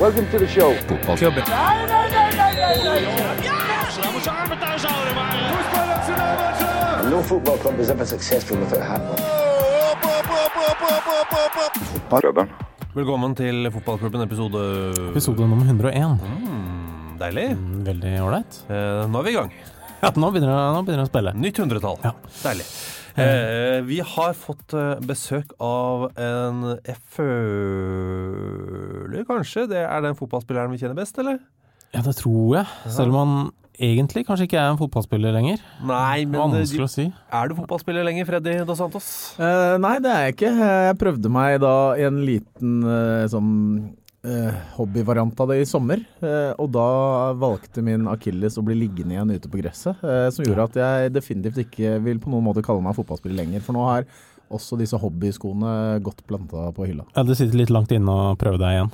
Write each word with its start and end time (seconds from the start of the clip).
Welcome 0.00 0.26
to 0.30 0.38
the 0.38 0.46
show. 0.46 0.72
Fotballklubben. 0.88 1.42
And 6.98 7.10
no 7.10 7.22
football 7.22 7.56
club 7.58 7.78
is 7.80 7.90
ever 7.90 8.04
successful 8.06 8.56
without 8.58 8.80
a 8.80 8.84
hat 8.84 9.00
on. 9.00 9.16
Klubben. 12.20 12.48
Velkommen 12.94 13.34
til 13.38 13.68
fotballklubben 13.72 14.20
episode 14.24 14.60
Episode 15.10 15.40
nummer 15.40 15.56
101. 15.64 16.18
mm, 16.18 17.18
Deilig. 17.20 17.48
Mm, 17.56 17.84
Veldig 17.86 18.12
ålreit. 18.24 18.60
Eh, 18.68 19.04
nå 19.12 19.18
er 19.20 19.22
vi 19.26 19.30
i 19.30 19.36
gang. 19.36 19.52
Ja, 20.02 20.10
nå 20.16 20.30
begynner 20.32 20.82
det 20.86 21.02
å 21.04 21.10
spille. 21.10 21.32
Nytt 21.34 21.58
hundretall. 21.62 21.98
Ja. 22.04 22.12
Deilig. 22.42 22.66
Eh, 23.18 23.78
vi 23.86 23.98
har 24.14 24.32
fått 24.38 24.74
eh, 24.78 24.98
besøk 25.06 25.50
av 25.62 26.08
en 26.18 26.60
Jeg 26.86 26.96
føler 28.28 29.24
kanskje 29.28 29.66
det 29.70 29.82
er 29.84 30.00
den 30.04 30.16
fotballspilleren 30.18 30.72
vi 30.72 30.78
kjenner 30.82 30.98
best, 30.98 31.18
eller? 31.22 31.38
Ja, 31.94 32.00
det 32.04 32.14
tror 32.20 32.58
jeg. 32.58 32.66
Selv 32.92 33.14
om 33.14 33.18
han 33.22 33.32
egentlig 33.78 34.24
kanskje 34.26 34.44
ikke 34.48 34.58
er 34.60 34.70
en 34.72 34.80
fotballspiller 34.80 35.32
lenger. 35.36 35.58
Nei, 35.86 36.24
men 36.28 36.40
eh, 36.40 36.42
Vanskelig 36.58 36.84
å 36.86 36.90
si. 36.92 37.06
er 37.40 37.44
du 37.48 37.54
fotballspiller 37.58 38.04
lenger, 38.06 38.24
Freddy 38.28 38.52
Dos 38.68 38.78
Santos? 38.82 39.08
Eh, 39.40 39.76
nei, 39.82 39.96
det 40.04 40.10
er 40.12 40.20
jeg 40.26 40.32
ikke. 40.36 40.52
Jeg 40.90 40.98
prøvde 41.00 41.28
meg 41.32 41.50
da 41.64 41.74
i 41.98 42.02
en 42.08 42.18
liten 42.26 42.72
sånn 43.32 43.50
hobbyvariant 44.76 45.40
av 45.40 45.48
det 45.52 45.60
i 45.62 45.66
sommer. 45.68 46.00
Eh, 46.20 46.50
og 46.58 46.72
da 46.74 47.32
valgte 47.38 47.84
min 47.84 48.08
akilles 48.10 48.58
å 48.58 48.64
bli 48.66 48.74
liggende 48.74 49.14
igjen 49.14 49.30
ute 49.36 49.48
på 49.48 49.60
gresset. 49.60 50.00
eh, 50.02 50.30
som 50.34 50.44
gjorde 50.44 50.64
at 50.64 50.74
jeg 50.80 51.12
definitivt 51.14 51.62
ikke 51.66 52.02
vil 52.02 52.18
på 52.18 52.30
noen 52.30 52.44
måte 52.44 52.64
kalle 52.64 52.82
meg 52.82 52.96
fotballspiller 52.98 53.36
lenger. 53.44 53.60
For 53.62 53.72
nå 53.72 53.84
har 53.86 54.08
også 54.50 54.78
disse 54.80 54.96
hobbyskoene 54.98 56.00
godt 56.02 56.24
planta 56.26 56.72
på 56.72 56.86
hylla. 56.88 57.04
Ja, 57.14 57.22
Det 57.22 57.36
sitter 57.36 57.58
litt 57.58 57.70
langt 57.70 57.92
inne 57.92 58.08
å 58.08 58.36
prøve 58.36 58.58
deg 58.58 58.74
igjen. 58.74 58.92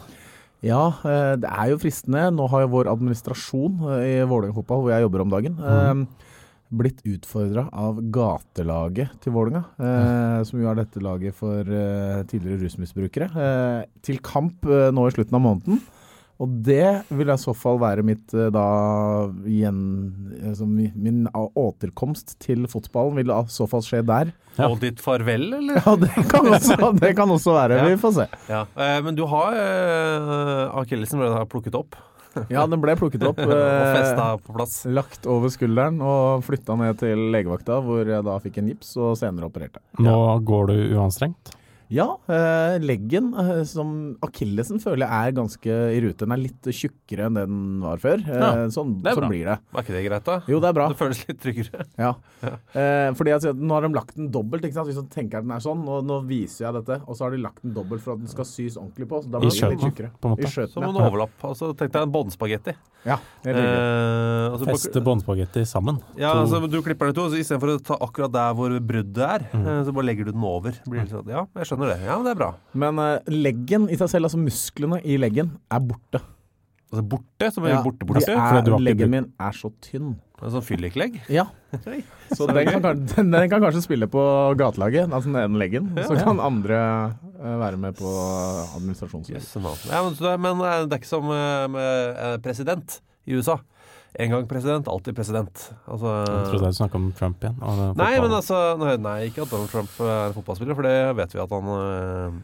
Ja, 0.64 0.88
eh, 1.04 1.36
det 1.36 1.48
er 1.50 1.70
jo 1.72 1.78
fristende. 1.78 2.30
Nå 2.32 2.48
har 2.48 2.64
jo 2.64 2.72
vår 2.72 2.88
administrasjon 2.92 3.80
eh, 4.00 4.04
i 4.08 4.14
Vålerenga 4.24 4.56
fotball, 4.56 4.82
hvor 4.84 4.92
jeg 4.94 5.04
jobber 5.04 5.20
om 5.24 5.30
dagen, 5.30 5.58
eh, 5.60 6.30
blitt 6.78 7.02
utfordra 7.06 7.66
av 7.72 8.00
gatelaget 8.14 9.18
til 9.24 9.34
Vålinga, 9.36 9.64
eh, 9.78 10.38
som 10.48 10.60
jo 10.62 10.70
er 10.70 10.80
dette 10.82 11.02
laget 11.04 11.36
for 11.38 11.60
eh, 11.62 12.22
tidligere 12.30 12.62
rusmisbrukere, 12.64 13.28
eh, 13.32 13.82
til 14.04 14.20
kamp 14.24 14.66
eh, 14.68 14.90
nå 14.94 15.08
i 15.08 15.14
slutten 15.14 15.38
av 15.38 15.44
måneden. 15.46 15.82
Og 16.42 16.50
det 16.66 17.04
vil 17.14 17.30
i 17.30 17.36
så 17.38 17.52
fall 17.54 17.78
være 17.78 18.02
mitt 18.06 18.32
eh, 18.34 18.48
da 18.52 18.64
igjen 19.46 19.76
altså, 20.42 20.66
Min 20.66 21.28
återkomst 21.30 22.34
til 22.42 22.66
fotballen 22.70 23.20
vil 23.20 23.30
i 23.30 23.36
så 23.54 23.68
fall 23.70 23.84
skje 23.86 24.02
der. 24.06 24.32
Ja. 24.58 24.68
Og 24.68 24.80
ditt 24.82 25.00
farvel, 25.02 25.46
eller? 25.60 25.78
Ja, 25.78 25.94
det 25.98 26.10
kan 26.30 26.50
også, 26.50 26.90
det 26.98 27.12
kan 27.18 27.30
også 27.30 27.54
være. 27.54 27.78
Ja. 27.78 27.86
Vi 27.90 28.00
får 28.02 28.16
se. 28.18 28.26
Ja. 28.50 28.64
Eh, 28.74 28.98
men 29.06 29.18
du 29.18 29.24
har 29.30 29.54
eh, 29.58 30.74
Akillesen 30.82 31.22
ble 31.22 31.30
da 31.32 31.46
plukket 31.50 31.78
opp 31.78 31.98
Ja, 32.54 32.66
den 32.70 32.82
ble 32.82 32.94
plukket 32.98 33.24
opp. 33.26 33.40
og 33.46 33.54
eh, 33.56 33.96
festa 33.98 34.28
på 34.42 34.56
plass. 34.56 34.78
Lagt 34.90 35.28
over 35.30 35.52
skulderen 35.52 36.00
og 36.04 36.44
flytta 36.46 36.76
ned 36.80 37.00
til 37.02 37.28
legevakta, 37.34 37.80
hvor 37.84 38.08
jeg 38.08 38.26
da 38.26 38.38
fikk 38.42 38.62
en 38.62 38.72
gips 38.72 38.94
og 39.00 39.18
senere 39.20 39.50
opererte. 39.50 39.82
Nå 40.02 40.16
går 40.46 40.72
du 40.72 40.76
uanstrengt. 40.98 41.54
Ja, 41.92 42.06
eh, 42.28 42.78
leggen 42.80 43.34
eh, 43.38 43.62
som 43.68 44.16
akillesen 44.24 44.80
føler 44.82 45.04
jeg 45.06 45.28
er 45.28 45.34
ganske 45.36 45.74
i 45.94 46.00
rute. 46.00 46.24
Den 46.24 46.32
er 46.32 46.40
litt 46.40 46.68
tjukkere 46.72 47.26
enn 47.28 47.34
det 47.36 47.44
den 47.46 47.80
var 47.84 47.98
før. 48.02 48.22
Eh, 48.24 48.40
Ja, 48.40 48.68
sånn 48.72 49.02
det 49.02 49.12
er 49.12 49.18
sånn 49.20 49.28
blir 49.30 49.44
det. 49.50 49.58
Var 49.74 49.82
ikke 49.84 49.94
det 49.98 50.04
greit, 50.08 50.24
da? 50.24 50.38
Jo, 50.48 50.60
det 50.60 50.68
er 50.70 50.76
bra. 50.78 50.88
Det 50.88 50.96
føles 50.98 51.20
litt 51.28 51.40
tryggere. 51.44 51.84
Ja. 52.00 52.14
Eh, 52.44 53.10
fordi 53.14 53.34
altså, 53.36 53.52
nå 53.54 53.74
har 53.76 53.82
de 53.86 53.92
lagt 53.94 54.16
den 54.16 54.30
dobbelt. 54.32 54.64
Ikke 54.64 54.74
sant? 54.78 54.88
Hvis 54.88 54.96
du 55.02 55.06
tenker 55.12 55.38
at 55.38 55.44
den 55.46 55.52
er 55.56 55.60
sånn, 55.64 55.84
og 55.88 56.04
nå 56.08 56.22
viser 56.26 56.66
jeg 56.68 56.78
dette, 56.80 57.00
og 57.06 57.16
så 57.18 57.26
har 57.28 57.36
de 57.36 57.42
lagt 57.44 57.62
den 57.62 57.74
dobbelt 57.76 58.02
for 58.02 58.14
at 58.16 58.24
den 58.24 58.28
skal 58.32 58.48
sys 58.48 58.76
ordentlig 58.80 59.08
på. 59.12 59.22
Så 59.24 59.30
da 59.30 59.38
I 59.38 59.46
blir 59.46 59.60
den 59.60 59.70
litt 59.76 59.84
tjukkere. 59.88 60.10
på 60.20 60.28
en 60.30 60.34
måte. 60.36 60.48
I 60.48 60.52
skjøten, 60.56 60.72
Som 60.78 60.88
en 60.88 60.94
ja. 60.98 61.06
overlapp. 61.08 61.36
Altså, 61.52 61.70
tenk 61.76 61.92
deg 61.92 62.02
en 62.08 62.12
båndspagetti. 62.16 62.74
ja. 63.04 63.18
Eh, 63.44 64.50
altså, 64.50 64.66
Feste 64.72 65.00
båndspagetti 65.04 65.64
sammen. 65.68 66.00
Ja, 66.18 66.32
To- 66.32 66.40
altså, 66.46 66.70
du 66.70 66.80
klipper 66.82 67.06
den 67.10 67.14
i 67.14 67.18
to, 67.18 67.28
så 67.30 67.38
istedenfor 67.40 67.74
å 67.76 67.82
ta 67.84 67.96
akkurat 68.00 68.32
der 68.32 68.54
hvor 68.56 68.72
bruddet 68.80 69.18
er, 69.24 69.44
Mm. 69.54 69.84
så 69.84 69.92
bare 69.94 70.04
legger 70.08 70.24
du 70.26 70.32
den 70.32 70.42
over. 70.44 70.72
Blir 70.88 71.04
det 71.04 71.10
sånn, 71.10 71.28
ja, 71.28 71.46
jeg 71.56 71.66
skjønner 71.66 71.83
det. 71.92 71.98
Ja, 72.06 72.18
det 72.24 72.34
er 72.34 72.38
bra. 72.38 72.52
Men 72.74 73.00
uh, 73.00 73.32
leggen 73.32 73.88
i 73.92 73.98
seg 74.00 74.10
selv, 74.12 74.28
altså 74.30 74.40
musklene 74.40 75.00
i 75.04 75.18
leggen, 75.20 75.54
er 75.72 75.82
borte. 75.84 76.20
Altså 76.94 77.02
borte, 77.10 77.48
som 77.50 77.64
er 77.66 77.74
Ja, 77.74 77.82
borte, 77.82 78.04
de 78.04 78.06
borte. 78.06 78.22
fordi 78.22 78.36
er, 78.38 78.62
du 78.62 78.70
har 78.76 78.82
leggen 78.86 79.10
min 79.10 79.24
er 79.42 79.56
så 79.56 79.72
tynn. 79.82 80.12
En 80.44 80.52
sånn 80.52 80.64
fylliklegg. 80.66 81.16
Ja. 81.32 81.46
Så 82.36 82.46
den 82.50 82.66
kan, 82.68 82.82
den, 83.14 83.30
den 83.32 83.46
kan 83.50 83.62
kanskje 83.62 83.82
spille 83.84 84.06
på 84.10 84.22
gatelaget, 84.60 85.08
altså 85.08 85.30
den 85.30 85.38
ene 85.40 85.60
leggen. 85.62 85.88
Så 86.04 86.18
kan 86.18 86.42
andre 86.42 86.78
eh, 87.38 87.54
være 87.62 87.78
med 87.80 87.96
på 87.98 88.10
administrasjonslaget. 88.76 89.40
Yes. 89.46 89.88
Ja, 89.88 90.02
men, 90.04 90.18
men 90.42 90.62
eh, 90.66 90.82
det 90.84 90.98
er 90.98 91.00
ikke 91.00 91.10
som 91.10 91.30
med 91.30 92.42
president 92.44 92.98
i 93.24 93.38
USA. 93.38 93.56
En 94.14 94.30
gang 94.30 94.46
president, 94.46 94.86
alltid 94.88 95.16
president. 95.16 95.60
Altså, 95.90 96.10
Jeg 96.22 96.50
trodde 96.52 96.70
du 96.70 96.76
snakka 96.78 96.98
om 97.00 97.06
Trump 97.18 97.42
igjen. 97.42 97.56
og 97.58 97.96
Nei, 97.98 98.12
men 98.22 98.30
altså 98.30 98.58
Nei, 98.78 98.96
nei, 99.02 99.18
ikke 99.30 99.42
at 99.42 99.50
Donald 99.50 99.72
Trump 99.72 99.90
er 100.06 100.34
fotballspiller, 100.36 100.76
for 100.78 100.86
det 100.86 100.98
vet 101.18 101.34
vi 101.34 101.40
at 101.42 101.54
han 101.56 101.70
øh, 101.74 102.36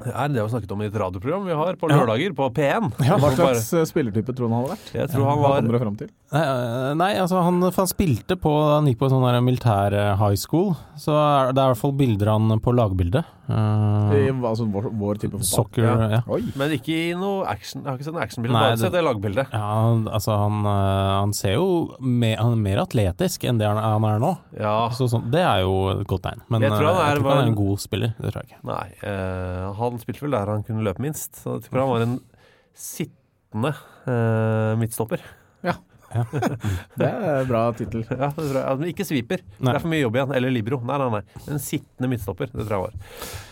er. 0.00 0.32
Det 0.32 0.40
har 0.40 0.48
vi 0.48 0.54
snakket 0.56 0.74
om 0.74 0.82
i 0.82 0.88
et 0.90 0.98
radioprogram 0.98 1.46
vi 1.46 1.54
har 1.60 1.78
på 1.78 1.90
lørdager 1.92 2.34
på 2.34 2.50
P1. 2.56 2.90
Ja, 3.06 3.20
Hva 3.22 3.30
slags 3.36 3.70
eh, 3.78 3.86
spillertype 3.86 4.34
tror 4.34 4.48
du 4.48 4.50
han 4.50 4.58
hadde 4.64 4.72
vært? 4.74 4.90
Jeg 4.98 5.12
tror 5.14 5.28
han 5.28 5.38
Hva 5.38 5.52
var 5.52 5.62
kommer 5.62 5.78
du 5.78 5.84
fram 5.84 6.00
til? 6.02 6.10
Nei, 6.34 6.44
nei, 6.98 7.12
altså 7.22 7.44
han, 7.46 7.62
han 7.62 7.90
spilte 7.90 8.38
på 8.38 8.50
Han 8.74 8.90
gikk 8.90 8.98
på 8.98 9.06
en 9.06 9.14
sånn 9.14 9.44
militær 9.46 9.94
high 10.18 10.38
school, 10.38 10.72
så 10.98 11.14
det 11.54 11.54
er 11.54 11.70
i 11.70 11.74
hvert 11.76 11.84
fall 11.84 11.94
bilder 12.02 12.34
av 12.34 12.42
han 12.42 12.64
på 12.66 12.74
lagbildet. 12.74 13.30
Uh, 13.50 14.12
I, 14.14 14.28
altså 14.46 14.64
vår, 14.70 14.86
vår 15.00 15.18
type 15.22 15.32
fotball? 15.34 15.48
soccer, 15.50 15.82
Ja. 15.84 16.08
ja. 16.16 16.38
Men 16.60 16.74
ikke 16.76 16.94
i 16.94 17.14
noe 17.18 17.44
action. 17.50 17.82
Jeg 17.82 17.90
har 17.90 17.98
ikke 17.98 18.06
sett 18.08 18.14
noe 18.16 18.22
actionbilde. 18.24 18.54
Bare 18.56 18.76
sett 18.78 18.92
det 18.94 19.02
lagbildet. 19.04 19.50
Ja, 19.52 19.70
altså 20.14 20.36
han, 20.38 20.60
øh, 20.64 21.10
han 21.20 21.32
ser 21.36 21.54
jo 21.58 21.66
mer, 22.00 22.36
han 22.40 22.52
er 22.56 22.62
mer 22.64 22.82
atletisk 22.84 23.44
enn 23.50 23.58
det 23.60 23.66
han, 23.68 23.80
han 23.82 24.06
er 24.10 24.22
nå. 24.22 24.32
Ja. 24.58 24.76
Så 24.94 25.08
så, 25.10 25.20
det 25.30 25.42
er 25.42 25.60
jo 25.64 25.74
et 25.96 26.06
godt 26.06 26.22
tegn. 26.28 26.40
Men 26.48 26.62
Jeg 26.62 26.70
tror 26.76 26.86
han 26.86 26.94
øh, 26.94 27.02
er- 27.02 27.08
jeg 27.10 27.18
tror 27.18 27.26
ikke 27.26 27.36
han 27.36 27.44
er 27.44 27.52
en 27.52 27.60
god 27.60 27.78
spiller. 27.84 28.14
Det 28.20 28.32
tror 28.32 28.42
jeg 28.42 28.50
ikke. 28.50 28.62
Nei. 28.70 28.88
uh, 29.04 29.74
han 29.82 29.98
spilte 30.02 30.22
vel 30.26 30.30
der 30.38 30.54
han 30.54 30.62
kunne 30.70 30.86
løpe 30.86 31.02
minst. 31.02 31.42
Så 31.42 31.58
jeg 31.58 31.68
tror 31.68 31.80
han 31.84 31.92
var 31.94 32.06
en 32.08 32.18
sittende 32.74 33.74
uh, 34.06 34.78
midtstopper. 34.80 35.20
Det 37.00 37.06
er 37.06 37.40
en 37.40 37.48
bra 37.48 37.62
tittel. 37.76 38.02
Ja. 38.10 38.30
Ja, 38.34 38.74
Men 38.76 38.88
ikke 38.90 39.04
sviper. 39.06 39.42
Nei. 39.58 39.70
Det 39.72 39.76
er 39.78 39.82
for 39.84 39.92
mye 39.92 40.02
jobb 40.02 40.16
igjen. 40.18 40.34
Eller 40.36 40.52
libero. 40.54 40.80
Nei, 40.86 40.96
nei, 41.00 41.08
nei. 41.18 41.22
En 41.54 41.60
sittende 41.62 42.10
midtstopper. 42.10 42.50
Det 42.52 42.66
tror 42.66 42.74
jeg 42.76 42.84
var. 42.86 42.94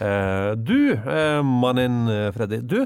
Eh, 0.08 0.50
du, 0.58 0.76
eh, 0.96 1.40
mannen 1.46 1.98
eh, 2.12 2.28
Freddy. 2.34 2.60
Du 2.66 2.78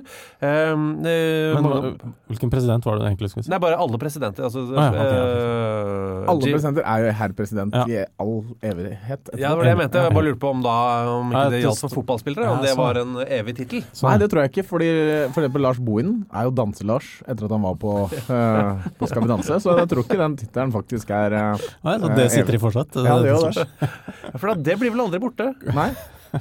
Men 0.43 1.63
mange- 1.63 1.95
hvilken 2.29 2.51
president 2.53 2.85
var 2.85 2.99
det 2.99 3.05
du 3.05 3.09
egentlig 3.11 3.31
skulle 3.33 3.45
si? 3.47 3.51
Det 3.53 3.57
er 3.57 3.63
bare 3.65 3.79
alle 3.81 3.99
presidenter. 4.01 4.45
Altså, 4.49 4.65
ja, 4.73 4.89
okay, 4.91 5.17
eh, 5.17 6.31
Alle 6.33 6.53
presidenter 6.53 6.87
er 6.87 7.07
jo 7.07 7.13
herr 7.23 7.33
president 7.39 7.75
Ja. 7.75 7.85
i 7.89 8.05
all 8.21 8.45
evighet. 8.63 9.33
Ja, 9.39 9.51
det 9.51 9.57
var 9.57 9.65
det 9.65 9.73
jeg 9.73 9.81
mente. 9.83 10.03
Jeg 10.07 10.15
bare 10.15 10.27
lurte 10.29 10.41
på 10.43 10.51
om 10.53 10.63
da 10.63 10.77
Om 11.13 11.33
ikke 11.33 11.51
det 11.57 11.63
gjaldt 11.65 11.81
for 11.87 11.97
fotballspillere. 12.01 12.49
Om 12.53 12.63
det 12.65 12.77
var 12.77 13.01
en 13.01 13.17
evig 13.27 13.57
tittel. 13.57 13.85
Nei, 14.03 14.17
det 14.19 14.31
tror 14.31 14.43
jeg 14.45 14.53
ikke. 14.53 14.67
fordi 14.73 14.91
for 15.33 15.43
eksempel 15.43 15.63
Lars 15.63 15.79
Bohinen 15.79 16.27
er 16.33 16.45
jo 16.45 16.51
Danse-Lars 16.51 17.23
etter 17.27 17.45
at 17.47 17.51
han 17.57 17.63
var 17.63 17.75
på, 17.81 17.93
uh, 18.09 18.87
på 18.99 19.09
Skal 19.09 19.23
vi 19.23 19.29
danse. 19.29 19.62
Så 19.63 19.77
jeg 19.79 19.89
tror 19.93 20.03
ikke 20.05 20.19
den 20.21 20.35
tittelen 20.41 20.73
faktisk 20.75 21.13
er 21.17 21.37
eh, 21.39 21.69
Nei, 21.87 21.95
så 22.03 22.11
det 22.17 22.27
eh, 22.27 22.33
sitter 22.35 22.59
i 22.59 22.61
fortsatt? 22.63 22.99
Ja, 23.07 23.17
det 23.23 23.31
gjør 23.33 23.47
det. 23.61 23.91
For 24.41 24.51
da, 24.53 24.57
det 24.71 24.77
blir 24.83 24.93
vel 24.95 25.05
aldri 25.07 25.23
borte? 25.23 25.53
Nei. 25.77 25.89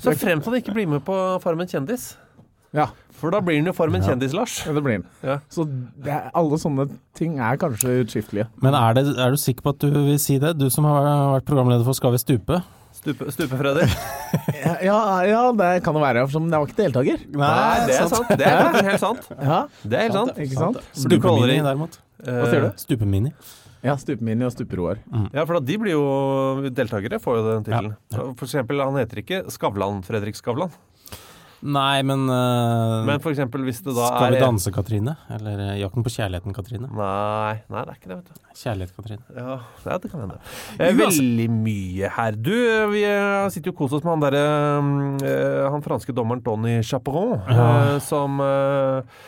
Så 0.02 0.14
fremt 0.16 0.46
han 0.48 0.58
ikke 0.60 0.74
blir 0.76 0.88
med 0.88 1.04
på 1.08 1.16
Farmen 1.44 1.68
kjendis. 1.70 2.14
Ja, 2.72 2.86
For 3.20 3.34
da 3.34 3.42
blir 3.44 3.58
han 3.60 3.68
jo 3.68 3.74
Farmen 3.76 4.02
kjendis-Lars. 4.06 4.62
ja, 4.66 4.72
det 4.74 4.82
blir 4.86 4.96
han. 5.02 5.08
Ja. 5.28 5.40
Så 5.52 5.66
det 5.68 6.10
er, 6.16 6.30
alle 6.40 6.58
sånne 6.62 6.86
ting 7.20 7.36
er 7.44 7.58
kanskje 7.60 7.98
utskiftelige. 8.06 8.48
Men 8.64 8.78
er, 8.80 8.96
det, 8.98 9.04
er 9.20 9.36
du 9.36 9.38
sikker 9.42 9.66
på 9.68 9.74
at 9.76 9.84
du 9.84 9.98
vil 10.08 10.20
si 10.24 10.38
det? 10.42 10.54
Du 10.58 10.70
som 10.74 10.88
har 10.88 11.04
vært 11.36 11.50
programleder 11.50 11.84
for 11.86 11.98
Skal 12.00 12.16
vi 12.16 12.22
stupe? 12.24 12.62
Stupe, 12.96 13.28
Stupe-Freddy. 13.34 13.86
Ja, 14.62 14.74
ja, 14.90 14.98
ja, 15.26 15.42
det 15.58 15.70
kan 15.86 15.96
det 15.96 16.02
være. 16.04 16.24
For 16.30 16.40
jeg 16.44 16.52
var 16.54 16.68
ikke 16.70 16.80
deltaker. 16.80 17.22
Nei, 17.40 17.78
det 17.88 17.96
er 17.98 18.10
sant. 18.12 18.34
Det 18.40 18.48
er 18.48 18.90
helt 18.90 19.04
sant. 19.04 19.30
Ja, 19.38 19.60
Det 19.84 19.98
er 20.00 20.04
helt 20.08 20.18
sant. 20.18 20.42
ikke 20.44 20.60
sant? 20.60 20.82
For 20.96 21.10
du 21.14 21.16
kaller 21.20 21.46
Stupemini, 21.46 21.56
det- 21.60 21.68
derimot. 21.70 22.00
Hva 22.26 22.46
sier 22.52 22.68
du? 22.68 22.70
Stupemini. 22.82 23.34
Ja, 23.82 23.96
Stupemini 23.98 24.46
og 24.46 24.54
Stuperoar. 24.54 25.02
Ja, 25.34 25.44
for 25.48 25.58
da 25.58 25.64
de 25.66 25.78
blir 25.82 25.96
jo 25.96 26.70
deltakere, 26.70 27.18
får 27.22 27.40
jo 27.40 27.44
den 27.48 27.68
tittelen. 27.68 27.98
For 28.14 28.46
eksempel, 28.46 28.82
han 28.84 29.00
heter 29.02 29.24
ikke 29.24 29.44
Skavlan 29.54 30.04
Fredrik 30.06 30.38
Skavlan. 30.38 30.74
Nei, 31.62 32.02
men, 32.02 32.26
uh, 32.26 33.04
Men 33.06 33.22
for 33.22 33.30
eksempel 33.30 33.62
hvis 33.68 33.84
det 33.86 33.94
da 33.94 34.08
er 34.08 34.16
Skal 34.16 34.34
vi 34.34 34.38
er 34.40 34.44
danse, 34.48 34.72
Katrine? 34.74 35.14
Eller 35.36 35.60
eh, 35.62 35.76
Jakten 35.78 36.06
på 36.06 36.10
kjærligheten, 36.10 36.56
Katrine? 36.58 36.90
Nei, 36.90 37.60
nei, 37.70 37.84
det 37.86 37.94
er 37.94 38.00
ikke 38.00 38.10
det, 38.10 38.18
vet 38.18 38.32
du. 38.32 38.48
Kjærlighet, 38.64 38.94
Katrine. 38.98 39.36
Ja, 39.38 39.58
ja 39.86 39.98
det 40.02 40.10
kan 40.10 40.24
hende. 40.24 40.40
Eh, 40.80 40.96
veldig 40.98 41.46
mye 41.54 42.10
her. 42.18 42.40
Du, 42.50 42.56
eh, 42.56 42.88
vi 42.90 43.04
eh, 43.06 43.46
sitter 43.54 43.70
jo 43.70 43.76
og 43.76 43.84
koser 43.84 44.00
oss 44.00 44.08
med 44.08 44.16
han 44.16 44.26
derre 44.26 44.42
eh, 45.30 45.68
Han 45.70 45.86
franske 45.86 46.18
dommeren 46.18 46.42
Tony 46.46 46.80
Chaperon, 46.82 47.38
ja. 47.46 48.00
som 48.10 48.42
eh, 48.42 48.98
eh, 48.98 49.22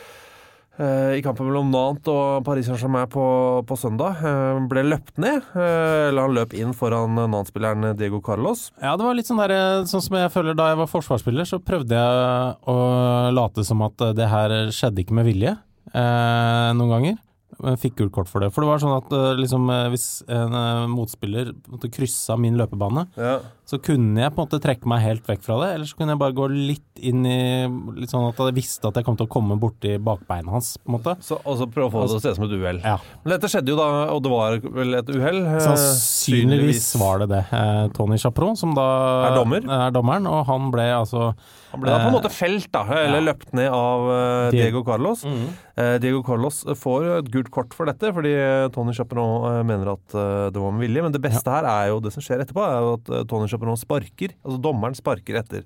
i 0.74 1.20
kampen 1.22 1.46
mellom 1.46 1.68
Nantes 1.70 2.10
og 2.10 2.42
Paris 2.46 2.66
Saint-Germain 2.66 3.06
på, 3.12 3.24
på 3.68 3.76
søndag 3.78 4.18
eh, 4.26 4.58
ble 4.70 4.82
løpt 4.88 5.20
ned. 5.22 5.44
eh, 5.54 6.08
Eller 6.08 6.26
han 6.26 6.34
løp 6.34 6.54
inn 6.58 6.72
foran 6.74 7.14
Nantes-spilleren 7.14 7.92
Diego 7.98 8.18
Carlos. 8.24 8.68
Ja, 8.82 8.96
det 8.98 9.06
var 9.06 9.14
litt 9.14 9.30
sånn 9.30 9.38
der, 9.38 9.54
sånn 9.86 10.02
som 10.02 10.18
jeg 10.18 10.32
føler 10.34 10.58
da 10.58 10.72
jeg 10.72 10.80
var 10.82 10.90
forsvarsspiller, 10.90 11.46
så 11.46 11.60
prøvde 11.62 11.94
jeg 11.94 12.56
å 12.74 12.78
late 13.36 13.62
som 13.66 13.84
at 13.86 14.08
det 14.18 14.26
her 14.32 14.56
skjedde 14.74 15.04
ikke 15.04 15.14
med 15.20 15.30
vilje 15.30 15.54
eh, 15.94 16.70
noen 16.74 16.90
ganger. 16.96 17.20
Fikk 17.80 17.94
gult 18.00 18.12
kort 18.12 18.28
for 18.28 18.40
det. 18.42 18.48
For 18.52 18.64
det 18.64 18.68
var 18.70 18.80
sånn 18.82 18.96
at 18.96 19.12
eh, 19.14 19.34
liksom, 19.38 19.68
eh, 19.70 19.88
hvis 19.92 20.06
en 20.28 20.54
eh, 20.58 20.86
motspiller 20.90 21.52
måtte 21.70 21.90
kryssa 21.94 22.36
min 22.40 22.56
løpebane, 22.58 23.06
Ja. 23.16 23.38
så 23.64 23.78
kunne 23.80 24.20
jeg 24.20 24.34
på 24.34 24.42
en 24.42 24.48
måte 24.48 24.60
trekke 24.60 24.86
meg 24.90 25.00
helt 25.04 25.26
vekk 25.28 25.42
fra 25.46 25.56
det, 25.62 25.68
eller 25.76 25.86
så 25.88 25.96
kunne 25.96 26.12
jeg 26.16 26.20
bare 26.20 26.36
gå 26.36 26.48
litt 26.50 27.02
inn 27.04 27.24
i 27.26 27.38
Litt 27.98 28.10
sånn 28.12 28.26
at 28.28 28.36
jeg 28.42 28.54
visste 28.58 28.88
at 28.90 28.98
jeg 28.98 29.04
kom 29.06 29.16
til 29.16 29.26
å 29.28 29.32
komme 29.32 29.56
borti 29.60 29.94
bakbeina 30.02 30.50
hans, 30.52 30.74
på 30.82 30.90
en 30.90 30.96
måte. 30.98 31.14
Så, 31.24 31.38
og 31.44 31.56
så 31.60 31.66
prøve 31.70 31.88
å 31.88 31.92
få 31.94 32.02
det 32.04 32.10
til 32.10 32.18
å 32.18 32.22
se 32.24 32.32
ut 32.34 32.40
som 32.40 32.46
et 32.48 32.56
uhell. 32.58 32.80
Ja. 32.84 32.98
Men 33.24 33.34
dette 33.36 33.50
skjedde 33.52 33.72
jo 33.72 33.78
da, 33.78 33.88
og 34.14 34.22
det 34.24 34.32
var 34.34 34.58
vel 34.80 34.98
et 35.00 35.12
uhell? 35.14 35.40
Sannsynligvis 35.64 36.94
var 37.00 37.22
det 37.24 37.28
det. 37.32 37.42
Tony 37.96 38.18
Chaperon, 38.18 38.56
som 38.56 38.74
da 38.76 38.86
Er 39.30 39.36
dommer? 39.38 39.64
er 39.64 39.90
dommeren, 39.94 40.26
og 40.30 40.46
han 40.50 40.70
ble 40.74 40.88
altså 40.94 41.32
Han 41.74 41.82
ble 41.82 41.90
da 41.90 41.98
på 41.98 42.06
en 42.06 42.12
Eh, 42.12 42.14
måte 42.14 42.30
felt, 42.32 42.68
da, 42.72 42.84
eller 42.86 43.18
ja. 43.20 43.24
løpt 43.28 43.52
ned 43.58 43.68
av 43.74 44.06
eh, 44.14 44.50
Diego 44.54 44.84
Carlos. 44.86 45.24
Mhm. 45.26 45.48
Eh, 45.74 45.96
Diego 46.04 46.22
Carlos 46.22 46.62
får 46.78 47.06
et 47.18 47.30
gult 47.34 47.50
kort 47.54 47.74
for 47.74 47.90
dette, 47.90 48.12
fordi 48.14 48.32
Tony 48.74 48.94
Chaperon 48.94 49.60
mener 49.66 49.92
at 49.96 50.16
det 50.54 50.62
var 50.62 50.70
med 50.72 50.86
vilje. 50.86 51.02
Men 51.02 51.12
det 51.16 51.22
beste 51.24 51.50
her 51.50 51.66
er 51.66 51.90
jo 51.90 52.00
det 52.04 52.14
som 52.14 52.22
skjer 52.24 52.44
etterpå, 52.46 52.62
er 52.62 52.80
jo 52.86 52.94
at 53.00 53.12
Tony 53.30 53.50
Chaperon 53.50 53.76
sparker. 53.80 54.36
Altså 54.46 54.60
dommeren 54.70 54.94
sparker 54.96 55.40
etter, 55.42 55.64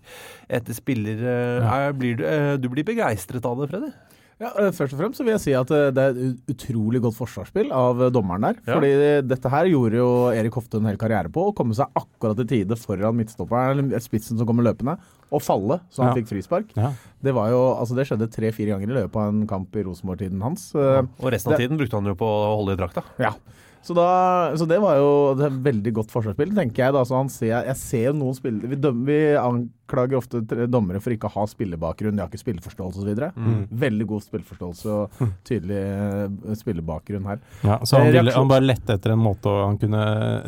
etter 0.49 0.77
spiller. 0.77 1.21
er, 1.61 1.93
blir 1.93 2.17
du, 2.19 2.25
du 2.65 2.71
blir 2.73 2.89
begeistret 2.89 3.45
av 3.45 3.61
det, 3.61 3.69
Freddy? 3.71 3.93
Ja, 4.39 4.53
Først 4.71 4.95
og 4.95 5.01
fremst 5.01 5.19
så 5.19 5.25
vil 5.27 5.33
jeg 5.35 5.43
si 5.43 5.53
at 5.59 5.67
det 5.67 5.99
er 5.99 6.15
et 6.15 6.53
utrolig 6.53 7.01
godt 7.03 7.17
forsvarsspill 7.19 7.73
av 7.75 8.05
dommeren 8.15 8.45
der. 8.47 8.61
Ja. 8.69 8.77
Fordi 8.77 8.91
dette 9.27 9.51
her 9.51 9.67
gjorde 9.67 9.99
jo 9.99 10.11
Erik 10.31 10.55
Hofte 10.55 10.79
en 10.79 10.87
hel 10.87 11.01
karriere 11.01 11.27
på, 11.35 11.49
å 11.51 11.55
komme 11.59 11.75
seg 11.75 11.91
akkurat 11.99 12.39
i 12.45 12.47
tide 12.47 12.79
foran 12.79 13.19
midtstopperen, 13.19 13.83
eller 13.83 14.05
spissen 14.05 14.39
som 14.39 14.47
kommer 14.47 14.69
løpende, 14.71 14.95
og 15.31 15.43
falle, 15.43 15.81
så 15.91 16.03
han 16.05 16.15
Ja. 16.17 16.23
fikk 16.23 16.29
frispark. 16.29 16.71
Ja. 16.77 16.93
Det 17.23 17.35
var 17.35 17.51
jo, 17.51 17.75
altså 17.77 17.95
det 17.95 18.07
skjedde 18.09 18.31
tre-fire 18.33 18.73
ganger 18.79 18.89
i 18.89 18.97
løpet 19.03 19.17
av 19.17 19.29
en 19.29 19.47
kamp 19.47 19.75
i 19.77 19.83
Rosenborg-tiden 19.85 20.41
hans. 20.43 20.75
Eh, 20.75 21.03
Og 21.21 21.33
resten 21.33 21.53
av 21.53 21.59
Det- 21.59 21.69
tiden 21.69 21.77
brukte 21.79 21.93
han 21.99 22.05
jo 22.07 22.15
på 22.15 22.25
å 22.25 22.57
holde 22.57 22.73
i 22.73 22.77
drakta. 22.81 23.03
Ja. 23.19 23.33
Så, 23.83 23.95
da, 23.97 24.07
så 24.59 24.67
det 24.69 24.81
var 24.83 24.99
jo 24.99 25.11
det 25.39 25.47
er 25.49 25.59
veldig 25.65 25.93
godt 25.97 26.11
forsvarsspill, 26.13 26.51
tenker 26.57 26.85
jeg. 26.89 26.93
da. 26.93 27.05
Så 27.09 27.17
han 27.17 27.29
ser, 27.33 27.55
jeg 27.65 27.77
ser 27.81 28.13
noen 28.17 28.35
spillere 28.37 28.69
vi, 28.69 28.77
døm- 28.77 29.05
vi 29.07 29.19
anklager 29.39 30.19
ofte 30.19 30.43
dommere 30.69 31.01
for 31.01 31.15
ikke 31.15 31.31
å 31.31 31.35
ha 31.39 31.47
spillebakgrunn, 31.49 32.17
de 32.19 32.21
har 32.25 32.29
ikke 32.29 32.43
spilleforståelse 32.43 33.01
osv. 33.01 33.23
Mm. 33.39 33.63
Veldig 33.81 34.07
god 34.11 34.27
spilleforståelse 34.27 34.93
og 34.99 35.23
tydelig 35.49 35.79
eh, 35.79 36.55
spillebakgrunn 36.61 37.29
her. 37.31 37.41
Ja, 37.65 37.79
så 37.85 38.03
han, 38.03 38.09
Eh, 38.09 38.17
ville, 38.19 38.33
han 38.37 38.49
bare 38.51 38.67
lette 38.67 38.99
etter 38.99 39.15
en 39.15 39.23
måte 39.25 39.49
han 39.53 39.79
kunne 39.81 40.03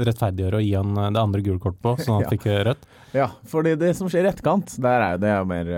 rettferdiggjøre 0.05 0.61
og 0.61 0.67
gi 0.67 0.75
han 0.77 0.93
eh, 0.99 1.11
det 1.17 1.23
andre 1.25 1.45
gule 1.47 1.63
kortet 1.63 1.81
på, 1.87 1.95
sånn 2.03 2.19
at 2.21 2.27
han 2.27 2.29
Ja. 2.29 2.35
fikk 2.37 2.49
rødt. 2.71 2.89
Ja, 3.11 3.25
fordi 3.51 3.73
det 3.75 3.89
som 3.99 4.07
skjer 4.07 4.23
i 4.23 4.29
etterkant, 4.31 4.77
der 4.79 5.03
er 5.03 5.17
jo 5.17 5.19
det 5.25 5.31
er 5.35 5.47
mer 5.51 5.71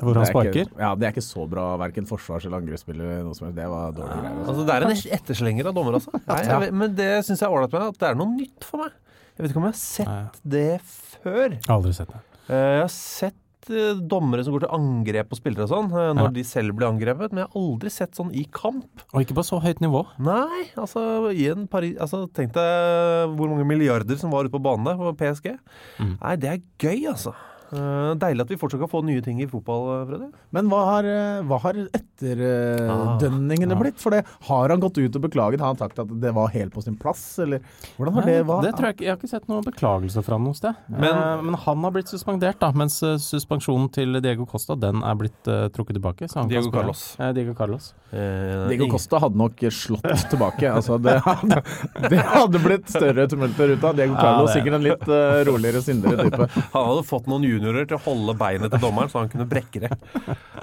Hvor 0.00 0.14
han 0.16 0.22
er 0.24 0.30
sparker? 0.30 0.62
Ikke, 0.64 0.78
ja, 0.80 0.94
det 0.96 1.08
er 1.08 1.12
ikke 1.12 1.24
så 1.26 1.42
bra, 1.50 1.64
verken 1.76 2.06
forsvars- 2.08 2.46
eller 2.48 2.62
angrepsspill 2.62 2.96
eller 2.96 3.18
noe 3.26 3.36
som 3.36 3.48
helst. 3.50 3.58
Det 3.58 3.66
var 3.68 3.92
dårlige 3.98 4.22
greier. 4.22 4.38
Altså. 4.38 4.48
Altså, 4.54 4.64
det 4.64 4.76
er 4.78 4.86
en 4.86 5.18
etterslenger 5.18 5.68
av 5.68 5.74
dommer, 5.76 5.98
altså. 5.98 6.14
Nei, 6.24 6.38
jeg, 6.46 6.60
vet- 6.64 6.72
men 6.90 6.96
det 6.98 7.10
syns 7.26 7.38
jeg 7.40 7.46
er 7.46 7.54
ålreit 7.54 7.72
med 7.78 7.86
at 7.92 8.00
det 8.02 8.08
er 8.10 8.18
noe 8.18 8.34
nytt 8.34 8.66
for 8.66 8.82
meg. 8.84 8.96
Jeg 9.38 9.44
vet 9.46 9.52
ikke 9.54 9.60
om 9.62 9.68
jeg 9.70 9.76
har 9.76 9.84
sett 9.84 10.40
det 10.52 10.80
før. 11.22 11.54
Aldri 11.72 11.94
sett 11.96 12.10
det. 12.12 12.18
Eh, 12.50 12.72
Jeg 12.74 12.82
har 12.82 12.90
sett 12.92 13.36
eh, 13.70 13.94
dommere 14.10 14.42
som 14.44 14.52
går 14.56 14.64
til 14.66 14.72
angrep 14.74 15.28
på 15.30 15.38
spillere 15.38 15.64
og 15.64 15.70
sånn, 15.70 15.88
eh, 15.94 16.10
når 16.18 16.26
Ja. 16.28 16.34
de 16.36 16.42
selv 16.48 16.74
blir 16.76 16.88
angrepet, 16.90 17.30
men 17.32 17.44
jeg 17.44 17.48
har 17.52 17.60
aldri 17.60 17.90
sett 17.94 18.16
sånn 18.18 18.32
i 18.34 18.42
kamp. 18.52 19.04
Og 19.14 19.22
ikke 19.22 19.36
på 19.38 19.44
så 19.46 19.60
høyt 19.62 19.80
nivå. 19.80 20.02
Nei, 20.18 20.64
altså, 20.76 21.30
i 21.32 21.46
en 21.52 21.66
Paris, 21.68 21.96
altså 22.00 22.26
tenk 22.32 22.52
deg 22.52 23.36
hvor 23.36 23.48
mange 23.52 23.64
milliarder 23.68 24.18
som 24.18 24.30
var 24.34 24.44
ute 24.44 24.52
på 24.52 24.60
banen 24.64 24.84
der 24.84 24.96
på 25.00 25.14
PSG. 25.16 25.54
Mm. 26.00 26.18
Nei, 26.20 26.36
det 26.36 26.50
er 26.50 26.60
gøy, 26.80 27.06
altså. 27.12 27.34
Eh, 27.72 28.12
deilig 28.18 28.40
at 28.46 28.50
vi 28.50 28.56
fortsatt 28.58 28.80
kan 28.82 28.90
få 28.90 29.02
nye 29.06 29.22
ting 29.22 29.38
i 29.42 29.46
fotball, 29.46 30.06
Freddy. 30.08 30.26
Men 30.56 30.68
hva 30.72 30.80
har, 30.88 31.04
eh, 31.06 31.42
hva 31.46 31.58
har 31.62 31.74
etterdønningene 31.98 33.72
Ah, 33.72 33.76
ja. 33.76 33.80
blitt? 33.82 33.98
For 34.00 34.10
det, 34.14 34.24
har 34.48 34.68
han 34.72 34.80
gått 34.82 34.98
ut 34.98 35.16
og 35.16 35.22
beklaget? 35.22 35.60
Har 35.60 35.72
han 35.74 35.78
sagt 35.80 35.98
at 36.02 36.08
det 36.20 36.32
var 36.34 36.48
helt 36.54 36.72
på 36.74 36.82
sin 36.82 36.96
plass, 36.96 37.22
eller 37.38 37.60
hvordan 37.96 38.14
har 38.18 38.22
det 38.26 38.38
hva? 38.48 38.60
det 38.64 38.72
tror 38.74 38.90
jeg 38.90 38.96
ikke. 38.96 39.04
Jeg 39.06 39.12
har 39.14 39.18
ikke 39.20 39.30
sett 39.34 39.48
noen 39.50 39.64
beklagelse 39.66 40.24
fra 40.26 40.38
noe 40.38 40.54
sted. 40.54 40.74
Men- 40.88 41.00
Men, 41.10 41.44
men 41.46 41.54
han 41.54 41.82
har 41.82 41.90
blitt 41.90 42.08
suspendert, 42.08 42.58
da. 42.60 42.70
Mens 42.72 43.02
eh, 43.02 43.16
suspensjonen 43.18 43.90
til 43.92 44.20
Diego 44.20 44.46
Costa 44.46 44.76
den 44.78 45.02
er 45.02 45.14
blitt 45.18 45.46
uh, 45.48 45.68
trukket 45.68 45.94
tilbake. 45.98 46.28
så 46.30 46.40
han 46.40 46.48
Diego. 46.48 46.70
Carlos. 46.70 47.16
Eh, 47.18 47.32
Diego 47.32 47.54
Carlos. 47.54 47.94
Eh, 48.12 48.68
Diego 48.68 48.88
Costa 48.90 49.18
hadde 49.18 49.36
nok 49.36 49.56
slått 49.70 50.28
tilbake. 50.30 50.70
Altså, 50.70 50.98
det, 51.02 51.18
hadde, 51.24 51.62
det 52.08 52.18
hadde 52.18 52.58
blitt 52.62 52.88
større 52.88 53.26
tumulter 53.28 53.74
ut 53.76 53.84
av 53.84 53.96
Diego 53.96 54.14
Ja, 54.14 54.46
Sikkert 54.50 54.74
en 54.74 54.82
litt 54.84 55.06
uh, 55.08 55.42
roligere, 55.46 55.82
sindigere 55.82 56.28
type. 56.30 56.48
Han 56.74 56.86
hadde 56.90 57.04
fått 57.06 57.26
noen 57.30 57.44
juniorer 57.60 57.86
til 57.90 57.98
å 58.00 58.04
holde 58.08 58.34
beinet 58.40 58.72
til 58.72 58.80
dommeren, 58.80 59.12
så 59.12 59.20
han 59.22 59.28
kunne 59.32 59.46
brekke 59.50 59.84
det. 59.84 59.92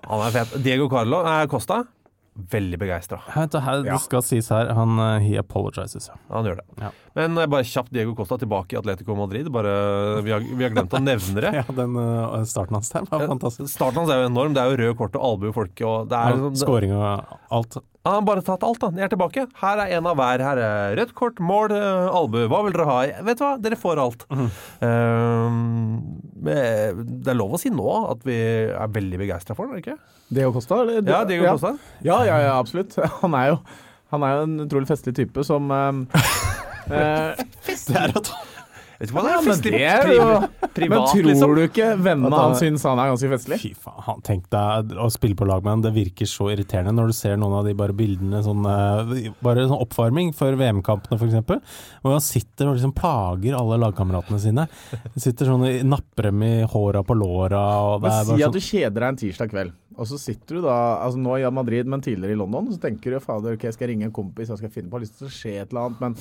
Han 0.08 0.26
er 0.28 0.34
fet. 0.42 0.58
Diego 0.66 0.90
Carlo, 0.92 1.22
nei, 1.24 1.46
Costa, 1.52 1.84
veldig 2.38 2.78
begeistra. 2.78 3.18
Det 3.50 3.86
Ja. 3.88 3.98
skal 3.98 4.22
sies 4.22 4.50
her, 4.54 4.68
han 4.78 5.00
eh, 5.00 5.20
he 5.26 5.38
apologizes. 5.42 6.10
ja. 6.12 6.18
Han 6.30 6.46
gjør 6.46 6.60
det. 6.60 6.66
Ja. 6.84 6.92
Men 7.18 7.38
eh, 7.42 7.48
bare 7.50 7.64
kjapt 7.66 7.90
Diego 7.92 8.14
Costa 8.14 8.38
tilbake 8.38 8.74
i 8.76 8.78
Atletico 8.78 9.16
Madrid. 9.18 9.50
Bare, 9.52 10.22
vi, 10.22 10.32
har, 10.36 10.40
vi 10.46 10.64
har 10.68 10.70
glemt 10.76 10.94
å 10.94 11.02
nevne 11.02 11.42
det. 11.42 11.54
Ja, 11.58 11.64
den 11.74 11.96
eh, 11.98 12.44
starten 12.46 12.78
hans 12.78 12.90
der 12.94 13.08
var 13.10 13.26
fantastisk. 13.32 13.72
Starten 13.74 14.04
hans 14.04 14.12
er 14.14 14.22
jo 14.22 14.30
enorm. 14.30 14.54
Det 14.54 14.62
er 14.62 14.70
jo 14.70 14.78
rød 14.84 14.98
kort 15.02 15.18
og 15.18 15.26
albue 15.32 15.54
folket. 15.56 15.86
Og 15.90 16.10
det 16.12 16.18
er, 16.20 16.30
Ja, 16.30 16.36
liksom- 16.44 16.62
Skåring 16.62 16.94
og 16.94 17.38
alt. 17.58 17.80
Han 18.08 18.22
har 18.22 18.28
bare 18.28 18.44
tatt 18.46 18.64
alt, 18.66 18.80
da. 18.82 18.90
Jeg 18.96 19.08
er 19.08 19.14
tilbake. 19.14 19.46
Her 19.62 19.82
er 19.84 19.94
en 19.98 20.08
av 20.10 20.18
hver. 20.20 20.44
Her 20.44 20.62
er 20.64 20.96
rødt 21.00 21.14
kort, 21.18 21.42
mål, 21.44 21.74
eh, 21.76 22.18
albue. 22.20 22.48
Hva 22.52 22.60
vil 22.66 22.76
dere 22.76 22.88
ha? 22.88 23.00
Vet 23.28 23.40
du 23.40 23.46
hva, 23.46 23.54
dere 23.62 23.80
får 23.80 24.02
alt. 24.04 24.22
Mm. 24.32 24.48
Eh, 24.88 25.58
det 26.44 27.34
er 27.34 27.38
lov 27.38 27.58
å 27.58 27.62
si 27.62 27.72
nå 27.74 27.88
at 28.14 28.24
vi 28.28 28.38
er 28.72 28.94
veldig 28.94 29.20
begeistra 29.24 29.58
for 29.58 29.68
den, 29.68 29.76
er 29.76 29.82
det 29.82 29.86
ikke? 29.86 29.98
Diego 30.38 30.54
Costa? 30.56 30.80
Eller? 30.84 31.02
Ja, 31.02 31.24
Diego 31.28 31.50
Costa. 31.50 31.74
Ja, 32.06 32.22
ja, 32.28 32.38
ja, 32.44 32.54
absolutt. 32.58 32.98
Han 33.24 33.38
er 33.38 33.54
jo, 33.54 33.60
han 34.14 34.24
er 34.24 34.38
jo 34.38 34.44
en 34.46 34.60
utrolig 34.64 34.88
festlig 34.88 35.14
type 35.18 35.44
som 35.44 35.72
eh, 35.74 35.98
uh, 36.94 37.42
Det 37.68 37.98
er 38.00 38.14
at 38.16 38.30
Vet 39.00 39.10
du 39.10 39.14
hva 39.14 39.24
det 39.24 39.32
er. 39.32 39.42
men 39.44 39.52
festlig 39.54 39.72
det 39.74 39.82
er 39.88 40.08
jo- 40.14 40.48
privat, 40.78 40.90
Men 40.90 41.08
tror 41.12 41.28
liksom. 41.30 41.56
du 41.56 41.62
ikke 41.68 41.88
vennene 42.02 42.32
han- 42.34 42.46
hans 42.52 42.60
syns 42.64 42.84
han 42.84 43.00
er 43.00 43.12
ganske 43.12 43.30
festlig? 43.34 43.60
Fy 43.62 43.72
faen, 43.78 44.02
han- 44.08 44.22
tenk 44.26 44.50
deg 44.50 44.94
å 44.98 45.08
spille 45.14 45.36
på 45.38 45.48
lag 45.48 45.64
med 45.64 45.72
han. 45.76 45.82
Det 45.88 45.94
virker 45.94 46.26
så 46.30 46.50
irriterende 46.54 46.94
når 46.98 47.08
du 47.08 47.14
ser 47.14 47.38
noen 47.38 47.60
av 47.60 47.66
de 47.66 47.74
bare 47.78 47.94
bildene 47.98 48.42
sånn 48.46 48.66
eh, 48.66 49.32
Bare 49.44 49.68
sånn 49.70 49.78
oppvarming 49.82 50.34
for 50.34 50.52
VM-kampene, 50.58 51.18
f.eks. 51.20 51.62
Hvor 52.02 52.12
han 52.18 52.22
sitter 52.26 52.68
og 52.72 52.76
liksom 52.78 52.94
plager 52.98 53.54
alle 53.58 53.78
lagkameratene 53.86 54.40
sine. 54.42 54.68
Sitter 55.18 55.46
sånn 55.52 55.66
napper 55.88 56.32
dem 56.32 56.42
i 56.44 56.54
håra 56.64 57.04
på 57.06 57.16
låra. 57.18 57.62
Og 57.94 58.02
det 58.02 58.10
Men 58.10 58.18
er 58.20 58.24
si 58.24 58.32
bare 58.32 58.48
at 58.50 58.54
du 58.54 58.60
sånn, 58.60 58.70
kjeder 58.72 59.00
deg 59.00 59.10
en 59.14 59.22
tirsdag 59.22 59.50
kveld, 59.54 59.72
og 59.98 60.06
så 60.10 60.18
sitter 60.22 60.56
du 60.58 60.62
da 60.68 60.78
altså 61.06 61.18
nå 61.22 61.38
i 61.42 61.50
Madrid, 61.54 61.86
men 61.90 62.02
tidligere 62.02 62.34
i 62.36 62.40
London, 62.42 62.68
så 62.74 62.80
tenker 62.82 63.12
du 63.16 63.20
fader, 63.20 63.54
ok, 63.58 63.66
skal 63.74 63.88
jeg 63.88 63.96
ringe 63.96 64.06
en 64.10 64.12
kompis, 64.14 64.50
jeg 64.50 64.58
skal 64.62 64.70
finne 64.74 64.90
på, 64.90 64.98
har 65.00 65.06
lyst 65.06 65.18
til 65.18 65.28
å 65.28 65.34
skje 65.34 65.54
et 65.62 65.72
eller 65.72 65.88
annet, 65.88 66.02
men 66.02 66.16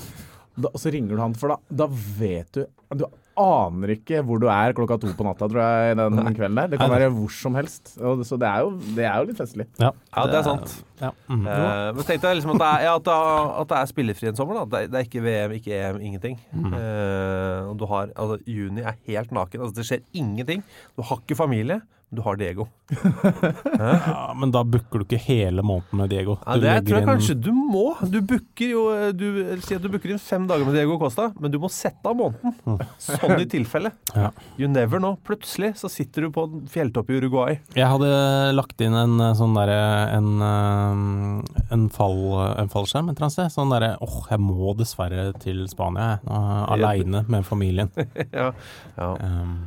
Da, 0.57 0.71
og 0.73 0.81
så 0.81 0.91
ringer 0.93 1.13
du 1.13 1.21
han, 1.21 1.37
for 1.37 1.53
da, 1.53 1.57
da 1.83 1.85
vet 1.91 2.57
du 2.57 2.63
Du 2.97 3.05
aner 3.37 3.91
ikke 3.93 4.23
hvor 4.25 4.39
du 4.41 4.47
er 4.49 4.73
klokka 4.73 4.95
to 4.97 5.11
på 5.13 5.25
natta, 5.27 5.45
tror 5.45 5.61
jeg, 5.61 5.97
den 5.99 6.33
kvelden 6.33 6.57
der. 6.57 6.71
Det 6.71 6.79
kan 6.81 6.89
være 6.89 7.11
hvor 7.13 7.33
som 7.33 7.53
helst. 7.57 7.91
Og, 8.01 8.23
så 8.25 8.39
det 8.41 8.47
er, 8.49 8.63
jo, 8.65 8.71
det 8.97 9.05
er 9.05 9.19
jo 9.21 9.27
litt 9.29 9.37
festlig. 9.37 9.67
Ja, 9.77 9.91
Ja, 10.15 10.23
det 10.31 10.39
er 10.39 10.47
sant. 10.47 10.73
Ja. 10.97 11.11
Mm. 11.29 11.43
Uh, 11.45 11.91
men 11.99 12.07
tenk 12.07 12.23
deg 12.23 12.39
liksom 12.39 12.55
at 12.55 12.63
det 12.63 12.69
er, 12.71 12.85
ja, 12.87 12.95
at 12.97 13.05
det 13.05 13.17
er, 13.17 13.51
at 13.61 13.69
det 13.69 13.77
er 13.77 13.91
spillefri 13.91 14.31
en 14.31 14.39
sommer. 14.39 14.57
Da. 14.57 14.65
Det, 14.71 14.79
er, 14.79 14.89
det 14.93 14.99
er 15.01 15.05
ikke 15.11 15.25
VM, 15.27 15.53
ikke 15.59 15.77
EM, 15.77 15.99
ingenting. 16.09 16.39
Eh, 16.79 17.69
og 17.69 17.77
du 17.77 17.85
har, 17.91 18.09
altså, 18.15 18.39
juni 18.49 18.81
er 18.81 18.97
helt 19.11 19.37
naken. 19.37 19.67
Altså, 19.67 19.77
det 19.77 19.85
skjer 19.91 20.01
ingenting. 20.17 20.65
Du 20.97 21.05
har 21.05 21.21
ikke 21.21 21.37
familie, 21.37 21.77
du 22.09 22.21
har 22.21 22.37
Diego. 22.39 22.67
ja, 23.79 24.33
men 24.39 24.51
da 24.51 24.61
booker 24.63 25.01
du 25.01 25.03
ikke 25.03 25.19
hele 25.19 25.63
måneden 25.65 25.99
med 25.99 26.09
Diego. 26.13 26.37
Ja, 26.45 26.55
det 26.55 26.69
jeg 26.69 26.85
tror 26.87 26.97
jeg 26.97 27.07
kanskje 27.09 27.35
du 27.35 27.49
må. 27.51 27.83
Du 28.07 28.21
booker 28.23 28.69
jo 28.71 28.83
du, 29.11 29.25
Si 29.65 29.75
at 29.75 29.83
du 29.83 29.89
booker 29.91 30.13
inn 30.15 30.21
fem 30.23 30.45
dager 30.47 30.63
med 30.63 30.77
Diego 30.77 30.95
Costa, 31.01 31.27
men 31.35 31.51
du 31.51 31.59
må 31.59 31.67
sette 31.73 32.07
av 32.07 32.15
måneden. 32.15 32.55
Sånn 33.03 33.43
i 33.43 33.49
tilfelle. 33.51 33.91
Ja. 34.15 34.31
You 34.55 34.71
never 34.71 35.03
know. 35.03 35.17
Plutselig 35.27 35.73
så 35.81 35.91
sitter 35.91 36.29
du 36.29 36.31
på 36.31 36.47
en 36.47 36.63
fjelltopp 36.71 37.11
i 37.11 37.19
Uruguay. 37.19 37.59
Jeg 37.75 37.91
hadde 37.91 38.11
lagt 38.55 38.79
inn 38.83 38.95
en 38.95 39.19
eh, 39.19 39.35
sånn 39.35 39.59
derre 39.59 39.79
en, 40.15 40.33
eh, 40.47 41.67
en, 41.75 41.87
fall, 41.91 42.19
en 42.55 42.71
fallskjerm 42.71 43.11
et 43.11 43.17
eller 43.17 43.27
annet 43.27 43.35
sted. 43.35 43.55
Sånn 43.57 43.75
derre 43.75 43.97
åh, 43.99 44.19
jeg 44.31 44.45
må 44.47 44.71
dessverre 44.79 45.33
til 45.43 45.65
Spania, 45.67 46.13
jeg. 46.15 46.37
Aleine 46.77 47.27
med 47.27 47.43
familien. 47.47 47.91
ja. 48.31 48.53
ja. 48.95 49.11
Um, 49.19 49.57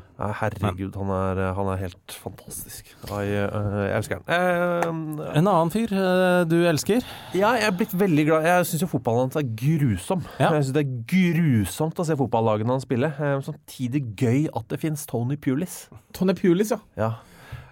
herregud, 0.41 0.95
han 1.01 1.11
er, 1.17 1.41
han 1.57 1.69
er 1.73 1.79
helt 1.81 2.15
fantastisk. 2.21 2.91
Jeg, 3.09 3.31
jeg 3.33 3.93
elsker 3.97 4.21
han. 4.21 4.27
Eh, 4.37 5.33
en 5.39 5.49
annen 5.49 5.73
fyr 5.73 5.95
eh, 5.97 6.43
du 6.51 6.59
elsker? 6.69 7.07
ja, 7.37 7.55
jeg 7.57 7.69
er 7.71 7.77
blitt 7.79 7.95
veldig 7.97 8.27
glad 8.29 8.45
Jeg 8.51 8.67
syns 8.69 8.85
jo 8.85 8.91
fotballen 8.93 9.27
hans 9.29 9.41
er 9.41 9.49
grusom. 9.65 10.23
Ja. 10.39 10.51
Jeg 10.59 10.67
synes 10.69 10.77
Det 10.77 10.85
er 10.85 10.93
grusomt 11.15 11.99
å 12.03 12.07
se 12.11 12.19
fotballagene 12.21 12.77
hans 12.77 12.85
spille. 12.89 13.11
Eh, 13.17 13.39
samtidig 13.47 14.05
gøy 14.21 14.47
at 14.53 14.69
det 14.75 14.81
fins 14.83 15.07
Tony 15.11 15.37
Pulis. 15.41 15.87
Tony 16.17 16.37
Pulis, 16.39 16.71
ja. 16.77 16.81
Ja. 17.01 17.11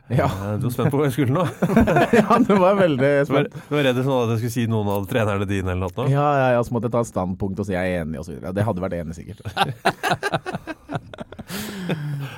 Ja, 0.08 0.24
Eh, 0.24 0.54
Du 0.56 0.62
var 0.64 0.72
spent 0.72 0.88
på 0.94 0.96
hva 1.02 1.04
jeg 1.10 1.12
skulle 1.18 1.34
nå? 1.36 1.42
ja 2.16 2.38
du 2.40 2.54
var 2.56 2.78
veldig 2.78 3.10
spent. 3.28 3.52
du 3.68 3.74
var 3.76 3.82
redd 3.90 3.98
sånn 4.00 4.22
at 4.22 4.30
jeg 4.32 4.38
skulle 4.40 4.54
si 4.54 4.64
noen 4.72 4.88
av 4.94 5.04
trenerne 5.10 5.44
dine 5.50 5.74
eller 5.74 5.92
noe? 5.92 6.06
Ja, 6.08 6.24
ja, 6.40 6.46
ja, 6.56 6.62
så 6.64 6.72
måtte 6.72 6.88
jeg 6.88 6.94
ta 6.96 7.02
et 7.04 7.10
standpunkt 7.10 7.60
og 7.60 7.68
si 7.68 7.74
jeg 7.76 7.92
er 7.98 8.06
enig, 8.06 8.22
videre. 8.24 8.54
Det 8.56 8.64
hadde 8.64 8.86
vært 8.86 8.96
enig, 9.02 9.18
sikkert. 9.18 9.44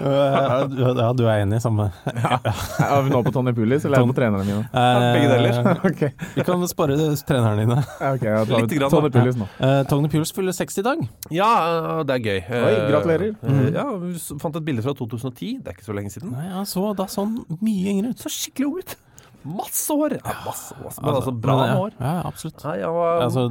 ja, 0.00 1.12
du- 1.12 1.26
er 1.26 1.42
enig? 1.42 1.56
i 1.58 1.64
Samme. 1.64 1.90
ja. 2.06 2.38
Er 2.86 3.02
vi 3.06 3.10
nå 3.12 3.22
på 3.26 3.32
Tony 3.34 3.52
Pulis, 3.56 3.84
eller 3.84 4.00
er 4.00 4.06
vi 4.06 4.12
på 4.12 4.16
trenerne 4.18 4.46
mine? 4.46 4.62
Eh, 4.72 5.06
begge 5.16 5.28
deler. 5.32 5.70
okay. 5.90 6.10
Vi 6.36 6.46
kan 6.46 6.64
spare 6.70 6.96
trenerne 7.28 7.64
dine. 7.64 7.78
ja, 8.00 8.12
ok, 8.14 8.24
jeg 8.28 8.48
tar 8.52 8.64
Litt 8.64 8.76
grann, 8.78 8.94
Tony. 8.94 9.12
Pulis 9.16 9.38
nå. 9.40 9.50
Eh, 9.60 9.82
Tony 9.90 10.12
Pulis 10.12 10.32
fyller 10.36 10.56
60 10.56 10.80
i 10.82 10.86
dag. 10.86 11.04
Ja, 11.40 11.50
eh, 11.66 12.02
det 12.08 12.16
er 12.16 12.24
gøy. 12.30 12.40
Oi, 12.60 12.72
gratulerer. 12.90 13.36
Mm. 13.42 13.60
Ja, 13.76 13.86
vi 14.06 14.14
fant 14.42 14.56
et 14.60 14.66
bilde 14.66 14.86
fra 14.86 14.96
2010. 14.96 15.52
Det 15.60 15.72
er 15.74 15.78
ikke 15.78 15.88
så 15.90 15.96
lenge 15.96 16.14
siden. 16.14 16.34
Nei, 16.36 16.64
så 16.70 16.90
da 16.98 17.08
sånn 17.10 17.38
mye 17.60 17.94
yngre 17.94 18.14
ut. 18.14 18.24
Så 18.24 18.32
skikkelig 18.32 18.70
ung 18.72 18.82
ut. 18.84 18.96
Masse 19.40 19.94
hår. 19.96 20.18
Ja, 20.20 20.34
masse, 20.44 20.74
masse, 20.84 21.00
men 21.00 21.14
altså 21.16 21.32
bra 21.32 21.54
men, 21.56 21.70
ja, 21.70 21.76
hår. 21.78 21.94
Ja, 21.96 22.14
absolutt. 22.28 22.64
Nei, 22.66 22.80
var, 22.84 23.22
Altså, 23.24 23.46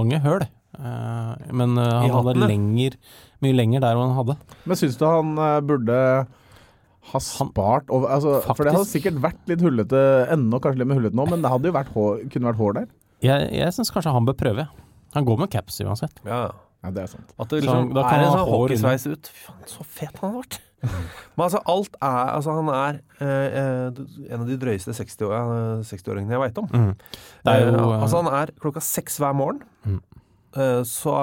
mange 0.00 0.20
høl. 0.24 0.46
Eh, 0.76 1.52
men 1.56 1.76
eh, 1.80 1.92
han 2.04 2.14
hadde 2.18 2.34
lenger, 2.46 2.98
mye 3.44 3.56
lenger 3.56 3.84
der 3.84 3.96
enn 3.96 4.10
han 4.10 4.18
hadde. 4.20 4.36
Men 4.64 4.80
syns 4.80 4.98
du 5.00 5.06
han 5.08 5.32
eh, 5.38 5.60
burde 5.66 6.00
ha 7.06 7.20
spart 7.22 7.90
over, 7.94 8.10
altså, 8.16 8.40
For 8.48 8.66
det 8.66 8.74
hadde 8.74 8.90
sikkert 8.90 9.20
vært 9.22 9.42
litt 9.50 9.62
hullete 9.62 10.00
ennå, 10.34 10.58
kanskje 10.62 10.82
litt 10.82 10.90
med 10.90 10.98
hullete 11.00 11.18
nå, 11.18 11.26
men 11.30 11.44
det 11.44 11.52
hadde 11.52 11.70
jo 11.70 11.76
vært 11.76 11.92
hår, 11.94 12.22
kunne 12.34 12.50
vært 12.50 12.62
hår 12.62 12.78
der. 12.80 12.88
Jeg, 13.24 13.48
jeg 13.56 13.74
syns 13.76 13.92
kanskje 13.94 14.12
han 14.16 14.26
bør 14.28 14.36
prøve. 14.40 14.66
Han 15.14 15.26
går 15.28 15.44
med 15.44 15.52
caps 15.54 15.80
uansett. 15.86 16.22
ja. 16.26 16.46
Ja, 16.84 16.90
det 16.94 17.02
er 17.02 17.08
sant. 17.10 17.32
At 17.40 17.50
det 17.50 17.62
Så 17.64 17.66
liksom 17.66 17.88
da 17.96 18.02
kan 18.06 18.20
er 18.20 18.22
en 18.22 18.28
han 18.28 18.30
ha 18.30 18.38
sånn 18.38 18.52
hår 18.52 18.60
hockeysveis 18.62 19.06
ut. 19.10 19.28
Fy 19.32 19.44
faen, 19.48 19.62
så 19.66 19.86
fet 19.96 20.18
han 20.20 20.34
har 20.34 20.42
vært. 20.44 20.58
Men 20.86 21.42
altså, 21.46 21.60
alt 21.72 21.96
er 22.04 22.28
Altså, 22.36 22.54
han 22.58 22.68
er 22.70 22.98
eh, 23.24 23.86
en 24.30 24.42
av 24.44 24.46
de 24.46 24.58
drøyeste 24.60 24.94
60-åringene 24.94 25.86
60-åringene 25.88 26.36
jeg 26.36 26.42
veit 26.44 26.60
om. 26.62 26.68
Det 26.70 27.54
er 27.54 27.64
jo 27.64 27.72
eh, 27.72 27.96
altså, 27.96 28.20
han 28.22 28.30
er 28.38 28.52
klokka 28.62 28.82
seks 28.84 29.18
hver 29.22 29.34
morgen. 29.34 29.64
Mm. 29.88 29.98
Eh, 30.56 30.82
så, 30.88 31.14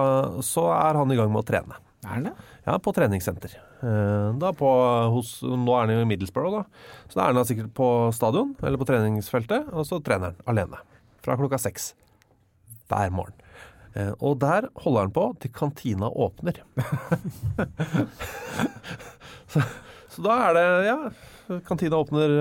så 0.46 0.68
er 0.76 1.00
han 1.00 1.12
i 1.14 1.18
gang 1.20 1.32
med 1.34 1.42
å 1.44 1.48
trene. 1.48 1.80
Er 2.04 2.18
han 2.18 2.28
det? 2.30 2.34
Ja, 2.68 2.78
på 2.84 2.94
treningssenter. 2.96 3.56
Eh, 3.84 4.30
Da 4.40 4.52
på, 4.56 4.70
hos, 5.16 5.36
nå 5.44 5.74
er 5.78 5.86
han 5.88 5.94
jo 5.96 6.04
i 6.04 6.10
Middlesbrough, 6.10 6.60
da. 6.62 6.88
Så 7.12 7.20
da 7.20 7.26
er 7.30 7.34
han 7.38 7.48
sikkert 7.50 7.74
på 7.78 7.88
stadion, 8.16 8.54
eller 8.64 8.80
på 8.82 8.88
treningsfeltet, 8.90 9.72
og 9.74 9.88
så 9.90 10.00
trener 10.04 10.32
han 10.34 10.52
alene. 10.54 10.82
Fra 11.24 11.38
klokka 11.40 11.60
seks. 11.64 11.94
Hver 12.92 13.14
morgen. 13.16 13.36
Eh, 13.96 14.12
Og 14.26 14.40
der 14.42 14.68
holder 14.84 15.08
han 15.08 15.14
på 15.16 15.26
til 15.44 15.52
kantina 15.56 16.10
åpner. 16.10 16.60
så, 19.54 19.62
så 20.14 20.26
da 20.26 20.38
er 20.50 20.58
det 20.58 20.66
Ja, 20.88 20.98
kantina 21.68 22.00
åpner 22.02 22.34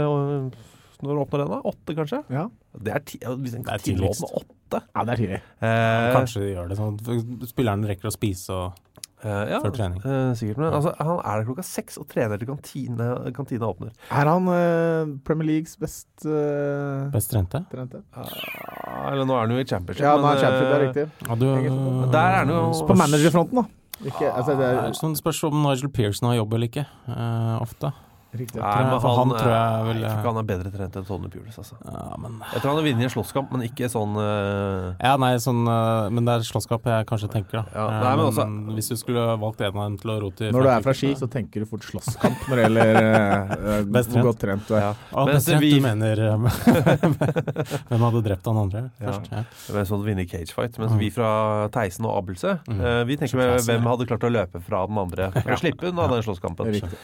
Når 1.02 1.22
åpner 1.24 1.42
den, 1.42 1.50
da? 1.50 1.60
Åtte, 1.72 1.96
kanskje? 1.98 2.22
Ja. 2.30 2.46
Det 2.78 2.92
er 2.94 3.04
ti, 3.04 3.18
hvis 3.22 3.56
en 3.58 3.64
Det 3.66 3.72
er 3.74 3.78
kantina 3.82 3.98
tidligst. 3.98 4.22
åpner 4.22 4.42
åtte 4.42 4.82
ja, 4.82 5.02
det 5.04 5.12
er 5.12 5.20
tidlig. 5.20 5.40
eh, 5.60 6.12
Kanskje 6.14 6.40
de 6.40 6.52
gjør 6.54 6.68
det 6.70 6.78
sånn 6.78 7.46
spilleren 7.50 7.84
rekker 7.90 8.08
å 8.08 8.14
spise 8.14 8.56
og 8.56 8.80
Uh, 9.22 9.46
ja, 9.46 9.58
uh, 9.62 9.66
eh, 9.70 10.32
sikkert. 10.34 10.56
Men 10.58 10.72
altså, 10.74 10.90
han 10.98 11.20
er 11.22 11.36
der 11.38 11.44
klokka 11.46 11.62
seks 11.62 11.94
og 12.00 12.08
trener 12.10 12.40
til 12.40 12.48
kantine, 12.48 13.04
kantina 13.36 13.68
åpner. 13.70 13.92
Er 14.10 14.26
han 14.26 14.48
uh, 14.50 15.12
Premier 15.22 15.46
Leagues 15.46 15.76
best 15.78 16.08
uh, 16.26 17.06
best 17.14 17.30
trente. 17.30 17.60
trente? 17.70 18.00
Ah, 18.18 19.12
eller 19.12 19.22
nå 19.22 19.36
er 19.36 19.44
han 19.46 19.54
jo 19.54 19.62
i 19.62 19.68
championship. 19.70 20.02
Ja, 20.02 20.16
nå 20.18 20.26
men, 20.26 20.34
er 20.34 20.42
Championship, 20.42 20.66
det 20.66 20.74
er 20.74 20.84
riktig. 20.88 21.28
Ja, 21.28 21.36
du, 21.38 22.10
Der 22.10 22.18
er 22.18 22.38
han 22.40 22.50
jo- 22.50 22.86
På 22.88 22.96
managerfronten, 22.98 23.62
da. 23.62 23.64
Ikke, 24.02 24.26
altså, 24.32 24.56
det 24.58 24.66
er 24.66 24.80
er 24.88 24.98
sånn 24.98 25.14
spørs 25.14 25.44
om 25.46 25.62
Nigel 25.62 25.92
Pearson 25.94 26.28
har 26.32 26.40
jobb 26.40 26.54
eller 26.58 26.66
ikke. 26.72 26.86
eh, 27.06 27.56
ofte. 27.62 27.92
Riktig. 28.32 28.60
Nei, 28.62 28.82
men 28.82 28.92
han, 29.00 29.16
han 29.18 29.32
tror 29.36 29.52
jeg 29.52 29.72
eh, 29.72 29.86
vil- 29.88 30.00
jeg 30.02 30.10
tror 30.10 30.18
ikke 30.22 30.32
han 30.32 30.40
er 30.42 30.46
bedre 30.48 30.70
trent 30.72 30.96
enn 30.96 31.04
Tony 31.08 31.28
Pulis. 31.32 31.58
Altså. 31.60 31.76
Ja, 31.84 32.16
men 32.22 32.38
Jeg 32.52 32.60
tror 32.62 32.68
han 32.72 32.78
har 32.80 32.86
vunnet 32.88 33.06
en 33.06 33.12
slåsskamp, 33.14 33.52
men 33.52 33.64
ikke 33.68 33.88
sånn 33.92 34.16
uh... 34.16 34.94
Ja, 35.02 35.12
nei, 35.20 35.30
sånn 35.42 35.60
uh, 35.68 36.08
Men 36.10 36.24
det 36.28 36.34
er 36.38 36.46
slåsskamp 36.48 36.86
jeg 36.88 37.06
kanskje 37.10 37.30
tenker, 37.32 37.60
da. 37.60 37.64
Ja, 37.76 37.86
Eh, 37.92 37.98
nei, 38.02 38.12
men 38.16 38.22
men 38.22 38.30
også- 38.32 38.74
hvis 38.78 38.88
du 38.88 38.96
skulle 38.96 39.26
valgt 39.42 39.60
en 39.60 39.76
av 39.76 39.84
dem 39.84 39.98
til 39.98 40.10
å 40.14 40.18
rote 40.22 40.48
i 40.48 40.52
Når 40.54 40.62
du 40.62 40.70
er 40.72 40.82
fra 40.86 40.94
Ski, 40.96 41.12
så 41.18 41.28
tenker 41.30 41.60
du 41.60 41.66
fort 41.68 41.84
slåsskamp 41.84 42.48
når 42.48 42.56
det 42.56 42.64
gjelder 42.68 43.00
uh, 43.02 43.82
Best 43.98 44.08
hvor 44.10 44.22
trent. 44.22 44.26
godt 44.30 44.40
trent 44.46 44.68
du 44.68 44.74
er. 44.78 44.80
ja. 44.88 44.92
Ah, 45.12 45.26
best 45.28 45.48
trent, 45.48 45.60
vi- 45.60 45.74
du 45.76 45.84
mener 45.84 46.24
eh, 46.28 46.36
Hvem 47.92 48.06
hadde 48.06 48.22
drept 48.26 48.46
han 48.48 48.58
andre 48.64 48.82
først? 49.00 49.28
Ja. 49.32 49.42
Ja. 49.42 49.84
Sånn 49.84 50.02
vinner 50.04 50.22
vunnet 50.22 50.30
cage 50.32 50.52
fight. 50.54 50.76
Mens 50.80 50.92
vi 51.00 51.08
fra 51.14 51.68
Theisen 51.74 52.04
og 52.08 52.16
Abelse, 52.22 52.58
Mm. 52.68 52.80
eh, 52.84 53.04
vi 53.08 53.16
tenker 53.16 53.36
med 53.40 53.60
hvem 53.66 53.86
hadde 53.88 54.06
klart 54.06 54.24
å 54.26 54.30
løpe 54.32 54.60
fra 54.62 54.86
den 54.86 54.98
andre. 54.98 55.30
Og 55.42 55.58
slippe 55.58 55.88
unna 55.88 56.06
den 56.08 56.22
slåsskampen. 56.22 56.68
Riktig. 56.72 56.98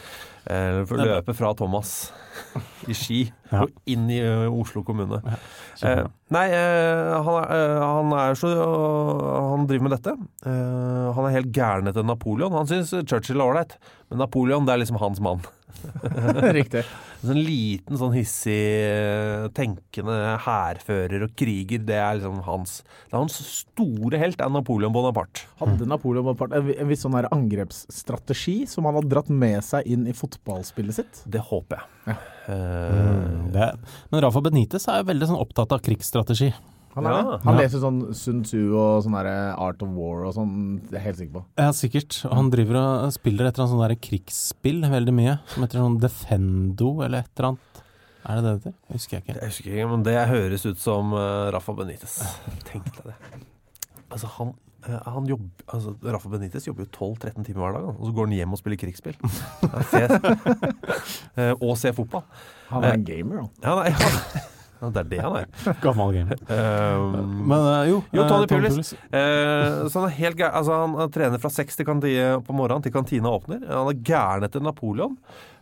Eh, 0.49 0.81
for 1.23 1.31
å 1.31 1.35
løpe 1.35 1.35
fra 1.37 1.53
Thomas 1.57 2.11
i 2.87 2.93
Ski 2.95 3.31
Ja. 3.51 3.63
og 3.63 3.69
inn 3.89 4.09
i 4.09 4.19
Oslo 4.49 4.83
kommune. 4.83 5.21
Ja, 5.25 5.37
Eh, 5.81 6.03
nei, 6.29 6.49
eh, 6.51 7.23
han, 7.23 7.35
er, 7.39 7.51
eh, 7.55 7.79
han 7.79 8.11
er 8.11 8.33
så 8.35 8.49
Han 9.55 9.65
driver 9.65 9.83
med 9.87 9.93
dette. 9.95 10.11
Eh, 10.45 11.13
han 11.15 11.25
er 11.25 11.31
helt 11.37 11.53
gæren 11.55 11.87
etter 11.87 12.03
Napoleon. 12.03 12.51
Han 12.51 12.67
syns 12.67 12.91
Churchill 13.07 13.39
er 13.39 13.45
ålreit, 13.47 13.77
men 14.09 14.19
Napoleon 14.19 14.65
det 14.65 14.73
er 14.73 14.81
liksom 14.83 14.99
hans 14.99 15.21
mann. 15.21 15.39
Riktig. 16.59 16.83
En 17.19 17.31
sånn 17.31 17.41
liten, 17.43 17.99
sånn 17.99 18.15
hissig, 18.15 18.55
eh, 18.85 19.47
tenkende 19.55 20.15
hærfører 20.45 21.25
og 21.27 21.33
kriger, 21.39 21.83
det 21.85 21.97
er 21.99 22.19
liksom 22.19 22.39
hans 22.47 22.79
Det 23.09 23.13
er 23.13 23.19
hans 23.19 23.39
store 23.59 24.21
helt, 24.21 24.41
er 24.41 24.53
Napoleon 24.53 24.93
Bonaparte. 24.95 25.45
Hadde 25.59 25.87
Napoleon 25.89 26.27
Bonaparte 26.27 26.61
en, 26.61 26.87
viss 26.89 27.03
sånn 27.05 27.17
her 27.17 27.29
angrepsstrategi 27.35 28.63
som 28.69 28.87
han 28.87 28.99
hadde 28.99 29.11
dratt 29.11 29.29
med 29.31 29.63
seg 29.65 29.87
inn 29.89 30.07
i 30.09 30.15
fotballspillet 30.15 31.01
sitt? 31.01 31.23
Det 31.29 31.43
håper 31.51 31.81
jeg. 31.81 32.17
Eh, 32.49 32.49
Mm, 32.49 33.51
det, 33.53 33.67
men 34.09 34.21
Rafa 34.23 34.41
Benitez 34.41 34.87
er 34.89 35.05
veldig 35.07 35.29
sånn 35.29 35.41
opptatt 35.41 35.73
av 35.75 35.83
krigsstrategi. 35.85 36.49
Han, 36.95 37.05
er 37.05 37.09
Ja. 37.11 37.21
det. 37.23 37.41
han 37.43 37.55
Ja. 37.55 37.61
leser 37.61 37.79
sånn 37.79 38.13
Sun 38.15 38.43
Tzu 38.43 38.73
og 38.75 39.03
sånn 39.03 39.15
Art 39.15 39.81
of 39.83 39.89
War 39.89 40.25
og 40.25 40.33
sånn, 40.33 40.79
det 40.89 40.93
er 40.93 40.99
jeg 40.99 41.03
helt 41.03 41.17
sikker 41.17 41.33
på. 41.33 41.45
Ja, 41.57 41.71
sikkert. 41.71 42.25
Og 42.25 42.33
Han 42.35 42.49
driver 42.49 42.75
og 43.05 43.13
spiller 43.13 43.45
et 43.47 43.57
eller 43.57 43.67
annet 43.67 43.99
sånn 43.99 44.09
krigsspill 44.09 44.81
veldig 44.81 45.13
mye, 45.13 45.39
som 45.47 45.63
heter 45.63 45.79
sånn 45.79 45.99
Defendo 45.99 47.01
eller 47.01 47.19
et 47.19 47.29
eller 47.37 47.47
annet. 47.49 47.59
Er 48.25 48.35
det 48.35 48.43
det 48.43 48.51
det 48.51 48.63
heter? 48.63 48.73
Husker 48.93 49.11
jeg 49.17 49.23
ikke. 49.23 49.33
Det 49.39 49.43
husker 49.49 49.65
ikke, 49.71 49.89
men 49.89 50.03
det 50.03 50.27
høres 50.27 50.65
ut 50.65 50.77
som 50.77 51.13
uh, 51.13 51.51
Rafa 51.51 51.73
Benitez. 51.73 52.19
Tenk 52.67 52.83
deg 52.97 53.05
det. 53.05 53.13
Altså, 54.11 54.27
han, 54.35 54.51
uh, 54.89 54.99
han 55.05 55.25
jobber, 55.29 55.49
altså, 55.71 55.93
Rafa 56.03 56.29
Benitez 56.29 56.65
jobber 56.67 56.83
jo 56.85 56.89
12-13 57.15 57.45
timer 57.47 57.61
hver 57.63 57.73
dag, 57.79 57.87
og 57.95 58.03
så 58.05 58.11
går 58.13 58.25
han 58.27 58.35
hjem 58.35 58.53
og 58.53 58.59
spiller 58.59 58.77
krigsspill. 58.81 59.15
Eh, 61.39 61.53
og 61.61 61.77
ser 61.79 61.93
fotball. 61.95 62.23
Han 62.69 62.83
er 62.83 62.93
en 62.97 63.05
gamer, 63.07 63.35
han. 63.45 63.49
Ja, 63.63 63.75
nei, 63.79 63.89
ja. 63.93 63.97
Ja, 64.79 64.89
det 64.95 65.01
er 65.01 65.09
det 65.11 65.19
han 65.25 65.35
er. 65.41 65.47
Gammel 65.83 66.13
game. 66.15 66.37
Um, 66.47 67.17
Men 67.51 67.65
uh, 67.67 67.83
jo, 67.89 67.97
Jo, 68.15 68.23
Tony 68.29 68.45
uh, 68.45 68.51
Pulis. 68.53 68.93
Uh, 69.11 69.87
så 69.91 69.99
han 69.99 70.07
er 70.07 70.15
helt 70.21 70.39
gæren. 70.39 70.55
Altså, 70.55 70.77
han 70.95 71.11
trener 71.11 71.41
fra 71.43 71.51
seks 71.51 71.75
til 71.75 71.87
kanti- 71.89 72.15
på 72.47 72.55
morgenen 72.55 72.85
til 72.85 72.93
kantina 72.95 73.33
åpner. 73.35 73.65
Han 73.67 73.91
er 73.91 73.99
gæren 74.07 74.47
etter 74.47 74.63
Napoleon. 74.63 75.17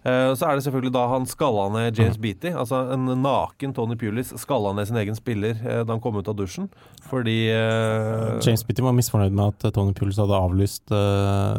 Eh, 0.08 0.34
Så 0.40 0.48
er 0.48 0.56
det 0.56 0.64
selvfølgelig 0.64 0.94
da 0.96 1.04
han 1.12 1.26
skalla 1.28 1.66
ned 1.74 1.98
James 2.00 2.18
Beatty. 2.22 2.54
Altså 2.56 2.80
en 2.96 3.10
naken 3.24 3.74
Tony 3.76 3.98
Pulis 4.00 4.32
skalla 4.40 4.72
ned 4.78 4.88
sin 4.88 5.00
egen 5.02 5.18
spiller 5.18 5.58
eh, 5.60 5.82
da 5.84 5.96
han 5.96 6.04
kom 6.04 6.16
ut 6.20 6.30
av 6.32 6.38
dusjen. 6.40 6.70
Fordi 7.10 7.36
eh, 7.52 8.38
James 8.46 8.64
Beatty 8.68 8.86
var 8.86 8.96
misfornøyd 8.96 9.36
med 9.36 9.52
at 9.52 9.76
Tony 9.76 9.96
Pulis 9.98 10.20
hadde 10.22 10.38
avlyst 10.38 10.94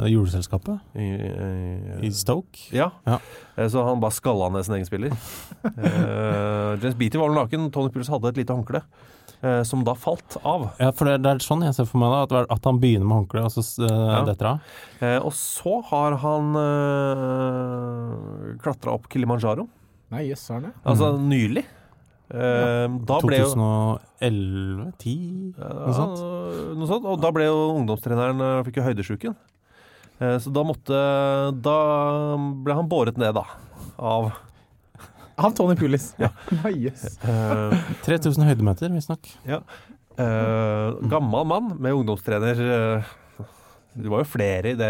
juleselskapet 0.09 0.81
i, 0.97 1.11
i, 2.09 2.13
Stoke. 2.15 2.69
Ja. 2.75 2.91
Ja. 3.07 3.19
Så 3.69 3.83
han 3.85 4.01
bare 4.01 4.15
skalla 4.17 4.49
ned 4.55 4.67
sin 4.67 4.79
egen 4.79 4.89
spiller. 4.89 5.15
James 6.81 6.97
Beatty 6.99 7.21
var 7.21 7.29
vel 7.29 7.39
naken. 7.43 7.71
Tony 7.75 7.93
Pulis 7.93 8.11
hadde 8.13 8.33
et 8.33 8.41
lite 8.41 8.55
håndkle. 8.55 8.83
Eh, 9.43 9.63
Som 9.69 9.85
da 9.87 9.95
falt 9.95 10.37
av. 10.43 10.69
Ja, 10.81 10.91
for 10.93 11.05
det, 11.11 11.19
det 11.25 11.31
er 11.35 11.39
sånn 11.45 11.63
jeg 11.67 11.75
ser 11.77 11.87
for 11.91 11.99
meg 12.03 12.11
da, 12.15 12.23
at, 12.43 12.51
at 12.59 12.69
han 12.71 12.79
begynner 12.83 13.07
med 13.09 13.21
håndkle, 13.23 13.45
og 13.47 13.53
så 13.55 13.65
uh, 13.83 13.89
Ja. 13.89 14.21
detter 14.29 14.51
av. 14.55 14.61
Eh, 15.01 15.19
Og 15.23 15.33
så 15.37 15.79
har 15.91 16.17
han 16.25 16.53
uh, 16.59 18.55
klatra 18.63 18.95
opp 18.97 19.09
Kilimanjaro. 19.13 19.67
Nei, 20.13 20.25
jøss, 20.31 20.47
han 20.55 20.69
det? 20.69 20.73
Altså 20.89 21.13
nylig. 21.21 21.65
Eh, 22.29 22.87
Da 23.09 23.19
ble 23.25 23.39
2011? 23.45 24.89
10? 25.01 25.55
Noe 25.59 25.95
sånt? 25.97 26.19
noe 26.77 26.89
sånt. 26.91 27.07
Og 27.09 27.21
da 27.23 27.31
ble 27.33 27.47
jo 27.49 27.59
ungdomstreneren 27.77 28.41
eh, 28.45 28.63
fikk 28.69 28.81
jo 28.81 28.87
høydesjuken. 28.89 29.37
Eh, 30.21 30.37
Så 30.43 30.53
da 30.53 30.65
måtte 30.67 30.99
Da 31.63 31.77
ble 32.65 32.75
han 32.81 32.89
båret 32.91 33.17
ned, 33.21 33.37
da. 33.39 33.45
Av 33.99 34.33
Av 35.39 35.53
Tony 35.55 35.77
Pulis. 35.79 36.11
Ja. 36.19 36.31
Jøss. 36.85 37.17
eh, 37.23 37.79
3000 38.07 38.45
høydemeter, 38.51 38.91
visstnok. 38.95 39.31
ja. 39.49 39.63
Uh, 40.19 40.97
Gammel 41.07 41.45
mann 41.47 41.69
med 41.79 41.95
ungdomstrener. 41.95 42.59
eh, 42.59 43.05
Det 43.99 44.11
var 44.11 44.25
jo 44.25 44.27
flere 44.31 44.73
i 44.73 44.75
det 44.79 44.89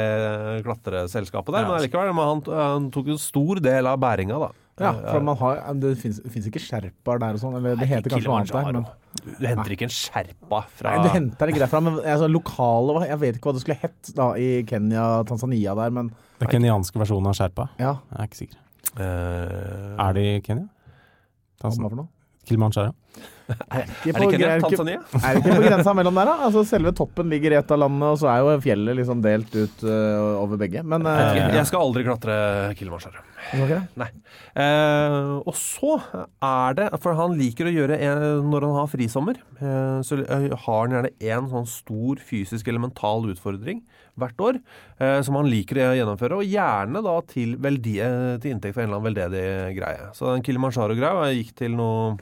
klatreselskapet 0.64 1.52
der, 1.52 1.62
Ja. 1.62 1.68
men 1.68 1.76
allikevel. 1.82 2.14
Han, 2.16 2.40
han 2.48 2.86
tok 2.94 3.10
en 3.12 3.20
stor 3.20 3.60
del 3.60 3.86
av 3.86 3.98
bæringa, 4.00 4.38
da. 4.40 4.48
Ja, 4.78 4.92
Eh, 4.94 5.10
for 5.12 5.20
man 5.26 5.36
har, 5.40 5.60
det 5.74 5.90
fins 5.98 6.20
ikke 6.48 6.60
sherpaer 6.62 7.18
der 7.20 7.34
og 7.36 7.40
sånn, 7.42 7.56
eller 7.58 7.76
det 7.76 7.88
heter 7.90 8.12
kanskje 8.14 8.28
noe 8.28 8.38
annet 8.38 8.52
der. 8.54 8.72
Men, 8.72 8.86
Du, 9.18 9.30
du 9.40 9.46
henter 9.50 9.72
ikke 9.74 9.88
en 9.88 9.92
sherpa 9.96 10.60
fra 10.78 10.92
nei, 10.94 11.02
du 11.02 11.08
henter 11.10 11.50
ikke 11.50 11.62
derfra, 11.64 11.80
men 11.82 11.96
altså, 12.04 12.28
lokale 12.30 13.06
Jeg 13.08 13.18
vet 13.18 13.36
ikke 13.40 13.48
hva 13.50 13.54
det 13.56 13.62
skulle 13.64 13.78
hett 13.82 14.10
da 14.14 14.28
i 14.38 14.48
Kenya, 14.68 15.06
Tanzania 15.26 15.74
der, 15.74 15.90
men 15.90 16.12
Den 16.38 16.48
kenyanske 16.52 17.00
versjonen 17.00 17.26
av 17.32 17.34
Sherpa. 17.34 17.68
ja. 17.80 17.96
Jeg 18.12 18.20
er 18.20 18.28
ikke 18.30 18.40
sikker. 18.44 18.58
Eh, 18.98 20.06
Er 20.06 20.14
det 20.16 20.24
i 20.26 20.38
Kenya? 20.44 20.68
Hva 21.58 21.74
for 21.74 21.98
noe? 21.98 22.08
Kilimanjaro? 22.48 22.94
Ikke 23.48 24.12
Er 24.12 24.18
det 24.18 24.26
ikke 24.26 24.38
det? 24.40 24.48
er 24.48 24.62
Tanzania? 24.62 25.00
Er 25.24 25.36
det 25.36 25.40
ikke 25.42 25.56
på 25.56 25.64
grensa 25.64 25.94
mellom 25.96 26.18
der, 26.20 26.28
da? 26.28 26.34
Altså, 26.48 26.64
selve 26.68 26.92
toppen 26.96 27.30
ligger 27.32 27.54
i 27.54 27.58
ett 27.58 27.72
av 27.72 27.80
landene, 27.80 28.10
og 28.12 28.20
så 28.20 28.28
er 28.32 28.42
jo 28.44 28.56
fjellet 28.64 28.98
liksom 28.98 29.22
delt 29.24 29.54
ut 29.56 29.84
uh, 29.88 30.42
over 30.42 30.60
begge. 30.60 30.84
Men 30.84 31.06
uh, 31.08 31.14
Jeg, 31.36 31.46
jeg 31.56 31.70
skal 31.70 31.84
aldri 31.86 32.04
klatre 32.06 32.38
Kilimanjaro. 32.78 33.24
Okay. 33.48 33.80
Nei. 34.00 34.08
Uh, 34.52 35.38
og 35.48 35.54
så 35.56 35.94
er 36.44 36.74
det 36.76 36.88
For 37.00 37.16
han 37.16 37.36
liker 37.38 37.70
å 37.70 37.72
gjøre 37.72 37.96
en, 38.02 38.24
Når 38.50 38.66
han 38.66 38.74
har 38.76 38.90
frisommer, 38.92 39.38
så 40.04 40.18
har 40.20 40.58
han 40.66 40.96
gjerne 40.96 41.12
én 41.16 41.48
sånn 41.48 41.68
stor 41.70 42.20
fysisk 42.28 42.68
eller 42.68 42.82
mental 42.82 43.30
utfordring 43.32 43.80
hvert 44.18 44.42
år 44.44 44.58
eh, 44.98 45.20
som 45.26 45.38
han 45.38 45.48
liker 45.50 45.80
å 45.84 45.94
gjennomføre, 45.98 46.38
og 46.40 46.48
gjerne 46.50 47.02
da 47.06 47.14
til, 47.30 47.56
veldi, 47.62 47.96
eh, 48.04 48.34
til 48.42 48.54
inntekt 48.54 48.74
for 48.76 48.82
en 48.84 48.90
eller 48.90 48.98
annen 49.00 49.08
veldedig 49.10 49.44
greie. 49.78 50.08
Så 50.18 50.32
den 50.34 50.44
Kilimanjaro-greia 50.46 51.30
gikk 51.38 51.54
til 51.62 51.74
noe 51.78 52.16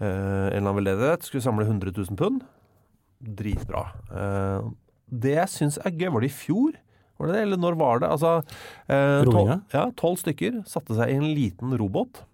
eh, 0.00 0.04
En 0.04 0.52
eller 0.52 0.62
annen 0.64 0.78
veldedighet. 0.82 1.24
Skulle 1.28 1.44
samle 1.46 1.66
100 1.68 1.92
000 1.96 2.18
pund. 2.20 2.42
Dritbra. 3.24 3.86
Eh, 4.12 4.70
det 5.14 5.36
jeg 5.38 5.52
syns 5.52 5.78
er 5.84 5.94
gøy, 5.94 6.10
var 6.12 6.24
det 6.24 6.30
i 6.32 6.34
fjor? 6.34 6.74
Var 7.20 7.30
det 7.30 7.34
det, 7.36 7.42
eller 7.46 7.60
når 7.62 7.76
var 7.78 8.00
det? 8.02 8.08
Altså, 8.10 8.32
eh, 8.90 9.20
tol- 9.22 9.36
Roinga? 9.36 9.60
ja, 9.72 9.84
tolv 9.96 10.18
stykker 10.18 10.62
satte 10.66 10.96
seg 10.98 11.12
i 11.12 11.18
en 11.20 11.28
liten 11.36 11.76
robåt 11.78 12.24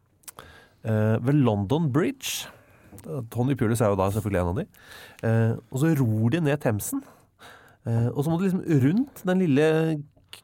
eh, 0.84 1.18
ved 1.20 1.36
London 1.44 1.90
Bridge. 1.92 2.48
Tony 3.32 3.54
Pulis 3.56 3.80
er 3.84 3.92
jo 3.92 3.98
da 4.00 4.08
selvfølgelig 4.12 4.40
en 4.40 4.50
av 4.50 4.56
de. 4.58 4.64
Eh, 5.28 5.52
og 5.70 5.82
så 5.82 5.92
ror 6.00 6.32
de 6.34 6.40
ned 6.48 6.60
Themsen. 6.64 7.04
Eh, 7.88 8.08
og 8.12 8.24
så 8.24 8.30
må 8.30 8.38
du 8.38 8.46
liksom 8.48 8.64
rundt 8.84 9.22
den 9.24 9.38
lille 9.44 9.68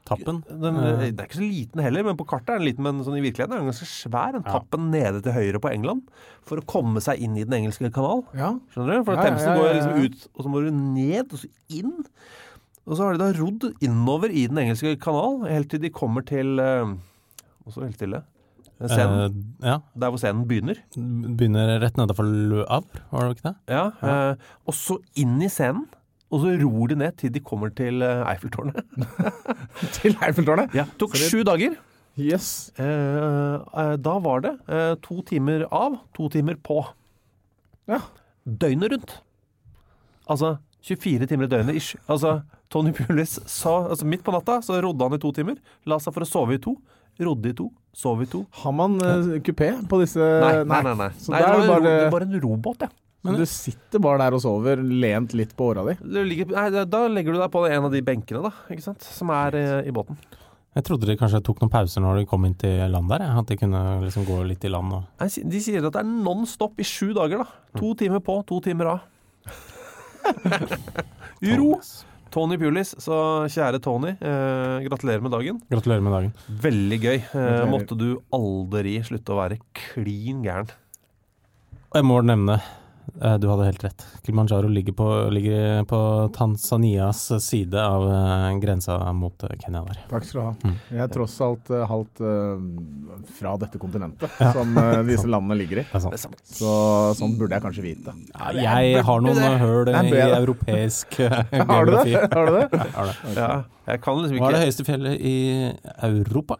Tappen? 0.06 0.42
den, 0.46 0.76
Eh. 0.76 1.10
Det 1.12 1.20
er 1.20 1.26
ikke 1.26 1.38
så 1.40 1.46
liten 1.46 1.82
heller, 1.82 2.02
men 2.06 2.16
på 2.16 2.26
kartet 2.26 2.54
er 2.54 2.58
den 2.58 2.68
liten, 2.68 2.82
men 2.82 3.02
sånn 3.04 3.18
i 3.18 3.22
virkeligheten 3.22 3.52
er 3.54 3.60
den 3.62 3.70
ganske 3.70 3.86
svær. 3.86 4.32
Den 4.32 4.42
Ja. 4.46 4.52
tappen 4.58 4.90
nede 4.90 5.22
til 5.22 5.32
høyre 5.32 5.60
på 5.60 5.70
England 5.72 6.02
for 6.42 6.58
å 6.58 6.64
komme 6.66 7.00
seg 7.00 7.20
inn 7.20 7.36
i 7.36 7.44
den 7.44 7.54
engelske 7.54 7.92
kanal. 7.92 8.24
Ja. 8.34 8.54
Skjønner 8.72 8.98
du? 8.98 9.04
For 9.04 9.14
Ja, 9.14 9.22
Themsen 9.22 9.56
går 9.58 9.74
liksom 9.74 10.04
ut, 10.04 10.28
og 10.34 10.44
så 10.44 10.48
må 10.48 10.64
du 10.64 10.70
ned, 10.70 11.32
og 11.32 11.38
så 11.38 11.48
inn. 11.68 12.06
Og 12.86 12.96
så 12.96 13.02
har 13.02 13.12
de 13.14 13.18
da 13.18 13.32
rodd 13.40 13.74
innover 13.82 14.30
i 14.30 14.46
den 14.46 14.58
engelske 14.58 14.98
kanal, 14.98 15.46
helt 15.48 15.68
til 15.70 15.80
de 15.80 15.90
kommer 15.90 16.24
til 16.24 16.58
uh, 16.60 16.94
Også 17.66 17.82
helt 17.82 17.96
stille. 17.96 18.22
Scenen, 18.78 19.32
uh, 19.62 19.66
ja. 19.66 19.78
der 19.98 20.10
hvor 20.10 20.18
scenen 20.18 20.46
begynner. 20.46 20.76
Begynner 20.94 21.80
rett 21.80 21.96
nedenfor 21.96 22.24
Havre, 22.68 23.00
var 23.10 23.28
det 23.28 23.36
ikke 23.38 23.48
det? 23.48 23.56
Ja, 23.68 23.90
Uh, 24.02 24.36
og 24.66 24.74
så 24.74 24.98
inn 25.16 25.40
i 25.42 25.48
scenen. 25.48 25.86
Og 26.34 26.42
så 26.42 26.54
ror 26.58 26.88
de 26.90 26.96
ned 26.98 27.14
til 27.20 27.30
de 27.34 27.40
kommer 27.44 27.70
til 27.78 28.02
eh, 28.02 28.24
Eiffeltårnet. 28.32 28.80
Til 30.00 30.16
Eiffeltårnet? 30.24 30.72
Ja, 30.74 30.86
tok 30.98 31.14
sju 31.20 31.42
dager. 31.46 31.76
Yes. 32.18 32.72
Eh, 32.80 32.86
eh, 32.86 33.92
da 34.00 34.14
var 34.24 34.40
det 34.42 34.54
eh, 34.72 34.94
to 35.04 35.20
timer 35.28 35.66
av, 35.70 35.98
to 36.16 36.26
timer 36.32 36.56
på. 36.66 36.80
Ja. 37.86 38.00
Døgnet 38.46 38.90
rundt. 38.96 39.14
Altså 40.26 40.56
24 40.86 41.28
timer 41.30 41.46
i 41.46 41.52
døgnet 41.52 41.78
ish. 41.78 41.94
Altså, 42.10 42.40
Tony 42.72 42.90
Pulis 42.96 43.36
sa 43.46 43.76
altså 43.92 44.06
Midt 44.08 44.24
på 44.26 44.34
natta 44.34 44.58
så 44.64 44.80
rodde 44.82 45.06
han 45.06 45.14
i 45.18 45.22
to 45.22 45.30
timer. 45.36 45.60
La 45.86 46.00
seg 46.02 46.14
for 46.16 46.26
å 46.26 46.30
sove 46.30 46.56
i 46.58 46.62
to. 46.62 46.74
Rodde 47.22 47.52
i 47.52 47.56
to. 47.56 47.70
Sov 47.96 48.20
i 48.24 48.28
to. 48.28 48.42
Har 48.64 48.74
man 48.76 48.98
eh, 49.00 49.36
kupé 49.46 49.70
på 49.88 50.02
disse 50.02 50.18
Nei, 50.20 50.64
nei, 50.66 50.82
nei. 50.90 50.96
nei. 51.04 51.10
Så 51.22 51.32
nei 51.32 51.44
det 51.44 51.52
det, 51.52 51.54
var 51.54 51.62
en, 51.62 51.70
bare- 51.70 51.84
ro, 51.86 52.00
det 52.02 52.14
var 52.16 52.26
en 52.26 52.40
robåt, 52.48 52.82
ja. 52.88 52.90
Så 53.26 53.36
du 53.42 53.46
sitter 53.50 54.02
bare 54.02 54.18
der 54.22 54.36
og 54.38 54.42
sover, 54.44 54.80
lent 54.82 55.34
litt 55.34 55.54
på 55.58 55.70
åra 55.72 55.84
di? 55.88 55.96
Du 56.02 56.18
ligger, 56.24 56.46
nei, 56.54 56.84
da- 56.84 57.06
legger 57.08 57.32
du 57.36 57.40
deg 57.42 57.50
på 57.52 57.64
en 57.68 57.84
av 57.88 57.92
de 57.92 58.02
benkene, 58.06 58.42
da. 58.46 58.52
Ikke 58.70 58.82
sant? 58.86 59.02
Som 59.02 59.30
er 59.34 59.56
eh, 59.58 59.88
i 59.90 59.94
båten. 59.94 60.16
Jeg 60.76 60.84
trodde 60.84 61.06
de 61.08 61.16
kanskje 61.16 61.40
tok 61.42 61.60
noen 61.62 61.70
pauser 61.72 62.02
når 62.04 62.18
de 62.20 62.26
kom 62.28 62.44
inn 62.44 62.54
til 62.60 62.82
land 62.92 63.08
der. 63.08 63.22
At 63.40 63.46
de 63.48 63.56
kunne 63.56 63.80
liksom 64.04 64.26
gå 64.28 64.42
litt 64.44 64.64
i 64.68 64.68
land 64.72 64.92
og 64.92 65.06
Nei, 65.22 65.28
de 65.54 65.60
sier 65.64 65.86
at 65.88 65.94
det 65.96 66.02
er 66.02 66.10
non 66.10 66.44
stop 66.46 66.76
i 66.78 66.84
sju 66.84 67.14
dager, 67.16 67.40
da. 67.46 67.78
To 67.80 67.94
timer 67.96 68.20
på, 68.20 68.42
to 68.48 68.60
timer 68.60 68.92
av. 68.92 69.00
Ro! 71.56 71.70
Tony 72.36 72.58
Pulis, 72.60 72.90
så 73.00 73.16
kjære 73.48 73.78
Tony, 73.80 74.10
eh, 74.20 74.82
gratulerer 74.84 75.22
med 75.24 75.32
dagen. 75.32 75.60
Gratulerer 75.72 76.02
med 76.04 76.12
dagen. 76.12 76.32
Veldig 76.60 76.98
gøy. 77.00 77.14
Eh, 77.32 77.62
måtte 77.70 77.96
du 77.96 78.18
aldri 78.34 78.98
slutte 79.06 79.32
å 79.32 79.38
være 79.38 79.56
klin 79.72 80.42
gæren. 80.44 80.68
Jeg 81.94 82.04
må 82.04 82.18
nevne, 82.26 82.58
du 83.14 83.46
hadde 83.48 83.64
helt 83.64 83.84
rett. 83.84 84.06
Kilimanjaro 84.26 84.68
ligger 84.68 84.92
på, 84.92 85.06
ligger 85.30 85.84
på 85.84 86.00
Tanzanias 86.34 87.44
side 87.44 87.80
av 87.80 88.06
eh, 88.12 88.58
grensa 88.58 89.12
mot 89.12 89.42
eh, 89.42 89.54
Kenya 89.60 89.84
der. 89.84 90.00
Takk 90.10 90.24
skal 90.24 90.40
du 90.40 90.44
ha. 90.46 90.54
Mm. 90.62 90.74
Jeg 90.90 91.02
er 91.04 91.12
tross 91.14 91.36
alt 91.44 91.70
uh, 91.72 91.84
halvt 91.88 92.22
uh, 92.24 93.22
fra 93.38 93.54
dette 93.62 93.80
kontinentet 93.82 94.40
som 94.40 94.76
uh, 94.78 95.00
disse 95.10 95.30
landene 95.30 95.58
ligger 95.60 95.82
i. 95.82 95.86
Er 95.86 96.02
sant. 96.02 96.42
Så 96.44 96.72
sånn 97.18 97.36
burde 97.38 97.56
jeg 97.56 97.64
kanskje 97.64 97.86
vite. 97.86 98.16
Ja, 98.34 98.80
jeg 98.82 99.06
har 99.06 99.24
noen 99.24 99.60
høl 99.62 99.92
i 99.94 100.20
europeisk 100.26 101.20
geografi. 101.20 101.64
Har 101.76 101.86
du 101.86 101.94
det? 101.96 102.20
Har 102.32 102.50
du 102.50 102.56
det? 102.56 102.92
Har 102.96 103.08
det. 103.08 103.16
Ja, 103.36 103.48
jeg 103.86 104.02
kan 104.02 104.20
liksom 104.20 104.36
ikke 104.36 104.44
Hva 104.44 104.50
er 104.50 104.56
det 104.56 104.66
høyeste 104.66 104.86
fjellet 104.86 105.20
i 105.20 105.36
Europa? 106.06 106.58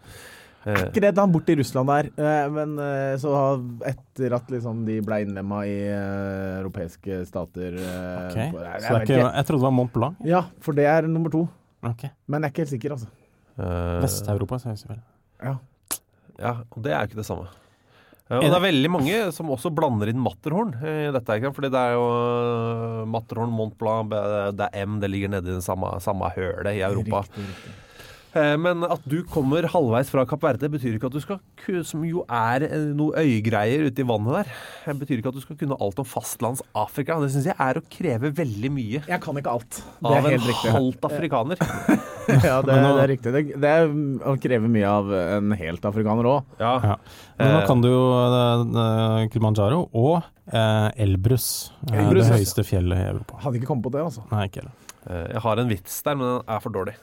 Eh, 0.66 0.80
Ikke 0.90 1.02
det 1.04 1.12
han 1.16 1.32
borte 1.34 1.54
i 1.54 1.58
Russland 1.60 1.88
der, 1.92 2.08
eh, 2.18 2.48
men 2.52 2.74
eh, 2.82 3.14
så 3.22 3.32
etter 3.86 4.34
at 4.36 4.50
liksom 4.52 4.84
de 4.88 4.98
ble 5.06 5.20
innlemma 5.24 5.62
i 5.68 5.76
europeiske 6.60 7.20
stater 7.28 7.76
okay. 7.78 8.48
Ok, 8.50 8.56
på- 8.56 8.64
Så 8.64 8.66
jeg 8.66 8.80
det 8.82 8.90
er 8.90 9.06
ikke, 9.06 9.20
jeg 9.36 9.46
trodde 9.50 9.60
det 9.62 9.68
var 9.68 9.76
Mont 9.78 9.92
Blanc. 9.94 10.16
Ja, 10.26 10.42
for 10.60 10.72
det 10.76 10.86
er 10.90 11.06
nummer 11.10 11.30
to. 11.32 11.46
Okay. 11.86 12.10
Men 12.26 12.42
jeg 12.42 12.50
er 12.50 12.54
ikke 12.54 12.64
helt 12.66 12.74
sikker, 12.76 12.96
altså. 12.96 13.12
Uh, 13.56 14.02
Vest-Europas 14.02 14.66
høyeste 14.68 14.90
fjell. 14.90 15.00
Ja. 15.42 15.54
Ja, 16.36 16.50
og 16.70 16.82
det 16.84 16.92
er 16.92 17.00
jo 17.06 17.08
ikke 17.12 17.22
det 17.22 17.28
samme. 17.30 17.46
Og 18.26 18.42
det 18.42 18.56
er 18.56 18.62
veldig 18.64 18.88
mange 18.90 19.18
som 19.32 19.46
også 19.54 19.70
blander 19.70 20.10
inn 20.10 20.18
Matterhorn 20.18 20.72
i 20.82 20.94
dette. 21.14 21.36
Ikke? 21.38 21.52
Fordi 21.54 21.68
det 21.70 21.78
er 21.78 21.92
jo 21.94 23.04
Matterhorn, 23.06 23.52
Mont 23.54 23.76
Blanc, 23.78 24.10
det 24.10 24.66
er 24.66 24.82
M, 24.82 24.96
det 25.00 25.10
ligger 25.12 25.30
nedi 25.36 25.54
det 25.54 25.62
samme, 25.64 25.92
samme 26.02 26.32
hølet 26.34 26.74
i 26.74 26.82
Europa. 26.82 27.22
Riktig, 27.22 27.44
riktig. 27.46 27.74
Eh, 28.36 28.56
Men 28.60 28.84
at 28.84 29.00
du 29.08 29.22
kommer 29.32 29.64
halvveis 29.72 30.10
fra 30.12 30.24
Kapp 30.28 30.42
Verde, 30.44 30.68
betyr 30.72 30.96
ikke 30.98 31.08
at 31.08 31.14
du 31.16 31.22
skal 31.24 31.82
Som 31.88 32.02
jo 32.04 32.24
er 32.28 32.66
eh, 32.68 32.86
noe 32.96 33.16
øygreier 33.22 33.86
ute 33.88 34.02
i 34.04 34.06
vannet 34.08 34.42
der. 34.42 34.50
Det 34.86 34.96
betyr 35.00 35.22
ikke 35.22 35.32
at 35.32 35.38
du 35.38 35.44
skal 35.44 35.56
kunne 35.60 35.78
alt 35.80 35.98
om 36.02 36.08
fastlands-Afrika. 36.08 37.16
Det 37.24 37.30
syns 37.34 37.48
jeg 37.48 37.56
er 37.58 37.80
å 37.80 37.84
kreve 37.90 38.30
veldig 38.36 38.70
mye 38.76 39.00
Jeg 39.08 39.20
kan 39.24 39.40
ikke 39.40 39.54
alt. 39.56 39.80
Det 39.80 40.10
av 40.10 40.18
er 40.18 40.20
en 40.20 40.36
helt 40.36 40.50
riktig. 40.52 40.74
halvt 40.76 41.08
afrikaner. 41.10 41.56
Ja, 42.26 42.56
det, 42.58 42.74
det 42.74 42.86
er 42.98 43.06
riktig. 43.06 43.30
Det, 43.36 43.40
det 43.62 43.68
er 43.70 43.84
å 44.26 44.32
kreve 44.42 44.66
mye 44.66 44.88
av 44.90 45.12
en 45.14 45.52
helt 45.60 45.84
afrikaner 45.86 46.26
òg. 46.26 46.48
Ja. 46.58 46.72
Ja. 46.82 46.96
Men 47.38 47.52
nå 47.54 47.60
Eh, 47.60 47.66
kan 47.68 47.84
du 47.84 47.86
jo 47.86 48.00
eh, 48.18 48.64
eh, 48.82 49.28
Kilimanjaro 49.30 49.78
og 49.94 50.16
eh, 50.50 50.88
Elbrus. 51.06 51.46
eh, 51.86 52.00
Elbrus, 52.02 52.26
det 52.26 52.40
høyeste 52.40 52.64
fjellet 52.66 52.98
i 52.98 53.06
Europa. 53.12 53.38
Hadde 53.44 53.60
ikke 53.60 53.70
kommet 53.70 53.86
på 53.86 53.92
det, 53.94 54.02
altså. 54.08 54.24
Nei, 54.32 54.48
ikke 54.50 54.64
heller. 54.64 54.74
eh, 55.06 55.22
Jeg 55.36 55.44
har 55.46 55.62
en 55.62 55.70
vits 55.70 56.00
der, 56.08 56.18
men 56.18 56.32
den 56.32 56.50
er 56.56 56.64
for 56.66 56.74
dårlig. 56.74 56.96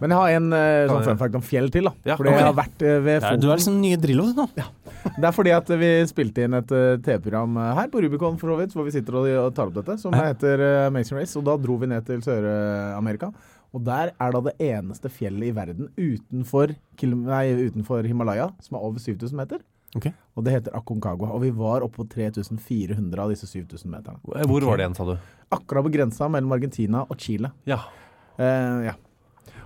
Men 0.00 0.12
jeg 0.12 0.20
har 0.20 0.38
en 0.38 0.48
uh, 0.52 0.58
sånn 0.58 0.90
Ja, 0.90 0.96
ja. 0.98 1.04
fun 1.08 1.20
fact 1.20 1.38
om 1.38 1.44
fjell 1.44 1.70
til, 1.72 1.88
da. 1.88 1.94
Ja, 2.04 2.16
fordi 2.18 2.32
okay. 2.32 2.42
jeg 2.42 2.48
har 2.50 2.58
vært 2.58 2.82
uh, 2.84 2.96
ved 3.06 3.24
Ja, 3.24 3.36
du 3.40 3.48
er 3.48 3.60
liksom 3.60 3.78
nye 3.80 4.00
Drillo, 4.00 4.26
nå. 4.36 4.48
Ja. 4.58 4.68
Det 5.14 5.28
er 5.28 5.34
fordi 5.34 5.52
at 5.54 5.70
vi 5.80 5.90
spilte 6.10 6.46
inn 6.46 6.56
et 6.58 6.72
uh, 6.74 6.96
TV-program 7.02 7.58
eh, 7.62 7.72
her 7.78 7.90
på 7.92 8.02
Rubicon, 8.04 8.38
for 8.40 8.52
så 8.52 8.58
vidt, 8.60 8.74
hvor 8.76 8.86
vi 8.86 8.94
sitter 8.94 9.18
og, 9.20 9.28
og 9.44 9.52
tar 9.56 9.70
opp 9.70 9.76
dette, 9.78 9.98
som 10.02 10.14
heter 10.16 10.62
eh, 10.64 10.86
Amazing 10.88 11.20
Race. 11.20 11.36
Og 11.38 11.46
da 11.46 11.54
dro 11.60 11.78
vi 11.80 11.90
ned 11.90 12.06
til 12.08 12.22
Sør-Amerika. 12.24 13.30
Og 13.76 13.82
der 13.86 14.12
er 14.12 14.34
da 14.34 14.42
det 14.46 14.56
eneste 14.62 15.10
fjellet 15.12 15.50
i 15.50 15.54
verden 15.54 15.90
utenfor, 15.98 16.72
nei, 17.02 17.46
utenfor 17.66 18.06
Himalaya 18.08 18.50
som 18.64 18.78
er 18.78 18.86
over 18.88 19.02
7000 19.02 19.36
meter. 19.36 19.64
Ok. 19.96 20.08
Og 20.36 20.44
det 20.46 20.54
heter 20.54 20.76
Aconcagua. 20.76 21.32
Og 21.36 21.44
vi 21.44 21.52
var 21.56 21.84
oppe 21.84 22.02
på 22.02 22.08
3400 22.16 23.22
av 23.22 23.32
disse 23.32 23.48
7000 23.48 23.92
meterne. 23.92 24.20
Hvor 24.24 24.68
var 24.68 24.80
det 24.80 24.86
igjen, 24.86 24.96
sa 24.98 25.08
du? 25.08 25.16
Akkurat 25.56 25.86
på 25.86 25.92
grensa 25.94 26.28
mellom 26.32 26.56
Argentina 26.56 27.04
og 27.06 27.20
Chile. 27.20 27.52
Ja. 27.68 27.82
Uh, 28.36 28.84
ja. 28.90 28.96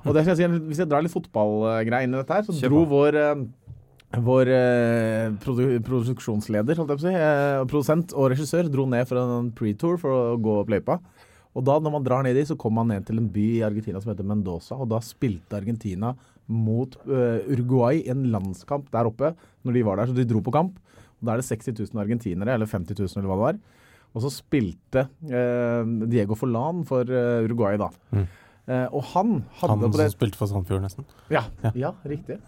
Og 0.04 0.14
det 0.16 0.24
skal 0.24 0.32
jeg 0.34 0.40
si, 0.40 0.60
hvis 0.70 0.80
jeg 0.80 0.88
drar 0.90 1.04
litt 1.04 1.12
fotballgreier 1.12 2.06
inn 2.06 2.14
i 2.14 2.20
dette 2.20 2.38
her, 2.38 2.46
så 2.46 2.56
dro 2.64 2.84
vår 2.88 3.18
eh, 3.20 3.42
vår 4.18 4.48
eh, 4.50 5.32
produ 5.38 5.76
produksjonsleder, 5.86 6.78
si, 6.98 7.12
eh, 7.14 7.60
produsent 7.70 8.14
og 8.18 8.32
regissør 8.32 8.70
dro 8.72 8.86
ned 8.90 9.06
for 9.06 9.20
en 9.22 9.50
pre-tour 9.54 10.00
for 10.02 10.10
å 10.10 10.38
gå 10.42 10.56
opp 10.62 10.72
løypa. 10.72 10.98
Og 11.54 11.64
da 11.66 11.76
når 11.82 11.94
man 11.94 12.06
drar 12.06 12.24
ned 12.26 12.34
dit, 12.38 12.48
så 12.48 12.56
kommer 12.58 12.82
man 12.82 12.96
ned 12.96 13.06
til 13.06 13.20
en 13.20 13.28
by 13.30 13.46
i 13.58 13.62
Argentina 13.66 14.02
som 14.02 14.10
heter 14.12 14.26
Mendoza. 14.26 14.78
Og 14.78 14.88
da 14.90 14.98
spilte 15.02 15.58
Argentina 15.58 16.12
mot 16.50 16.96
eh, 17.06 17.46
Uruguay 17.50 18.02
i 18.02 18.10
en 18.10 18.26
landskamp 18.34 18.90
der 18.90 19.10
oppe 19.10 19.32
når 19.66 19.78
de 19.78 19.84
var 19.86 20.00
der. 20.00 20.10
Så 20.10 20.18
de 20.18 20.26
dro 20.30 20.42
på 20.42 20.54
kamp. 20.54 20.78
Og 21.20 21.26
da 21.28 21.34
er 21.34 21.42
det 21.42 21.46
60 21.50 21.74
000 21.92 22.02
argentinere, 22.02 22.54
eller 22.54 22.70
50 22.70 22.98
000 22.98 23.18
eller 23.18 23.30
hva 23.30 23.38
det 23.38 23.46
var. 23.46 23.80
Og 24.10 24.24
så 24.24 24.30
spilte 24.34 25.04
Diego 26.10 26.34
Forlan 26.34 26.80
for 26.88 27.06
Uruguay, 27.06 27.76
da. 27.78 27.92
Eh, 28.18 28.24
og 28.68 29.02
han 29.14 29.44
hadde 29.60 29.72
Han 29.72 29.80
på 29.90 29.98
det 29.98 30.10
som 30.10 30.18
spilte 30.18 30.36
for 30.38 30.46
Sandfjord, 30.50 30.82
nesten. 30.84 31.04
Ja, 31.30 31.44
Ja. 31.64 31.72
ja 31.74 31.90
riktig. 32.06 32.38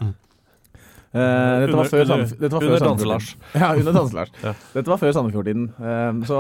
Eh, 1.13 1.21
dette 1.21 1.77
var 1.77 1.85
Under- 1.85 1.91
før, 1.93 2.03
under- 2.07 2.37
dette 2.41 2.53
var 2.53 2.61
før 2.61 2.69
under 2.69 2.79
Sandefjord-tiden. 2.79 3.09
Danse-Lars. 3.13 3.37
Ja, 3.61 3.73
under 3.77 3.93
Danse-Lars. 3.93 4.31
Ja. 4.43 4.53
Dette 4.73 4.89
var 4.93 4.97
før 5.03 5.13
Sandefjord-tiden. 5.13 5.67
Eh, 5.77 6.23
så 6.25 6.39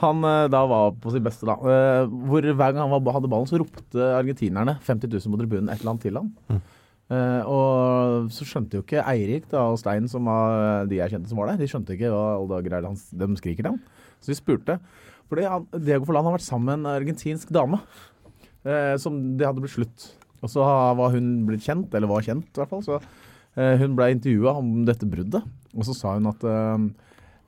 han 0.00 0.24
eh, 0.24 0.48
da 0.52 0.60
var 0.68 0.90
på 1.00 1.12
sitt 1.14 1.24
beste, 1.24 1.46
da. 1.48 1.54
Eh, 1.56 2.04
hvor 2.28 2.42
hver 2.44 2.74
gang 2.74 2.82
han 2.84 2.92
var, 2.92 3.12
hadde 3.16 3.30
ballen, 3.32 3.48
så 3.48 3.60
ropte 3.62 4.10
argentinerne 4.18 4.76
50 4.84 5.08
000 5.08 5.32
på 5.32 5.40
tribunen 5.40 5.70
et 5.72 5.80
eller 5.80 5.94
annet 5.94 6.02
til 6.04 6.20
han. 6.20 6.30
Mm. 6.50 6.60
og 7.50 8.28
så 8.30 8.44
skjønte 8.46 8.76
jo 8.78 8.82
ikke 8.84 9.00
Eirik 9.02 9.48
da, 9.50 9.64
og 9.72 9.78
Stein, 9.80 10.04
som 10.06 10.28
var 10.30 10.84
de 10.86 11.00
jeg 11.00 11.10
kjente 11.10 11.26
som 11.32 11.40
var 11.40 11.48
der, 11.50 11.56
de 11.58 11.66
skjønte 11.66 11.96
ikke 11.96 12.06
hva 12.12 12.36
alle 12.36 12.52
dager 12.52 12.76
er 12.76 12.84
de 12.86 13.36
skriker 13.40 13.64
til 13.64 13.70
ham. 13.72 13.80
Så 14.22 14.30
de 14.30 14.36
spurte. 14.38 14.76
Fordi 15.26 15.42
han, 15.48 15.66
Diego 15.74 16.04
Forlan 16.06 16.28
har 16.28 16.36
vært 16.36 16.46
sammen 16.46 16.66
med 16.70 16.78
en 16.78 16.92
argentinsk 17.02 17.50
dame. 17.50 17.80
Eh, 18.64 18.94
som 19.00 19.20
det 19.38 19.46
hadde 19.48 19.62
blitt 19.64 19.76
slutt. 19.76 20.08
Og 20.40 20.52
så 20.52 20.64
var 20.96 21.12
hun 21.14 21.44
blitt 21.48 21.64
kjent, 21.66 21.92
eller 21.94 22.10
var 22.10 22.24
kjent 22.24 22.48
i 22.48 22.62
hvert 22.62 22.72
fall. 22.72 22.84
Så 22.84 22.98
eh, 23.00 23.76
hun 23.80 23.96
ble 23.98 24.12
intervjua 24.14 24.56
om 24.60 24.80
dette 24.88 25.08
bruddet. 25.08 25.46
Og 25.76 25.86
så 25.86 25.96
sa 25.96 26.16
hun 26.16 26.28
at 26.30 26.44
eh, 26.48 26.86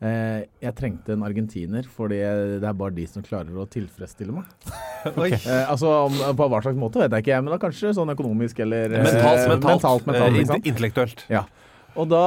eh, 0.08 0.40
jeg 0.62 0.76
trengte 0.78 1.16
en 1.16 1.24
argentiner 1.26 1.88
fordi 1.90 2.20
det 2.62 2.68
er 2.68 2.76
bare 2.78 2.94
de 2.96 3.06
som 3.10 3.24
klarer 3.24 3.56
å 3.56 3.66
tilfredsstille 3.70 4.34
meg. 4.36 4.48
okay. 5.14 5.40
Eh, 5.40 5.64
altså 5.64 5.90
om, 6.08 6.20
På 6.38 6.50
hva 6.52 6.62
slags 6.64 6.78
måte 6.80 7.02
vet 7.02 7.16
jeg 7.16 7.26
ikke, 7.26 7.40
men 7.44 7.54
da 7.54 7.60
kanskje 7.62 7.94
sånn 7.96 8.14
økonomisk 8.14 8.62
eller 8.64 8.92
eh, 8.92 9.08
Mentalt, 9.08 9.48
mentalt, 9.56 10.08
mentalt, 10.08 10.38
mentalt 10.38 10.72
intellektuelt. 10.72 11.26
Ja. 11.32 11.46
Og 11.92 12.06
da, 12.08 12.20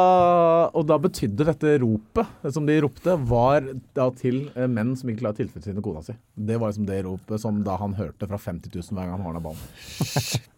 og 0.78 0.84
da 0.86 0.98
betydde 1.02 1.46
dette 1.48 1.72
ropet, 1.82 2.34
som 2.54 2.68
de 2.68 2.76
ropte, 2.84 3.16
var 3.26 3.66
da 3.98 4.06
til 4.14 4.44
eh, 4.54 4.68
menn 4.70 4.92
som 4.98 5.10
ikke 5.10 5.24
klarte 5.24 5.40
å 5.40 5.46
tilfredsstille 5.46 5.82
kona 5.86 6.04
si. 6.06 6.14
Det 6.38 6.60
var 6.62 6.70
liksom 6.70 6.86
det 6.90 7.00
ropet 7.08 7.42
som 7.42 7.64
da 7.66 7.78
han 7.82 7.96
hørte 7.98 8.28
fra 8.30 8.38
50 8.42 8.70
000 8.76 8.94
hver 9.00 9.10
gang 9.10 9.24
han 9.26 9.26
var 9.26 9.40
nær 9.40 9.58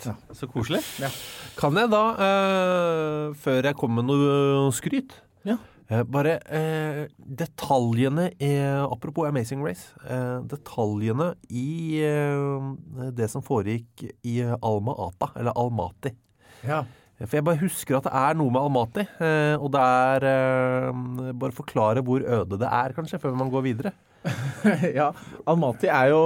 ja. 0.08 0.15
Så 0.36 0.50
koselig. 0.52 0.82
Ja. 1.00 1.12
Kan 1.60 1.80
jeg 1.80 1.91
da, 1.93 2.04
eh, 2.28 3.24
før 3.39 3.70
jeg 3.72 3.80
kommer 3.80 4.04
med 4.04 4.12
noe 4.12 4.76
skryt 4.76 5.15
Ja. 5.48 5.56
eh, 5.88 6.04
Bare 6.04 6.38
eh, 6.52 7.02
detaljene 7.17 8.28
Apropos 8.91 9.30
Amazing 9.32 9.63
Race. 9.63 9.88
Eh, 10.04 10.38
detaljene 10.52 11.32
i 11.48 12.04
eh, 12.04 13.10
det 13.15 13.32
som 13.32 13.46
foregikk 13.46 14.04
i 14.28 14.41
Alma 14.60 15.00
Ata, 15.08 15.32
eller 15.39 15.56
Almati. 15.56 16.12
Ja. 16.67 16.84
For 17.25 17.39
jeg 17.39 17.45
bare 17.47 17.58
husker 17.63 17.97
at 17.97 18.06
det 18.06 18.13
er 18.13 18.36
noe 18.38 18.53
med 18.53 18.62
Almaty. 18.62 19.06
Eh, 19.25 19.56
og 19.58 19.71
det 19.73 19.82
er 19.82 20.25
eh, 20.30 21.32
Bare 21.34 21.56
forklare 21.56 22.03
hvor 22.06 22.21
øde 22.21 22.60
det 22.62 22.69
er, 22.69 22.93
kanskje, 22.93 23.19
før 23.23 23.34
man 23.38 23.49
går 23.53 23.65
videre. 23.65 23.93
ja, 25.00 25.08
Almaty 25.48 25.88
er 25.92 26.10
jo 26.12 26.22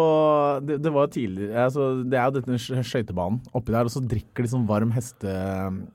Det, 0.66 0.78
det 0.84 0.92
var 0.94 1.10
tidligere 1.14 1.66
altså, 1.68 1.88
Det 2.08 2.18
er 2.20 2.32
jo 2.40 2.58
skø- 2.62 2.82
skøytebanen 2.88 3.40
oppi 3.58 3.74
der, 3.76 3.88
og 3.88 3.94
så 3.94 4.02
drikker 4.04 4.46
de 4.46 4.52
sånn 4.52 4.66
varm 4.70 4.92
heste... 4.96 5.32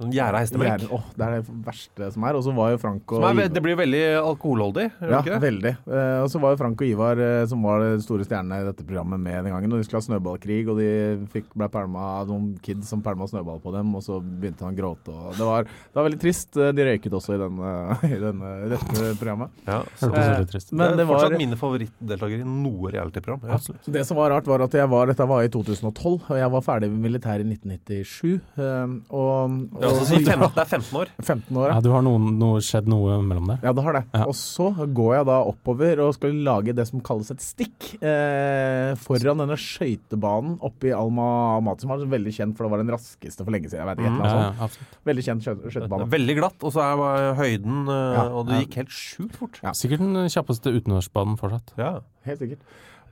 Sånn 0.01 0.12
Gjæra 0.14 0.40
hestemelk. 0.45 0.71
Gjære- 0.87 0.92
Åh, 0.97 1.07
det 1.16 1.27
er 1.27 1.37
det 1.37 1.57
verste 1.66 2.11
som 2.14 2.27
er. 2.29 2.38
Og 2.38 2.45
så 2.47 2.55
var 2.57 2.73
jo 2.75 2.81
Frank 2.83 3.14
og 3.16 3.25
er, 3.29 3.49
det 3.53 3.62
blir 3.64 3.79
veldig 3.79 4.03
alkoholholdig, 4.21 4.87
Ja, 5.01 5.21
ikke 5.21 5.35
det? 5.37 5.40
veldig. 5.47 5.73
Eh, 5.87 6.19
og 6.23 6.29
så 6.33 6.40
var 6.42 6.55
jo 6.55 6.61
Frank 6.61 6.83
og 6.85 6.88
Ivar, 6.90 7.21
eh, 7.23 7.45
som 7.51 7.64
var 7.66 7.83
de 7.85 7.90
store 8.05 8.27
stjernene 8.29 8.61
i 8.62 8.66
dette 8.69 8.87
programmet, 8.87 9.21
med 9.23 9.38
den 9.47 9.53
gangen. 9.55 9.73
Og 9.73 9.81
de 9.83 9.87
skulle 9.88 10.03
ha 10.03 10.07
snøballkrig, 10.09 10.61
og 10.73 10.81
de 10.81 10.90
fikk, 11.33 11.49
ble 11.57 11.69
pælma 11.73 12.05
av 12.21 12.31
noen 12.31 12.53
kids 12.64 12.90
som 12.92 13.03
pælma 13.05 13.29
snøball 13.31 13.61
på 13.64 13.73
dem, 13.75 13.95
og 13.99 14.05
så 14.07 14.21
begynte 14.23 14.66
han 14.66 14.77
å 14.77 14.79
gråte. 14.81 15.14
Og 15.14 15.37
det, 15.38 15.47
var, 15.49 15.66
det 15.69 15.99
var 16.01 16.09
veldig 16.11 16.21
trist. 16.23 16.57
Eh, 16.61 16.73
De 16.77 16.87
røyket 16.90 17.16
også 17.21 17.37
i, 17.37 17.40
denne, 17.42 17.75
i, 18.14 18.21
denne, 18.23 18.53
i 18.66 18.73
dette 18.77 19.12
programmet. 19.21 19.51
Ja, 19.69 19.83
så 20.01 20.12
Eh. 20.16 20.45
Men 20.73 20.95
det 20.97 20.97
det 20.97 21.05
er 21.05 21.09
fortsatt 21.11 21.35
mine 21.37 21.47
mine 21.47 21.57
favorittdeltakere 21.96 22.44
i 22.44 22.46
noe 22.46 22.90
realityprogram. 22.92 23.46
Ja. 23.48 23.54
Absolutt. 23.56 23.87
Det 23.92 24.02
som 24.06 24.16
var 24.18 24.30
rart, 24.30 24.46
var 24.46 24.61
at 24.64 24.72
jeg 24.76 24.88
var, 24.90 25.06
dette 25.11 25.26
var 25.28 25.42
i 25.44 25.48
2012, 25.48 26.26
og 26.30 26.37
jeg 26.38 26.50
var 26.52 26.61
ferdig 26.66 26.90
med 26.92 27.00
militæret 27.11 27.44
i 27.46 27.56
1997. 27.56 28.40
eh, 28.56 28.94
Og, 29.11 29.16
og 29.16 29.80
Det 29.80 29.82
er, 29.82 29.88
altså, 29.88 30.06
si 30.11 30.24
fem, 30.24 30.40
det 30.40 30.62
er 30.62 30.70
15 30.70 30.98
år. 31.00 31.09
15 31.22 31.56
år, 31.56 31.68
Ja, 31.70 31.74
ja. 31.74 31.80
du 31.80 31.90
har 31.94 32.02
noen, 32.02 32.38
noe, 32.38 32.61
skjedd 32.61 32.88
noe 32.90 33.16
mellom 33.24 33.46
der? 33.52 33.61
Ja, 33.64 33.72
det 33.72 33.85
har 33.87 33.92
det. 34.00 34.04
Ja. 34.14 34.24
Og 34.26 34.35
så 34.37 34.68
går 34.76 35.14
jeg 35.18 35.26
da 35.30 35.38
oppover 35.52 36.02
og 36.06 36.14
skal 36.16 36.37
lage 36.46 36.74
det 36.76 36.87
som 36.88 37.00
kalles 37.00 37.30
et 37.32 37.40
stikk 37.44 37.96
eh, 38.02 38.92
foran 39.00 39.40
denne 39.42 39.56
skøytebanen 39.61 40.59
oppe 40.64 40.90
i 40.90 40.94
Alma 40.96 41.56
Amati, 41.59 41.85
som 41.87 41.92
var 41.94 42.04
veldig 42.06 42.32
kjent, 42.35 42.56
for 42.56 42.66
det 42.66 42.74
var 42.74 42.82
den 42.85 42.92
raskeste 42.94 43.44
for 43.46 43.54
lenge 43.54 43.70
siden. 43.70 43.82
Jeg 43.85 43.90
vet 43.92 44.02
ikke, 44.02 44.12
et 44.12 44.20
eller 44.20 44.52
ja, 44.61 44.68
sånt. 44.76 44.98
Veldig 45.06 45.26
kjent 45.28 45.46
skøy- 45.46 45.70
skøytebane. 45.72 46.09
Veldig 46.16 46.37
glatt, 46.40 46.59
og 46.66 46.74
så 46.76 46.85
er 46.85 47.35
høyden 47.40 47.82
eh, 47.88 48.14
Ja, 48.16 48.24
Og 48.37 48.46
det 48.48 48.61
gikk 48.64 48.78
helt 48.82 48.94
sjukt 48.94 49.37
fort. 49.40 49.61
Ja. 49.64 49.72
Sikkert 49.76 50.02
den 50.04 50.28
kjappeste 50.32 50.72
utenlandsbanen 50.74 51.37
fortsatt. 51.40 51.72
Ja. 51.78 51.98
Helt 52.26 52.42
sikkert. 52.42 52.60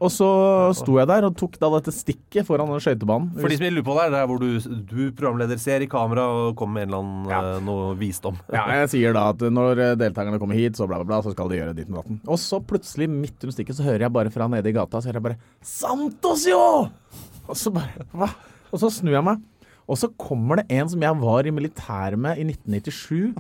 Og 0.03 0.11
så 0.11 0.27
sto 0.75 0.97
jeg 0.99 1.07
der 1.07 1.23
og 1.29 1.37
tok 1.39 1.55
da 1.63 1.69
dette 1.77 1.93
stikket 1.95 2.45
foran 2.49 2.67
den 2.67 2.81
skøytebanen. 2.83 3.29
For 3.39 3.49
de 3.49 3.57
som 3.61 3.69
lurer 3.71 3.85
på 3.87 3.95
det, 3.95 4.07
det 4.11 4.19
er 4.19 4.27
hvor 4.27 4.41
du, 4.43 4.49
du 4.91 5.03
programleder 5.15 5.61
ser 5.63 5.85
i 5.85 5.89
kamera 5.89 6.25
og 6.35 6.57
kommer 6.59 6.81
med 6.81 6.83
en 6.83 6.91
eller 6.91 7.05
annen 7.05 7.31
Ja. 7.31 7.39
eh, 7.55 7.61
noe 7.65 7.93
visdom. 8.01 8.41
Ja, 8.53 8.65
jeg 8.83 8.91
sier 8.91 9.15
da 9.15 9.29
at 9.31 9.45
når 9.55 9.79
eh, 9.85 9.95
deltakerne 10.03 10.41
kommer 10.43 10.59
hit, 10.59 10.75
så 10.77 10.89
bla, 10.91 10.99
bla, 10.99 11.07
bla, 11.13 11.21
så 11.23 11.31
skal 11.37 11.49
de 11.53 11.61
gjøre 11.61 11.77
ditt 11.79 11.89
med 11.89 12.01
datten. 12.03 12.19
Og 12.27 12.41
så 12.43 12.59
plutselig, 12.59 13.07
midt 13.09 13.39
under 13.47 13.55
stikket, 13.55 13.79
så 13.79 13.87
hører 13.87 14.09
jeg 14.09 14.17
bare 14.19 14.35
fra 14.35 14.51
nede 14.51 14.69
i 14.69 14.75
gata, 14.75 14.99
så 14.99 15.13
hører 15.13 15.21
jeg 15.23 15.27
bare 15.29 15.39
'Santos, 15.63 16.49
jo!' 16.51 16.91
Og 17.47 17.57
så 17.57 17.71
bare 17.73 18.09
Hva? 18.13 18.33
Og 18.75 18.81
så 18.83 18.91
snur 18.91 19.15
jeg 19.15 19.23
meg. 19.23 19.39
Og 19.85 19.99
så 20.01 20.09
kommer 20.21 20.61
det 20.61 20.67
en 20.73 20.89
som 20.89 21.03
jeg 21.05 21.21
var 21.21 21.47
i 21.47 21.53
militæret 21.53 22.21
med 22.21 22.41
i 22.41 22.47
1997, 22.49 23.35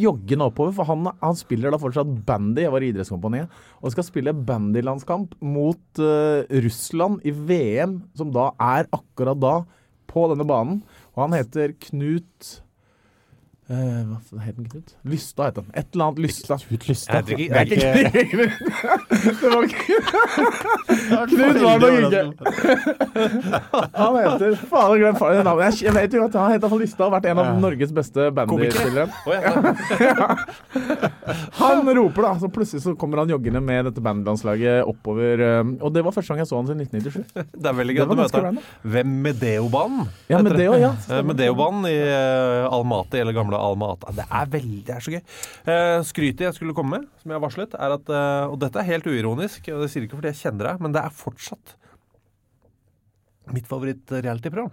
joggende 0.00 0.46
oppover. 0.48 0.72
For 0.78 0.88
han, 0.88 1.10
han 1.20 1.36
spiller 1.38 1.74
da 1.74 1.80
fortsatt 1.80 2.14
bandy, 2.28 2.62
jeg 2.64 2.72
var 2.72 2.84
i 2.84 2.92
idrettskompaniet, 2.92 3.58
og 3.82 3.92
skal 3.92 4.06
spille 4.06 4.36
bandylandskamp 4.48 5.36
mot 5.44 6.00
uh, 6.00 6.46
Russland 6.64 7.20
i 7.28 7.34
VM, 7.34 7.98
som 8.16 8.32
da 8.34 8.50
er 8.56 8.88
akkurat 8.96 9.42
da 9.42 9.58
på 10.08 10.24
denne 10.32 10.48
banen. 10.48 10.80
Og 11.14 11.26
han 11.26 11.36
heter 11.36 11.76
Knut 11.88 12.54
Eh, 13.68 13.76
hva 14.08 14.16
het 14.46 14.56
den, 14.56 14.64
Knut? 14.72 14.94
Lysta 15.04 15.44
het 15.50 15.56
han. 15.60 15.66
Et 15.76 15.84
eller 15.92 16.04
annet 16.06 16.20
Lysta. 16.24 16.56
Knut 16.62 16.86
Lysta? 16.88 17.18
Det 17.20 17.34
er 17.36 17.68
ikke 17.68 17.92
Knut. 18.30 18.52
Det 19.42 19.50
var 19.52 19.62
ikke 19.68 19.84
Knut 21.28 21.58
var 21.60 21.76
nok 21.82 21.92
ikke 21.98 22.22
Han 23.98 24.16
heter 24.16 24.56
Fader, 24.70 24.96
glem 25.02 25.18
navnet. 25.44 25.82
Jeg- 25.84 25.94
vet 25.98 26.12
jo 26.16 26.24
at 26.24 26.34
han 26.38 26.52
heter 26.54 26.78
Lystad 26.80 27.04
og 27.04 27.12
har 27.12 27.20
vært 27.20 27.28
en 27.32 27.38
av 27.42 27.60
Norges 27.60 27.92
beste 27.92 28.30
bandyspillere. 28.32 29.08
Han 31.58 31.88
roper, 31.96 32.22
da. 32.24 32.32
Så 32.40 32.48
plutselig 32.52 32.82
så 32.84 32.94
kommer 32.98 33.20
han 33.22 33.28
joggende 33.32 33.60
med 33.64 33.84
dette 33.88 34.00
bandlandslaget 34.04 34.84
oppover. 34.88 35.40
eh, 35.44 35.64
Og 35.84 35.92
det 35.92 36.04
var 36.06 36.12
første 36.16 36.32
gang 36.32 36.40
jeg 36.44 36.50
så 36.50 36.56
han 36.60 36.66
siden 36.70 36.80
1997. 36.86 37.52
Det 37.52 37.68
er 37.68 37.76
veldig 37.82 37.96
gøy 37.98 38.04
å 38.06 38.18
møte 38.22 38.42
random. 38.44 38.64
Hvem 38.96 39.14
Medeo-banen? 39.28 40.08
Ja, 40.30 40.40
Medeo, 40.44 40.74
ja. 40.80 40.92
Medeobanen 41.22 41.88
i 41.90 41.96
eh, 41.98 42.68
Almaty, 42.72 43.18
eller 43.22 43.36
gamle 43.36 43.57
Alma 43.62 43.92
Ata. 43.94 44.14
Det 44.16 44.26
er 44.28 44.50
veldig, 44.54 44.80
det 44.88 44.94
er 44.96 45.04
så 45.04 45.14
gøy. 45.14 45.22
Eh, 45.74 45.98
skrytet 46.08 46.46
jeg 46.48 46.56
skulle 46.56 46.76
komme 46.76 46.98
med, 46.98 47.08
som 47.22 47.32
jeg 47.32 47.38
har 47.38 47.44
varslet, 47.44 47.76
er 47.78 47.96
at 47.98 48.12
eh, 48.14 48.44
Og 48.48 48.58
dette 48.62 48.80
er 48.80 48.90
helt 48.92 49.08
uironisk, 49.10 49.68
og 49.74 49.84
det 49.84 49.92
sier 49.92 50.06
ikke 50.06 50.18
fordi 50.20 50.32
jeg 50.32 50.42
kjenner 50.44 50.72
deg, 50.72 50.84
men 50.84 50.96
det 50.96 51.04
er 51.04 51.14
fortsatt 51.14 51.76
mitt 53.54 53.68
favoritt-reality-program. 53.68 54.70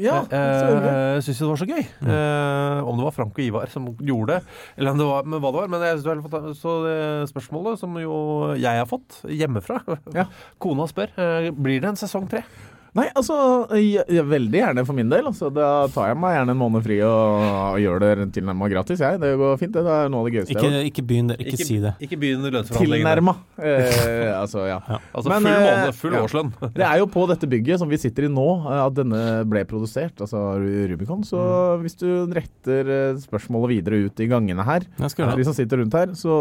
Ja. 0.00 0.22
Eh, 0.32 1.18
jeg 1.18 1.24
syns 1.26 1.40
det 1.42 1.48
var 1.50 1.60
så 1.60 1.68
gøy. 1.68 1.82
Eh, 1.82 2.78
om 2.88 2.96
det 2.96 3.04
var 3.04 3.14
Frank 3.16 3.36
og 3.36 3.44
Ivar 3.44 3.72
som 3.72 3.90
gjorde 4.00 4.38
det, 4.38 4.54
eller 4.78 4.94
om 4.94 5.00
det 5.02 5.08
var, 5.10 5.26
hva 5.28 5.40
det 5.50 5.58
var. 5.58 5.72
Men 5.74 5.84
jeg 5.84 5.98
synes 5.98 6.06
det 6.06 6.12
var 6.14 6.32
fått 6.32 6.60
så 6.60 6.76
det 6.86 6.98
spørsmålet 7.32 7.82
som 7.82 7.98
jo 8.00 8.14
jeg 8.56 8.80
har 8.80 8.88
fått 8.88 9.20
hjemmefra 9.28 9.82
Ja. 10.16 10.28
Kona 10.62 10.86
spør 10.88 11.12
blir 11.58 11.82
det 11.82 11.92
en 11.92 12.00
sesong 12.00 12.30
tre. 12.30 12.44
Nei, 12.92 13.06
altså 13.16 13.34
jeg, 13.80 14.02
jeg, 14.12 14.22
veldig 14.28 14.58
gjerne 14.58 14.82
for 14.84 14.96
min 14.98 15.08
del. 15.08 15.24
Altså, 15.30 15.48
da 15.48 15.68
tar 15.94 16.10
jeg 16.10 16.18
meg 16.20 16.34
gjerne 16.36 16.52
en 16.52 16.58
måned 16.60 16.82
fri 16.84 16.98
og, 17.06 17.44
og 17.72 17.78
gjør 17.80 18.02
det 18.02 18.26
tilnærma 18.36 18.68
gratis, 18.68 19.00
jeg. 19.00 19.16
Det 19.22 19.30
går 19.40 19.54
fint, 19.62 19.72
det. 19.72 19.84
Det 19.86 19.94
er 19.96 20.10
noe 20.12 20.20
av 20.20 20.28
det 20.28 20.34
gøyeste 20.34 20.52
Ikke, 20.52 20.64
jeg 20.66 20.74
har 20.74 20.76
gjort. 20.82 20.90
ikke 20.90 21.04
begynn 21.08 21.30
der, 21.32 21.40
ikke, 21.40 21.58
si 21.62 21.78
det. 21.80 21.92
Ikke 22.04 22.18
begynn 22.20 22.44
lønnsforhandlingene. 22.44 23.14
Tilnærma. 23.14 23.34
Eh, 23.56 24.28
altså, 24.36 24.66
ja. 24.68 24.76
Altså 25.14 25.32
Men, 25.32 25.40
full 25.48 25.54
eh, 25.54 25.64
måned, 25.70 25.96
full 26.02 26.18
ja. 26.18 26.22
årslønn. 26.26 26.52
Det 26.76 26.86
er 26.90 27.00
jo 27.00 27.08
på 27.16 27.24
dette 27.32 27.48
bygget 27.54 27.80
som 27.80 27.88
vi 27.88 28.00
sitter 28.04 28.28
i 28.28 28.32
nå, 28.34 28.46
eh, 28.66 28.82
at 28.84 28.98
denne 29.00 29.22
ble 29.48 29.64
produsert, 29.72 30.20
altså 30.20 30.44
Rubicon. 30.92 31.24
Så 31.24 31.40
Mm. 31.42 31.80
hvis 31.82 31.96
du 32.00 32.06
retter 32.36 32.88
eh, 32.92 33.16
spørsmålet 33.24 33.72
videre 33.78 34.04
ut 34.06 34.20
i 34.20 34.28
gangene 34.30 34.64
her, 34.68 34.84
de 35.00 35.44
som 35.48 35.56
sitter 35.56 35.80
rundt 35.80 35.96
her, 35.96 36.12
så, 36.18 36.36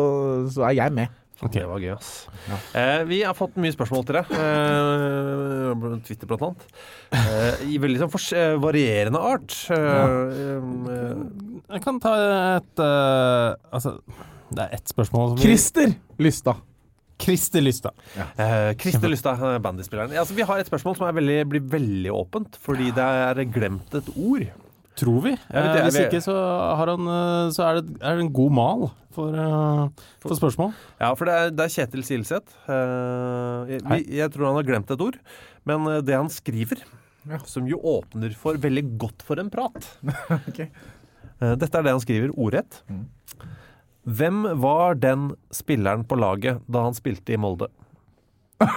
så 0.51 0.67
er 0.67 0.75
jeg 0.77 0.93
med. 0.99 1.07
Det 1.49 1.63
var 1.65 1.80
gøy, 1.82 1.95
ass. 1.95 2.27
Eh, 2.77 3.04
vi 3.10 3.21
har 3.25 3.34
fått 3.34 3.56
mye 3.58 3.73
spørsmål 3.73 4.04
til 4.06 4.19
deg. 4.19 4.34
Eh, 4.38 5.99
Twitter, 6.06 6.27
blant 6.30 6.43
annet. 6.45 6.65
Eh, 7.17 7.63
I 7.73 7.80
veldig 7.82 8.01
sånn 8.04 8.12
fors- 8.13 8.32
eh, 8.38 8.54
varierende 8.62 9.17
art. 9.17 9.56
Eh, 9.73 9.77
eh, 10.95 11.15
Jeg 11.71 11.82
kan 11.86 11.99
ta 12.04 12.12
et 12.58 12.80
uh, 12.84 13.56
Altså, 13.73 13.95
det 14.51 14.65
er 14.67 14.75
ett 14.75 14.91
spørsmål 14.91 15.30
som 15.34 15.41
Christer 15.41 15.95
Lystad. 16.19 16.60
Christer 17.21 17.62
Lystad. 17.62 17.93
Eh, 18.17 18.73
Christer 18.82 19.08
Lystad, 19.10 19.38
eh, 19.45 19.60
bandyspilleren. 19.62 20.12
Altså, 20.17 20.34
vi 20.36 20.41
har 20.45 20.58
et 20.60 20.67
spørsmål 20.69 20.97
som 20.97 21.08
er 21.08 21.13
veldig, 21.19 21.39
blir 21.51 21.62
veldig 21.69 22.12
åpent, 22.17 22.58
fordi 22.65 22.89
det 22.97 23.06
er 23.06 23.43
glemt 23.54 23.93
et 23.97 24.10
ord. 24.17 24.47
Tror 24.99 25.21
vi. 25.23 25.32
Jeg 25.32 25.56
vet 25.56 25.77
Eh, 25.77 25.84
hvis 25.88 25.99
ikke, 26.06 26.21
så, 26.23 26.34
har 26.77 26.91
han, 26.91 27.08
eh, 27.08 27.51
så 27.56 27.63
er, 27.67 27.80
det, 27.82 27.95
er 28.01 28.17
det 28.19 28.25
en 28.25 28.34
god 28.36 28.51
mal 28.51 28.89
for, 29.15 29.36
eh, 29.36 30.08
for 30.23 30.36
spørsmål. 30.36 30.73
Ja, 30.99 31.13
for 31.15 31.25
det 31.30 31.36
er, 31.38 31.54
det 31.56 31.65
er 31.65 31.73
Kjetil 31.75 32.04
Silseth. 32.08 32.58
Eh, 32.67 33.71
jeg, 33.77 34.06
jeg 34.19 34.32
tror 34.34 34.49
han 34.51 34.60
har 34.60 34.67
glemt 34.67 34.91
et 34.91 35.01
ord, 35.08 35.17
men 35.65 35.88
eh, 35.88 36.01
det 36.04 36.17
han 36.17 36.30
skriver, 36.32 36.84
som 37.45 37.67
jo 37.69 37.77
åpner 37.77 38.34
for 38.36 38.58
veldig 38.58 38.97
godt 38.99 39.21
for 39.21 39.38
en 39.38 39.51
prat 39.54 39.75
okay. 40.49 40.71
Eh, 41.38 41.51
Dette 41.54 41.77
er 41.77 41.86
det 41.86 41.93
han 41.93 42.01
skriver 42.01 42.34
ordrett. 42.34 42.82
Hvem 44.10 44.43
var 44.63 44.97
den 44.97 45.30
spilleren 45.54 46.04
på 46.10 46.17
laget 46.17 46.63
da 46.65 46.88
han 46.88 46.97
spilte 46.97 47.36
i 47.36 47.39
Molde? 47.39 47.69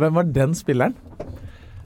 Hvem 0.00 0.14
var 0.16 0.28
den 0.32 0.54
spilleren? 0.56 0.96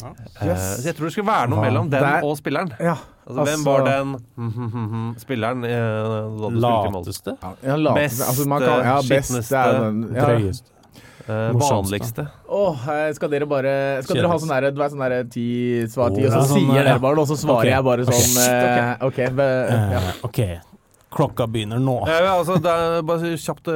Eh, 0.03 0.53
så 0.57 0.87
jeg 0.89 0.97
tror 0.99 1.09
det 1.09 1.15
skulle 1.15 1.31
være 1.31 1.49
noe 1.53 1.65
mellom 1.65 1.91
den 1.93 2.03
Der- 2.03 2.25
og 2.27 2.37
spilleren. 2.41 2.73
Ja, 2.81 2.97
Altså, 3.23 3.45
hvem 3.47 3.65
var 3.65 3.85
den 3.87 5.15
spilleren 5.23 5.63
eh, 5.63 5.71
da 5.71 6.23
du 6.27 6.59
spilte 6.59 6.59
i 6.59 6.91
Molde? 6.91 7.07
Lateste. 7.07 7.37
Ja, 7.63 7.77
lateste. 7.79 8.01
Best, 8.01 8.23
altså, 8.29 8.47
man 8.51 8.65
kan, 8.65 8.83
ja, 8.83 8.97
best, 8.97 9.13
er 9.13 9.23
skitneste, 9.23 9.63
den. 9.79 10.01
Ja. 10.17 10.25
Drøyeste. 10.27 10.73
Eh, 11.29 11.53
vanligste. 11.55 12.25
Åh, 12.49 12.89
eh, 12.89 13.13
skal 13.15 13.31
dere 13.31 13.47
bare 13.47 14.03
Skal 14.03 14.19
dere 14.19 14.27
ha 14.33 14.39
sånn 14.43 14.51
der, 14.51 14.73
Du 14.75 14.81
vet 14.83 14.91
sånn 14.91 15.05
derre 15.05 15.23
ti 15.31 15.47
svar 15.87 16.11
ti, 16.11 16.25
og 16.27 16.33
så 16.35 16.43
sånn, 16.51 16.67
sier 16.67 16.83
dere 16.83 16.99
bare 16.99 17.15
noe, 17.15 17.23
og 17.23 17.31
så 17.31 17.39
svarer 17.39 17.63
okay. 17.63 17.71
jeg 17.71 17.87
bare 17.87 18.03
Ok. 18.03 18.11
sånn 18.11 18.43
eh, 18.43 19.07
OK. 19.07 19.21
be, 19.39 19.49
ja. 19.71 20.03
Eh, 20.03 20.13
OK. 20.27 20.41
Klokka 21.13 21.47
begynner 21.47 21.79
nå. 21.83 21.95
Ja, 22.09 22.19
ja, 22.25 22.33
altså, 22.41 22.57
det 22.63 22.71
er 22.73 23.03
bare 23.05 23.33
kjapt 23.37 23.69
å 23.69 23.75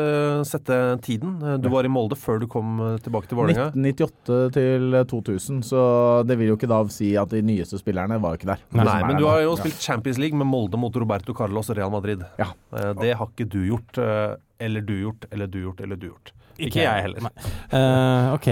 sette 0.48 0.76
tiden. 1.04 1.34
Eh, 1.44 1.56
Du 1.60 1.68
var 1.72 1.84
i 1.84 1.90
Molde 1.92 2.16
før 2.16 2.40
du 2.40 2.46
kom 2.48 2.78
eh, 2.80 2.94
tilbake 3.04 3.28
til 3.28 3.36
Vålerenga. 3.38 3.66
1998 3.76 4.38
til 4.56 4.96
2000, 5.12 5.60
så 5.68 5.82
det 6.26 6.38
vil 6.40 6.48
jo 6.52 6.56
ikke 6.56 6.70
da 6.70 6.78
si 6.92 7.10
at 7.20 7.28
de 7.34 7.42
nyeste 7.44 7.78
spillerne 7.82 8.16
var 8.22 8.38
ikke 8.38 8.48
der. 8.54 8.62
De 8.72 8.80
Nei, 8.88 8.96
men 9.04 9.20
du 9.20 9.26
har 9.28 9.42
jo 9.44 9.54
spilt 9.60 9.80
Champions 9.84 10.18
League 10.22 10.36
med 10.40 10.48
Molde 10.48 10.80
mot 10.80 10.96
Roberto 10.96 11.34
Carlos 11.36 11.68
og 11.72 11.76
Real 11.76 11.92
Madrid. 11.92 12.24
Ja. 12.40 12.48
Eh, 12.72 12.92
Det 13.02 13.12
har 13.20 13.26
ikke 13.32 13.48
du 13.52 13.60
gjort. 13.68 13.98
eh, 13.98 14.36
Eller 14.58 14.80
du 14.80 14.94
gjort, 14.96 15.26
eller 15.30 15.46
du 15.52 15.58
gjort, 15.60 15.80
eller 15.84 15.96
du 16.00 16.06
gjort. 16.08 16.32
Ikke 16.58 16.80
jeg 16.80 17.02
heller. 17.04 17.26
Eh, 17.68 18.32
OK. 18.32 18.46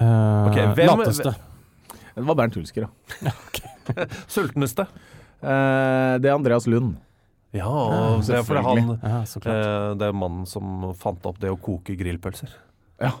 Uh, 0.00 0.48
okay 0.50 0.66
hvem- 0.74 0.98
lateste. 0.98 1.34
Det 2.16 2.24
var 2.26 2.34
Bernt 2.34 2.54
Hulsker, 2.58 2.88
ja. 3.22 3.30
Sultneste. 4.26 4.86
Uh, 5.42 6.18
det 6.18 6.26
er 6.26 6.34
Andreas 6.34 6.66
Lund. 6.66 6.96
Ja, 7.56 7.68
og 7.68 8.26
det 8.26 8.34
er 8.36 8.44
fordi 8.44 8.64
han 8.66 8.90
Ja, 9.00 9.20
eh, 9.24 9.94
Det 9.96 10.08
er 10.10 10.16
mannen 10.16 10.44
som 10.48 10.90
fant 11.00 11.24
opp 11.28 11.38
det 11.40 11.48
å 11.52 11.56
koke 11.56 11.96
grillpølser. 11.96 12.52
Ja, 13.00 13.14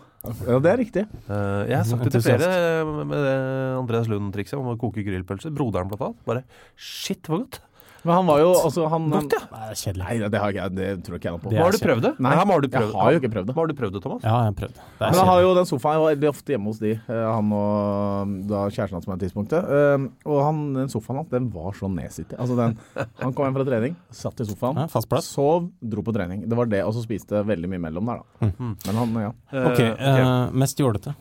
ja 0.44 0.58
det 0.60 0.72
er 0.72 0.80
riktig. 0.82 1.04
Eh, 1.30 1.62
Jeg 1.70 1.76
har 1.78 1.86
sagt 1.88 2.04
det 2.04 2.12
til 2.18 2.26
flere 2.26 2.50
eh, 2.82 2.92
med 3.08 3.16
det 3.16 3.36
Andreas 3.78 4.10
Lund-trikset 4.10 4.58
om 4.58 4.72
å 4.74 4.76
koke 4.80 5.04
grillpølser. 5.06 5.54
Broderen 5.54 5.88
blant 5.88 6.04
annet. 6.10 6.20
Bare 6.28 6.44
shit, 6.76 7.22
hvor 7.24 7.44
godt. 7.46 7.60
Men 8.04 8.14
han 8.14 8.28
var 8.28 8.40
jo 8.40 8.50
altså 8.54 8.84
han, 8.92 9.08
Godt, 9.10 9.34
ja. 9.34 9.40
Nei, 9.50 9.62
det 9.66 9.74
er 9.74 9.78
kjedelig. 9.80 10.04
Nei, 10.04 10.28
det, 10.30 10.40
har 10.42 10.52
ikke, 10.54 10.66
det 10.76 10.88
tror 11.06 11.16
ikke 11.18 11.28
jeg 11.28 11.34
noe 11.34 11.42
på. 11.42 11.50
Det 11.52 11.58
Har 11.58 11.74
du 11.74 11.78
prøvd 11.82 12.04
det? 12.04 12.12
Nei, 12.22 12.34
har 12.38 12.46
du 12.62 12.68
jeg 12.68 12.90
har 12.94 13.14
jo 13.14 13.20
ikke 13.20 13.30
prøvd 13.32 13.48
det. 13.50 13.54
Har 13.58 13.70
du 13.70 13.74
prøvd 13.78 13.96
det, 13.96 14.02
Thomas? 14.04 14.22
Ja, 14.22 14.34
jeg 14.44 14.50
har 14.52 14.56
prøvd. 14.60 14.76
Det 14.78 15.06
er 15.08 15.10
Men 15.14 15.18
han 15.18 15.30
har 15.32 15.40
jo 15.42 15.50
den 15.58 15.68
sofaen, 15.70 15.96
jeg 15.96 16.02
var 16.04 16.12
veldig 16.14 16.30
ofte 16.30 16.54
hjemme 16.54 16.70
hos 16.72 16.80
de, 16.82 16.92
eh, 16.98 17.24
han 17.28 17.52
og 17.58 18.34
da 18.52 18.62
kjæresten 18.68 18.98
hans 18.98 19.08
på 19.08 19.16
det 19.16 19.26
tidspunktet. 19.28 19.72
Eh, 19.78 20.06
Og 20.30 20.40
han, 20.44 20.60
den 20.76 20.92
sofaen 20.92 21.20
hans, 21.22 21.30
den 21.32 21.50
var 21.54 21.74
så 21.78 21.90
nedsittig. 21.90 22.38
Altså 22.38 22.58
den, 22.58 22.76
han 23.22 23.34
kom 23.34 23.48
hjem 23.48 23.58
fra 23.58 23.66
trening, 23.68 23.96
satt 24.14 24.44
i 24.44 24.48
sofaen, 24.48 24.78
Ja, 24.84 24.86
fast 24.92 25.10
plass. 25.10 25.30
sov, 25.34 25.70
dro 25.82 26.04
på 26.06 26.14
trening. 26.14 26.46
Det 26.48 26.58
var 26.58 26.70
det, 26.70 26.84
og 26.86 26.94
så 26.96 27.02
spiste 27.04 27.42
veldig 27.46 27.72
mye 27.74 27.82
mellom 27.88 28.12
der, 28.12 28.22
da. 28.22 28.52
Men 28.86 29.02
han, 29.02 29.18
ja. 29.26 29.32
Ok, 29.64 29.80
OK. 29.80 29.82
Uh, 29.98 30.56
mest 30.64 30.78
jålete. 30.80 31.14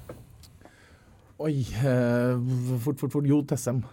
Oi, 1.37 1.53
uh, 1.85 2.37
fort, 2.81 2.97
fort, 2.97 3.11
fort. 3.13 3.25
Jo 3.29 3.43
Tessem. 3.45 3.83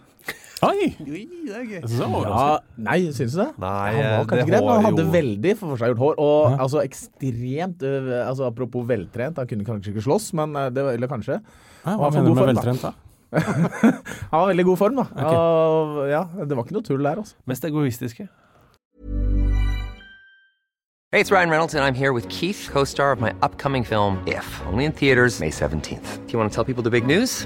Oi! 0.63 0.85
Oi, 1.03 1.21
det 1.45 1.51
er 1.51 1.63
gøy. 1.67 1.73
Jeg 1.81 1.89
synes 1.89 1.99
det 1.99 2.07
var 2.13 2.27
Ja, 2.31 2.43
nei, 2.87 2.97
syns 3.11 3.33
du 3.35 3.39
det? 3.41 3.47
Nei, 3.59 3.91
han 3.91 4.05
var 4.05 4.27
kanskje 4.29 4.45
grei, 4.47 4.59
men 4.63 4.69
han 4.71 4.85
hadde 4.85 5.03
jo- 5.03 5.11
veldig 5.11 5.53
forseggjort 5.59 5.97
hår. 5.99 6.15
Og 6.23 6.51
Ja. 6.51 6.57
altså 6.63 6.79
ekstremt 6.83 7.83
øh, 7.83 8.27
altså 8.29 8.45
Apropos 8.47 8.87
veltrent, 8.87 9.37
han 9.37 9.47
kunne 9.47 9.65
kanskje 9.65 9.91
ikke 9.93 10.01
slåss, 10.07 10.33
men 10.33 10.55
øh, 10.55 10.69
det 10.71 10.83
var, 10.85 10.91
eller 10.91 11.07
kanskje. 11.11 11.41
Ja, 11.85 11.97
hva 11.97 12.09
mener 12.09 12.23
du 12.29 12.33
med 12.33 12.37
form, 12.37 12.55
veltrent, 12.55 12.81
da? 12.81 12.91
Han 14.31 14.39
var 14.39 14.45
i 14.47 14.53
veldig 14.55 14.65
god 14.65 14.77
form, 14.77 14.95
da. 14.95 15.03
Og, 15.27 16.09
ja, 16.09 16.23
det 16.45 16.55
var 16.55 16.63
ikke 16.63 16.73
noe 16.77 16.83
tull 16.87 17.03
der, 17.03 17.15
altså. 17.19 17.35
Mest 17.45 17.65
egoistiske. 17.65 18.29
Hey, 21.11 21.19
it's 21.21 21.31
Ryan 21.31 21.49
Reynolds, 21.49 21.75
and 21.75 21.83
I'm 21.83 21.95
here 21.95 22.13
with 22.13 22.27
Keith, 22.29 22.69
co 22.71 22.83
star 22.85 23.11
of 23.11 23.19
my 23.19 23.31
upcoming 23.43 23.83
film, 23.85 24.17
If, 24.25 24.61
only 24.67 24.85
in 24.85 24.91
theaters, 24.93 25.39
May 25.39 25.49
17th. 25.51 26.25
Do 26.27 26.31
you 26.33 26.39
want 26.39 26.49
to 26.51 26.55
tell 26.55 26.63
people 26.65 26.83
the 26.83 26.89
big 26.91 27.05
news? 27.05 27.45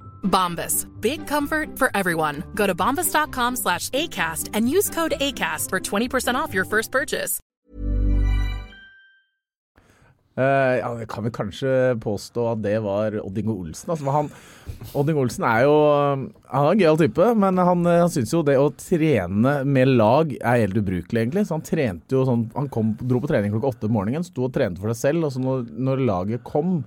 Bombas. 0.23 0.87
Big 0.99 1.27
comfort 1.27 1.77
for 1.77 1.91
everyone. 1.93 2.43
Go 2.55 2.65
to 2.67 2.73
bombas.com 2.75 3.55
slash 3.55 3.89
ACAST 3.89 4.49
and 4.53 4.69
use 4.69 4.89
code 4.89 5.13
ACAST 5.19 5.69
for 5.69 5.79
20% 5.79 6.35
off 6.35 6.53
your 6.53 6.65
first 6.65 6.91
purchase. 6.91 7.39
Uh, 10.31 10.79
ja, 10.79 10.89
det 10.95 11.09
kan 11.11 11.25
vi 11.25 11.31
kanskje 11.35 11.71
påstå 11.99 12.45
at 12.53 12.61
det 12.63 12.77
var 12.79 13.17
Odding 13.19 13.49
Olsen. 13.51 13.89
Altså, 13.91 14.07
han, 14.15 14.29
Odding 14.95 15.17
Olsen 15.19 15.43
er 15.43 15.65
jo 15.65 15.73
Han 15.83 16.29
er 16.55 16.69
en 16.69 16.79
gøyal 16.79 16.99
type, 17.01 17.25
men 17.35 17.59
han, 17.59 17.83
eh, 17.83 17.99
han 17.99 18.13
syns 18.13 18.31
jo 18.31 18.39
det 18.47 18.55
å 18.55 18.69
trene 18.71 19.57
med 19.67 19.91
lag 19.99 20.31
er 20.39 20.63
helt 20.63 20.79
ubrukelig, 20.79 21.25
egentlig. 21.25 21.43
Så 21.49 21.57
han 21.57 21.65
trente 21.67 22.15
jo 22.15 22.23
sånn 22.27 22.47
Han 22.55 22.71
kom, 22.71 22.95
dro 22.95 23.19
på 23.19 23.27
trening 23.27 23.51
klokka 23.51 23.73
åtte 23.73 23.91
om 23.91 23.97
morgenen, 23.99 24.23
sto 24.23 24.47
og 24.47 24.55
trente 24.55 24.79
for 24.79 24.93
seg 24.93 25.01
selv. 25.11 25.27
Og 25.27 25.35
så 25.35 25.43
når, 25.43 25.67
når 25.75 26.05
laget 26.07 26.47
kom, 26.47 26.79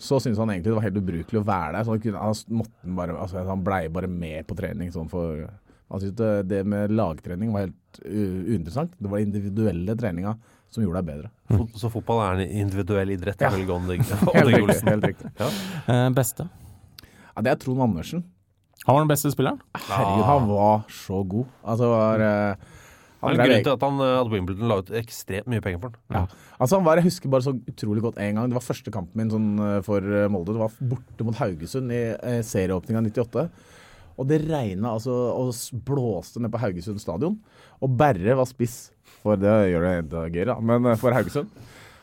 så 0.00 0.16
syntes 0.20 0.38
han 0.40 0.50
egentlig 0.52 0.70
det 0.72 0.76
var 0.78 0.86
helt 0.88 1.00
ubrukelig 1.00 1.40
å 1.42 1.46
være 1.46 1.72
der. 1.76 1.84
Så 1.86 1.92
han, 1.94 2.00
kunne, 2.04 2.22
han, 2.24 2.60
måtte 2.60 2.94
bare, 3.00 3.16
altså, 3.20 3.42
han 3.48 3.64
blei 3.66 3.82
bare 3.92 4.08
med 4.10 4.46
på 4.48 4.56
trening 4.58 4.92
sånn 4.94 5.10
for 5.12 5.44
Han 5.90 6.00
syntes 6.00 6.16
det, 6.20 6.30
det 6.48 6.60
med 6.70 6.92
lagtrening 6.94 7.50
var 7.52 7.64
helt 7.66 8.00
uinteressant. 8.06 8.92
Det 8.98 9.10
var 9.10 9.18
individuelle 9.24 9.96
treninga 9.98 10.36
som 10.70 10.84
gjorde 10.84 11.00
deg 11.02 11.08
bedre. 11.08 11.30
Fot- 11.50 11.78
Så 11.82 11.88
fotball 11.90 12.20
er 12.22 12.42
en 12.44 12.52
individuell 12.64 13.10
idrett, 13.10 13.40
Ja. 13.42 13.50
Helt 13.56 13.70
riktig. 13.90 14.60
Olsen. 14.62 14.88
Helt 14.92 15.08
riktig. 15.08 15.32
Ja. 15.40 15.48
Eh, 15.90 16.04
beste? 16.14 16.46
Ja, 17.34 17.42
det 17.42 17.50
er 17.50 17.58
Trond 17.58 17.82
Andersen. 17.82 18.22
Han 18.86 18.94
var 18.96 19.02
den 19.02 19.10
beste 19.10 19.32
spilleren? 19.34 19.58
Herregud, 19.76 20.22
han 20.28 20.46
var 20.48 20.84
så 20.94 21.24
god. 21.34 21.50
Altså, 21.74 21.90
var 21.90 22.22
eh, 22.28 22.70
Det 23.20 23.32
er 23.34 23.40
grunnen 23.40 23.66
til 23.66 23.74
at, 23.74 23.82
han, 23.84 23.98
eh, 24.00 24.18
at 24.20 24.30
Wimbledon 24.32 24.70
la 24.70 24.78
ut 24.80 24.92
ekstremt 25.00 25.48
mye 25.52 25.60
penger 25.64 25.82
for 25.82 25.92
den. 25.92 26.00
Ja. 26.16 26.22
Altså 26.56 26.78
han 26.78 26.86
var, 26.86 27.00
Jeg 27.00 27.10
husker 27.10 27.32
bare 27.32 27.44
så 27.44 27.52
utrolig 27.52 28.04
godt 28.04 28.20
en 28.20 28.38
gang. 28.38 28.48
Det 28.48 28.56
var 28.56 28.64
første 28.64 28.92
kampen 28.94 29.20
min 29.20 29.32
sånn, 29.32 29.50
eh, 29.66 29.80
for 29.84 30.00
eh, 30.00 30.28
Molde. 30.32 30.54
Det 30.56 30.62
var 30.62 30.78
borte 30.94 31.26
mot 31.28 31.40
Haugesund 31.40 31.92
i 31.92 32.00
eh, 32.16 32.40
serieåpninga 32.46 33.04
98. 33.10 33.44
Og 34.20 34.28
det 34.28 34.40
regna 34.44 34.94
altså, 34.96 35.12
og 35.12 35.52
blåste 35.86 36.40
ned 36.40 36.52
på 36.52 36.60
Haugesund 36.60 37.00
stadion. 37.00 37.36
Og 37.80 37.92
Berre 38.00 38.36
var 38.36 38.48
spiss, 38.48 38.90
for 39.20 39.40
det 39.40 39.52
gjør 39.70 39.86
det 39.86 39.92
enda 40.02 40.24
gøyere, 40.28 40.56
men 40.64 40.90
for 41.00 41.16
Haugesund. 41.16 41.52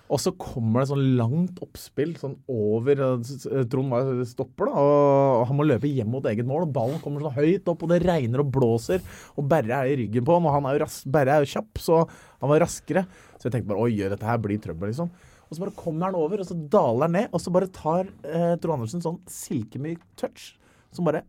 Og 0.07 0.21
så 0.23 0.31
kommer 0.39 0.81
det 0.81 0.89
sånn 0.91 1.05
langt 1.19 1.57
oppspill 1.63 2.13
sånn 2.19 2.37
over 2.47 3.01
eh, 3.03 3.63
Trond 3.71 4.21
stopper, 4.29 4.69
da, 4.69 4.83
og 4.83 5.45
han 5.49 5.57
må 5.59 5.65
løpe 5.67 5.89
hjem 5.91 6.13
mot 6.15 6.27
eget 6.31 6.47
mål. 6.47 6.67
og 6.67 6.75
Ballen 6.75 7.01
kommer 7.03 7.25
sånn 7.25 7.35
høyt 7.35 7.67
opp, 7.67 7.83
og 7.83 7.91
det 7.91 7.99
regner 8.05 8.43
og 8.43 8.51
blåser. 8.55 9.03
Og 9.35 9.47
Berre 9.51 9.81
er 9.81 9.91
i 9.91 9.97
ryggen 10.03 10.27
på 10.27 10.37
ham, 10.37 10.47
og 10.47 10.55
han 10.55 10.69
er 10.69 10.77
jo 10.77 10.83
ras 10.85 11.01
Berre 11.17 11.35
er 11.35 11.43
jo 11.43 11.53
kjapp, 11.57 11.83
så 11.83 12.03
han 12.07 12.53
var 12.53 12.63
raskere. 12.63 13.03
Så 13.35 13.49
jeg 13.49 13.57
tenkte 13.57 13.73
bare 13.73 13.83
oi, 13.83 13.97
dette 13.99 14.29
her 14.29 14.39
blir 14.43 14.61
trøbbel, 14.63 14.93
liksom. 14.93 15.11
Og 15.47 15.55
så 15.55 15.63
bare 15.63 15.77
kommer 15.79 16.09
han 16.09 16.19
over, 16.19 16.43
og 16.43 16.47
så 16.47 16.55
daler 16.55 17.07
han 17.07 17.17
ned, 17.19 17.27
og 17.31 17.43
så 17.43 17.53
bare 17.55 17.71
tar 17.75 18.07
eh, 18.27 18.53
Trond 18.63 18.79
Andersen 18.79 19.03
sånn 19.03 19.19
silkemyk 19.31 20.03
touch, 20.19 20.53
som 20.95 21.07
bare 21.07 21.25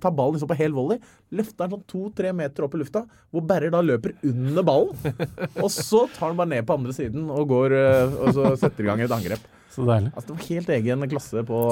tar 0.00 0.14
ballen 0.14 0.36
liksom 0.36 0.50
på 0.50 0.58
hel 0.58 0.74
volley, 0.76 1.00
løfter 1.34 1.64
den 1.64 1.76
sånn 1.76 1.86
to-tre 1.90 2.32
meter 2.36 2.66
opp 2.66 2.76
i 2.76 2.80
lufta, 2.82 3.04
hvor 3.32 3.44
Berrer 3.48 3.72
da 3.74 3.82
løper 3.84 4.16
under 4.26 4.66
ballen. 4.66 5.20
og 5.64 5.70
så 5.72 6.04
tar 6.14 6.30
han 6.30 6.38
bare 6.40 6.52
ned 6.56 6.68
på 6.68 6.78
andre 6.78 6.96
siden 6.96 7.30
og 7.32 7.48
går 7.52 7.76
eh, 7.78 8.18
og 8.20 8.36
så 8.36 8.54
setter 8.60 8.84
i 8.84 8.90
gang 8.90 9.04
et 9.04 9.14
angrep. 9.14 9.48
Så 9.74 9.86
deilig. 9.88 10.12
Altså, 10.14 10.28
det 10.28 10.36
var 10.36 10.50
helt 10.52 10.76
egen 10.76 11.08
klasse 11.10 11.42
på, 11.48 11.62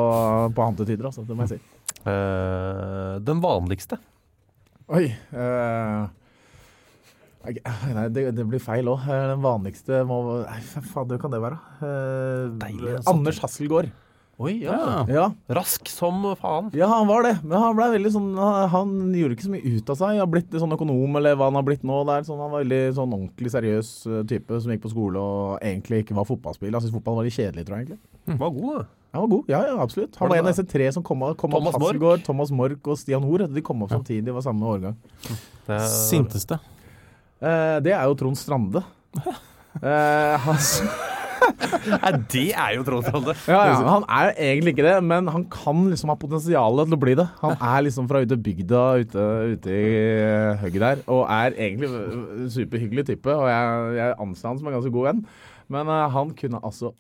på 0.57 0.64
han 0.66 0.81
til 0.81 0.88
tider, 0.88 1.07
altså, 1.11 1.22
det 1.26 1.37
må 1.38 1.46
jeg 1.46 1.55
si. 1.55 1.78
Uh, 2.02 3.20
den 3.22 3.38
vanligste. 3.44 3.98
Oi. 4.92 5.07
eh, 5.31 6.02
nei, 7.94 8.07
det, 8.12 8.24
det 8.37 8.46
blir 8.48 8.62
feil 8.62 8.90
òg. 8.90 9.07
Den 9.07 9.42
vanligste 9.44 10.02
må 10.09 10.18
hva 10.26 10.83
fader 10.92 11.20
kan 11.22 11.33
det 11.33 11.42
være? 11.44 11.61
Eh, 11.78 12.48
Deilig, 12.64 12.96
altså. 12.98 13.14
Anders 13.14 13.38
Hasselgaard. 13.44 13.92
Oi, 14.42 14.52
ja. 14.64 14.76
Ja. 15.09 15.24
Rask 15.55 15.87
som 15.92 16.24
faen. 16.40 16.70
Ja, 16.74 16.88
han 16.90 17.07
var 17.11 17.22
det. 17.26 17.35
Men 17.44 17.57
han 17.62 17.76
ble 17.78 17.87
veldig 17.94 18.12
sånn 18.14 18.31
Han 18.38 18.68
han 18.72 18.94
gjorde 19.14 19.37
ikke 19.37 19.46
så 19.46 19.52
mye 19.55 19.74
ut 19.76 19.92
av 19.92 19.98
seg. 20.00 20.09
Han 20.16 20.22
har 20.24 20.31
blitt 20.33 20.57
sånn 20.62 20.74
økonom, 20.74 21.18
eller 21.20 21.37
hva 21.38 21.50
han 21.50 21.59
har 21.61 21.66
blitt 21.68 21.85
nå. 21.87 22.00
Det 22.09 22.16
er 22.18 22.26
sånn, 22.31 22.40
han 22.42 22.50
var 22.55 22.64
veldig 22.64 22.81
sånn 22.98 23.12
ordentlig 23.18 23.52
seriøs 23.55 23.92
eh, 24.11 24.24
type 24.33 24.59
som 24.64 24.72
gikk 24.74 24.83
på 24.87 24.90
skole 24.94 25.22
og 25.22 25.62
egentlig 25.62 26.02
ikke 26.05 26.16
var 26.18 26.26
fotballspiller. 26.28 26.74
Han 26.74 26.83
syntes 26.87 26.96
fotball 26.98 27.20
var 27.20 27.28
litt 27.28 27.37
kjedelig, 27.38 27.66
tror 27.68 27.78
jeg 27.78 27.87
egentlig. 27.87 28.02
Var 28.42 28.52
god, 28.59 28.74
da. 28.81 28.85
Han 29.12 29.24
var 29.26 29.28
god, 29.35 29.48
ja, 29.52 29.59
ja 29.68 29.76
absolutt. 29.85 30.14
Han 30.16 30.24
Var 30.26 30.33
var 30.33 30.40
en 30.40 30.46
av 30.48 30.55
disse 30.55 30.66
tre 30.72 30.87
som 30.96 31.02
kom, 31.05 31.20
kom 31.37 31.52
Thomas 31.52 31.74
opp. 31.76 31.83
Mork? 31.85 32.22
Thomas 32.24 32.50
Mork 32.50 32.88
og 32.88 32.96
Stian 32.98 33.22
Hoer. 33.28 33.44
De 33.52 33.61
kom 33.64 33.83
opp 33.85 33.92
samtidig, 33.92 34.24
de 34.24 34.33
var 34.38 34.44
samme 34.46 34.64
årgang. 34.64 34.96
Det 35.68 35.76
er- 35.76 35.88
Sinteste? 36.09 36.59
Eh, 37.42 37.78
det 37.85 37.92
er 37.92 38.05
jo 38.09 38.14
Trond 38.18 38.38
Strande. 38.40 38.83
Eh, 39.72 40.35
han, 40.37 40.57
Nei, 41.92 42.12
det 42.32 42.46
er 42.52 42.74
jo 42.76 42.85
Strande. 43.02 43.35
ja, 43.48 43.61
ja, 43.70 43.76
han 43.87 44.04
er 44.06 44.28
jo 44.28 44.32
egentlig 44.46 44.74
ikke 44.74 44.87
det, 44.87 44.96
men 45.06 45.30
han 45.32 45.46
kan 45.52 45.85
liksom 45.90 46.12
ha 46.12 46.16
potensial 46.20 46.82
til 46.82 46.96
å 46.96 47.00
bli 47.04 47.16
det. 47.18 47.26
Han 47.40 47.56
er 47.56 47.87
liksom 47.87 48.08
fra 48.11 48.22
ute 48.24 48.38
bygda, 48.48 48.82
ute, 49.02 49.26
ute 49.54 49.76
i 49.76 49.94
hugget 50.62 50.85
der, 50.85 51.04
og 51.12 51.24
er 51.32 51.56
egentlig 51.56 51.90
en 51.92 52.52
superhyggelig 52.52 53.06
type. 53.12 53.32
Og 53.32 53.48
jeg, 53.50 53.96
jeg 53.98 54.18
anser 54.26 54.50
han 54.50 54.61
som 54.61 54.70
en 54.70 54.78
ganske 54.78 54.94
god 54.94 55.08
venn, 55.11 55.24
men 55.72 55.92
uh, 55.92 56.06
han 56.12 56.35
kunne 56.38 56.62
altså 56.62 56.92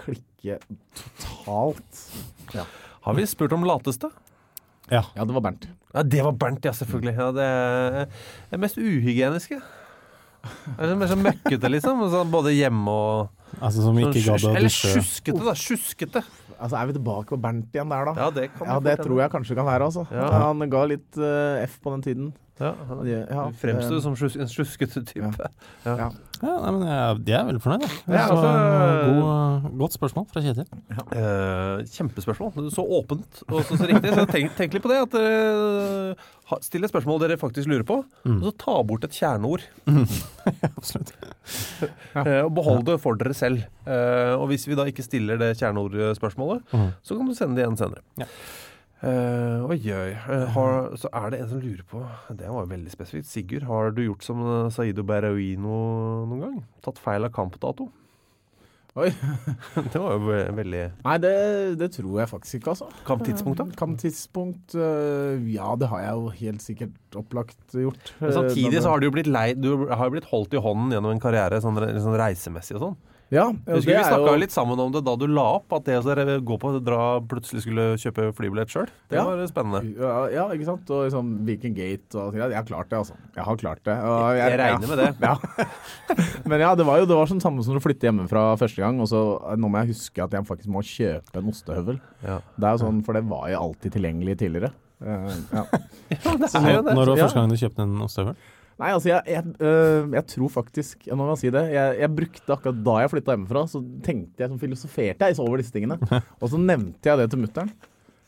klikke 0.00 0.60
totalt. 0.96 2.06
Ja, 2.54 2.66
Har 3.06 3.18
vi 3.18 3.26
spurt 3.28 3.54
om 3.56 3.66
lateste? 3.68 4.10
Ja. 4.90 5.04
ja 5.14 5.26
det 5.26 5.36
var 5.36 5.44
Bernt. 5.44 5.68
Ja, 5.94 6.02
det 6.02 6.22
var 6.26 6.34
Bernt, 6.38 6.64
ja, 6.64 6.72
selvfølgelig. 6.74 7.14
Ja, 7.18 7.28
det 7.34 7.46
er 7.46 8.08
det 8.50 8.60
mest 8.62 8.78
uhygieniske. 8.78 9.60
Det 10.42 10.88
er 10.88 10.96
mer 10.96 11.10
sånn 11.10 11.24
møkkete, 11.24 11.70
liksom. 11.74 12.04
Sånn, 12.12 12.30
både 12.32 12.54
hjemme 12.56 12.88
og 12.90 13.28
Altså 13.60 13.82
som 13.82 13.96
ikke 13.98 14.22
gadd 14.22 14.44
å 14.46 14.52
Eller 14.54 14.70
dusje. 14.70 14.92
sjuskete, 14.94 15.42
da. 15.44 15.54
Sjuskete. 15.58 16.22
Altså, 16.60 16.76
Er 16.78 16.86
vi 16.86 16.94
tilbake 16.96 17.32
på 17.34 17.40
Bernt 17.40 17.74
igjen 17.74 17.90
der, 17.90 18.04
da? 18.10 18.14
Ja, 18.16 18.30
det 18.30 18.46
kan 18.54 18.68
Ja, 18.68 18.78
det 18.84 18.98
tror 19.00 19.20
jeg 19.20 19.32
kanskje 19.32 19.56
kan 19.58 19.66
være. 19.66 19.88
altså. 19.90 20.06
Ja. 20.12 20.28
Han 20.46 20.70
ga 20.70 20.84
litt 20.86 21.18
uh, 21.18 21.60
F 21.64 21.80
på 21.82 21.92
den 21.96 22.02
tiden. 22.06 22.32
Ja, 22.60 22.74
han 22.90 22.98
Ja, 23.08 23.44
fremstår 23.56 23.96
eh, 23.96 24.02
som 24.04 24.16
en 24.42 24.50
sjuskete 24.52 25.00
type. 25.08 25.30
Ja. 25.86 25.94
ja. 25.96 26.10
Ja, 26.40 26.52
nei, 26.64 26.70
men 26.72 26.82
jeg, 26.88 27.16
jeg 27.28 27.36
er 27.36 27.46
veldig 27.50 27.60
fornøyd, 27.60 27.82
jeg. 27.84 27.96
Ja, 28.08 28.22
Så, 28.30 28.36
altså- 28.38 29.14
god, 29.20 29.64
godt 29.82 29.96
spørsmål 29.96 30.24
fra 30.30 30.40
Kjetil. 30.44 30.68
Eh, 31.12 31.82
kjempespørsmål. 31.92 32.70
Så 32.72 32.84
åpent 32.96 33.42
og 33.50 33.58
så, 33.68 33.76
så 33.76 33.88
riktig. 33.90 34.12
Så 34.16 34.24
tenk, 34.30 34.54
tenk 34.56 34.76
litt 34.76 34.84
på 34.86 34.92
det. 34.92 35.00
At 35.04 35.12
dere 35.16 36.14
ha- 36.52 36.60
stiller 36.64 36.88
spørsmål 36.92 37.20
dere 37.26 37.36
faktisk 37.40 37.68
lurer 37.68 37.84
på, 37.88 37.98
og 38.24 38.40
så 38.46 38.54
ta 38.64 38.78
bort 38.88 39.04
et 39.04 39.16
kjerneord. 39.20 39.66
Absolutt. 40.76 41.12
Eh, 42.20 42.40
og 42.44 42.50
behold 42.54 42.84
det 42.86 42.96
for 43.02 43.16
dere 43.18 43.34
selv. 43.34 43.62
Eh, 43.88 44.32
og 44.36 44.48
hvis 44.50 44.64
vi 44.68 44.76
da 44.78 44.84
ikke 44.90 45.02
stiller 45.06 45.38
det 45.40 45.52
kjerneordspørsmålet, 45.58 46.62
så 47.02 47.16
kan 47.16 47.26
du 47.30 47.34
sende 47.38 47.56
det 47.58 47.64
igjen 47.64 47.78
senere. 47.80 48.02
Ja. 48.20 48.26
Eh, 49.00 49.62
oi, 49.64 49.78
oi. 49.96 50.10
Eh, 50.12 50.50
har, 50.52 50.90
så 51.00 51.08
er 51.16 51.32
det 51.32 51.38
en 51.40 51.48
som 51.48 51.60
lurer 51.62 51.84
på 51.88 52.02
Det 52.36 52.50
var 52.52 52.68
veldig 52.68 52.90
spesifikt. 52.92 53.30
Sigurd, 53.30 53.64
har 53.64 53.94
du 53.96 54.02
gjort 54.04 54.26
som 54.26 54.42
eh, 54.44 54.68
Saido 54.74 55.04
Berauino 55.08 55.78
noen 56.28 56.44
gang? 56.44 56.58
Tatt 56.84 57.00
feil 57.00 57.24
av 57.24 57.32
kampdato? 57.32 57.88
Oi. 58.98 59.08
det 59.92 60.00
var 60.02 60.16
jo 60.18 60.32
veldig 60.58 60.82
Nei, 61.06 61.16
det, 61.22 61.32
det 61.80 61.92
tror 61.94 62.18
jeg 62.20 62.28
faktisk 62.28 62.58
ikke, 62.58 62.74
altså. 62.74 62.88
Kamptidspunkt, 63.06 63.62
da? 63.62 63.78
Kamptidspunkt 63.78 64.74
uh, 64.74 65.38
Ja, 65.46 65.70
det 65.78 65.88
har 65.92 66.02
jeg 66.02 66.16
jo 66.18 66.32
helt 66.40 66.64
sikkert 66.64 67.20
opplagt 67.22 67.76
gjort. 67.78 68.10
Men 68.18 68.34
samtidig 68.34 68.82
så 68.82 68.90
har 68.90 69.00
du 69.00 69.06
jo 69.06 69.14
blitt 69.14 69.30
lei 69.30 69.52
Du 69.54 69.86
har 69.86 70.10
blitt 70.12 70.26
holdt 70.32 70.58
i 70.58 70.60
hånden 70.60 70.90
gjennom 70.96 71.14
en 71.14 71.22
karriere 71.22 71.62
sånn, 71.62 71.78
sånn 72.02 72.18
reisemessig 72.18 72.76
og 72.80 72.88
sånn. 72.88 72.98
Ja, 73.30 73.44
ja 73.66 73.74
husker 73.76 73.92
det 73.94 73.98
vi 74.00 74.04
snakka 74.10 74.32
jo- 74.32 74.40
litt 74.42 74.50
sammen 74.54 74.80
om 74.82 74.90
det 74.92 75.04
da 75.06 75.14
du 75.16 75.26
la 75.30 75.44
opp, 75.60 75.72
at 75.72 75.84
det 75.86 75.98
å 76.02 76.40
gå 76.42 76.56
på 76.58 76.72
dra 76.84 77.20
plutselig 77.20 77.62
skulle 77.62 77.94
kjøpe 78.00 78.32
flybillett 78.34 78.68
sjøl. 78.72 78.88
Det 79.08 79.16
Ja. 79.18 79.24
var 79.24 79.46
spennende. 79.46 79.96
ja, 79.96 80.26
ja, 80.34 80.48
ikke 80.50 80.66
sant? 80.66 80.90
Og 80.90 81.04
liksom 81.06 81.44
Viking 81.46 81.74
Gate 81.74 82.14
og 82.18 82.34
sånn. 82.34 82.50
Jeg 82.50 82.54
har 82.58 82.64
klart 82.64 82.88
det, 82.90 82.98
altså. 82.98 83.14
Jeg 83.36 83.44
har 83.44 83.56
klart 83.56 83.84
det. 83.84 83.96
Og 84.02 84.36
Jeg 84.36 84.58
regner 84.58 84.88
med 84.88 84.98
det. 84.98 85.16
Ja. 85.22 85.36
Men 86.50 86.60
ja, 86.60 86.74
det 86.74 86.84
var 86.86 86.98
jo 86.98 87.06
det 87.06 87.16
var 87.16 87.26
sånn 87.30 87.40
samme 87.42 87.62
som 87.64 87.76
å 87.78 87.82
flytte 87.82 88.08
hjemmefra 88.10 88.56
første 88.58 88.82
gang, 88.82 89.00
og 89.00 89.06
så 89.06 89.22
nå 89.56 89.70
må 89.70 89.78
jeg 89.84 89.94
huske 89.94 90.22
at 90.24 90.30
jeg 90.32 90.42
faktisk 90.50 90.66
må 90.68 90.82
kjøpe 90.82 91.36
en 91.38 91.50
ostehøvel. 91.52 92.00
Ja. 92.26 92.40
Det 92.58 92.66
er 92.66 92.76
jo 92.76 92.82
sånn, 92.86 93.04
For 93.04 93.14
det 93.14 93.24
var 93.30 93.48
jo 93.48 93.60
alltid 93.70 93.92
tilgjengelig 93.94 94.38
tidligere. 94.42 94.72
Eh, 95.00 95.36
ja. 95.54 95.64
det 96.10 96.50
Så 96.50 96.60
er 96.60 96.74
jo 96.74 96.82
det. 96.82 96.94
når 96.94 97.06
var 97.14 97.16
første 97.24 97.38
gang 97.40 97.48
du 97.48 97.56
kjøpte 97.56 97.84
en 97.86 98.00
ostehøvel? 98.04 98.36
Nei, 98.80 98.90
altså 98.96 99.10
jeg, 99.12 99.22
jeg, 99.28 99.44
øh, 99.60 100.06
jeg 100.16 100.24
tror 100.32 100.48
faktisk 100.54 101.06
Nå 101.10 101.16
må 101.20 101.26
jeg 101.34 101.40
si 101.42 101.50
det. 101.54 101.62
Jeg, 101.74 101.98
jeg 102.00 102.12
brukte 102.16 102.54
akkurat 102.56 102.78
da 102.86 102.94
jeg 103.02 103.10
flytta 103.12 103.34
hjemmefra, 103.36 103.62
så 103.68 103.82
tenkte 104.06 104.44
jeg, 104.44 104.50
så 104.54 104.58
filosoferte 104.62 105.28
jeg 105.30 105.38
over 105.44 105.60
disse 105.60 105.74
tingene. 105.74 105.98
Og 106.42 106.48
så 106.52 106.60
nevnte 106.60 107.10
jeg 107.12 107.20
det 107.20 107.28
til 107.34 107.42
mutter'n. 107.44 107.70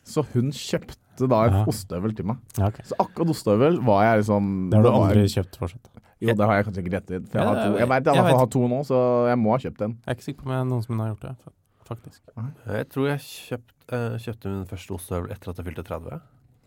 Så 0.05 0.25
hun 0.35 0.51
kjøpte 0.53 1.29
da 1.31 1.39
et 1.47 1.53
Ja. 1.57 1.65
ostehøvel 1.71 2.15
til 2.19 2.27
meg. 2.27 2.39
Ja, 2.59 2.69
okay. 2.73 2.85
Så 2.89 2.97
akkurat 3.01 3.31
ostehøvel 3.35 3.81
var 3.87 4.05
jeg 4.09 4.23
liksom 4.25 4.47
Det 4.73 4.79
har 4.81 4.83
du 4.85 4.91
var- 4.91 5.09
aldri 5.09 5.25
kjøpt 5.31 5.59
fortsatt. 5.61 5.89
Jo, 6.23 6.35
det 6.39 6.47
har 6.47 6.55
jeg 6.61 6.65
kanskje 6.69 6.83
ikke 6.85 6.93
rett 6.95 7.11
i. 7.11 7.19
For 7.27 7.39
jeg, 7.39 7.47
har 7.49 7.57
to, 7.59 7.79
jeg 7.81 7.89
vet 7.91 8.05
jeg, 8.13 8.25
har 8.39 8.47
to 8.55 8.61
nå, 8.71 8.77
så 8.87 8.99
jeg 9.29 9.39
må 9.43 9.51
ha 9.51 9.59
kjøpt 9.59 9.81
en. 9.89 9.95
Jeg 10.07 10.13
er 10.13 10.15
ikke 10.19 10.27
sikker 10.29 10.43
på 10.43 10.47
om 10.47 10.53
jeg 10.55 10.61
er 10.63 10.69
noen 10.71 10.85
som 10.85 11.01
har 11.03 11.09
gjort 11.11 11.25
det, 11.27 11.33
faktisk. 11.89 12.21
Jeg 12.69 12.89
tror 12.95 13.09
jeg 13.11 13.25
kjøpt, 13.27 13.75
eh, 13.99 14.15
kjøpte 14.23 14.53
min 14.53 14.69
første 14.71 14.95
ostehøvel 14.95 15.33
etter 15.35 15.51
at 15.51 15.57
jeg 15.59 15.67
fylte 15.67 15.85
30. 15.89 16.21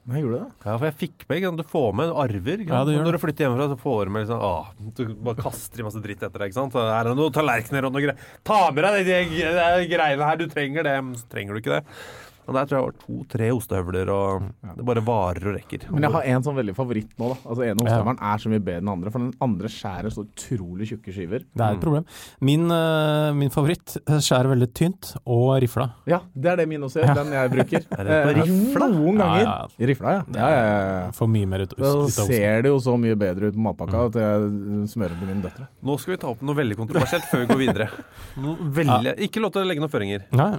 Nei, 0.05 0.19
gjorde 0.21 0.37
det? 0.37 0.47
Ja, 0.67 0.73
for 0.77 0.85
jeg 0.85 0.95
fikk 0.99 1.23
med 1.25 1.39
ikke 1.39 1.49
sant? 1.49 1.61
Du 1.63 1.69
får 1.71 1.87
med 1.97 2.11
arver. 2.13 2.59
Ikke 2.61 2.69
sant? 2.69 2.91
Ja, 2.91 2.97
du 3.01 3.07
Når 3.07 3.15
du 3.15 3.21
flytter 3.23 3.45
hjemmefra, 3.47 3.65
så 3.71 3.77
får 3.81 4.03
du 4.05 4.11
med 4.13 4.25
liksom 4.27 4.43
Åh, 4.45 4.67
du 4.99 5.01
bare 5.25 5.39
kaster 5.41 5.81
i 5.81 5.85
masse 5.87 6.01
dritt 6.03 6.21
etter 6.21 6.43
deg. 6.43 6.51
ikke 6.51 6.59
sant? 6.59 6.75
Så 6.77 6.83
Er 6.85 7.09
det 7.09 7.15
noen 7.17 7.33
tallerkener 7.33 7.87
og 7.89 7.95
noe 7.95 8.03
greier? 8.05 8.27
Ta 8.45 8.59
med 8.75 8.85
deg 8.85 8.99
de, 9.09 9.17
de, 9.33 9.41
de 9.55 9.89
greiene 9.89 10.29
her, 10.29 10.37
du 10.37 10.45
trenger 10.51 10.85
det. 10.85 10.95
Så 11.23 11.25
trenger 11.33 11.57
du 11.57 11.63
ikke 11.63 11.79
det. 11.79 11.97
Og 12.45 12.53
der 12.53 12.67
tror 12.69 12.77
jeg 12.77 12.85
det 12.85 12.85
var 12.85 12.97
to-tre 13.01 13.47
ostehøvler, 13.55 14.09
og 14.13 14.43
det 14.77 14.85
bare 14.85 15.01
varer 15.05 15.47
og 15.49 15.55
rekker. 15.57 15.85
Men 15.89 16.05
jeg 16.05 16.13
har 16.13 16.27
en 16.35 16.43
sånn 16.45 16.57
veldig 16.59 16.75
favoritt 16.77 17.13
nå. 17.17 17.29
da 17.31 17.37
Altså 17.49 17.63
En 17.65 17.79
av 17.79 17.85
ostehøvelen 17.87 18.19
er 18.29 18.43
så 18.43 18.51
mye 18.53 18.61
bedre 18.67 18.77
enn 18.81 18.85
den 18.85 18.91
andre, 18.93 19.11
for 19.15 19.23
den 19.25 19.31
andre 19.41 19.71
skjærer 19.73 20.13
så 20.13 20.25
utrolig 20.27 20.87
tjukke 20.91 21.13
skiver. 21.15 21.45
Det 21.55 21.65
er 21.65 21.77
et 21.77 21.81
problem. 21.81 22.05
Min, 22.45 22.65
eh, 22.75 23.29
min 23.39 23.49
favoritt 23.53 23.95
skjærer 24.05 24.51
veldig 24.53 24.69
tynt 24.77 25.11
og 25.25 25.55
rifla. 25.63 25.87
Ja, 26.11 26.19
det 26.35 26.51
er 26.53 26.61
det 26.61 26.67
min 26.69 26.85
også 26.85 27.01
gjør. 27.01 27.15
Den 27.21 27.33
jeg 27.33 27.53
bruker. 27.55 27.87
Er 27.99 28.03
det 28.03 28.19
på 28.25 28.33
Eh, 28.35 28.41
rifla? 28.43 28.87
Noen 28.93 29.17
ganger. 29.23 29.41
Ja, 29.41 29.55
ja. 29.79 29.87
Rifla, 29.89 30.13
ja. 30.19 30.23
ja, 30.35 30.49
ja, 30.53 30.65
ja. 31.05 31.11
Får 31.17 31.31
mye 31.31 31.47
mer 31.49 31.65
ut, 31.65 31.73
ut 31.73 31.81
Da 31.81 31.91
av 31.95 32.03
osten. 32.05 32.27
ser 32.29 32.61
det 32.65 32.69
jo 32.69 32.77
så 32.83 32.97
mye 32.99 33.15
bedre 33.17 33.49
ut 33.49 33.57
på 33.57 33.63
matpakka 33.65 34.05
at 34.11 34.19
jeg 34.21 34.91
smører 34.93 35.17
på 35.19 35.25
mine 35.31 35.41
døtre. 35.45 35.67
Nå 35.81 35.97
skal 36.01 36.15
vi 36.15 36.21
ta 36.21 36.29
opp 36.35 36.41
noe 36.45 36.55
veldig 36.61 36.77
kontroversielt 36.79 37.25
før 37.31 37.41
vi 37.45 37.49
går 37.53 37.61
videre. 37.65 37.89
Veldig, 38.79 39.15
Ikke 39.25 39.41
lov 39.41 39.51
til 39.55 39.63
å 39.63 39.69
legge 39.69 39.81
noen 39.83 39.91
føringer. 39.93 40.27
Ja, 40.35 40.51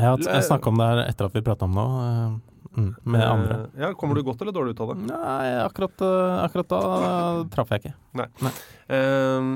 ja. 0.00 0.16
Jeg 0.16 0.34
har 0.34 0.46
snakka 0.48 0.68
om 0.72 0.76
det 0.80 0.86
her 0.90 1.02
etter 1.08 1.24
at 1.30 1.32
vi 1.36 1.42
prata 1.46 1.64
om 1.68 1.74
det 1.78 1.84
òg, 1.86 2.40
mm, 2.76 2.92
med 3.04 3.24
andre. 3.26 3.58
Eh, 3.74 3.80
Ja, 3.86 3.92
Kommer 3.94 4.14
du 4.14 4.22
godt 4.26 4.40
eller 4.42 4.52
dårlig 4.56 4.74
ut 4.76 4.80
av 4.80 4.94
det? 4.94 5.06
Nei, 5.10 5.48
akkurat, 5.64 6.00
eh, 6.00 6.44
akkurat 6.46 6.68
da 6.68 7.44
traff 7.50 7.68
jeg 7.76 7.84
ikke. 7.84 7.94
Nei. 8.14 8.28
Eh, 8.88 9.50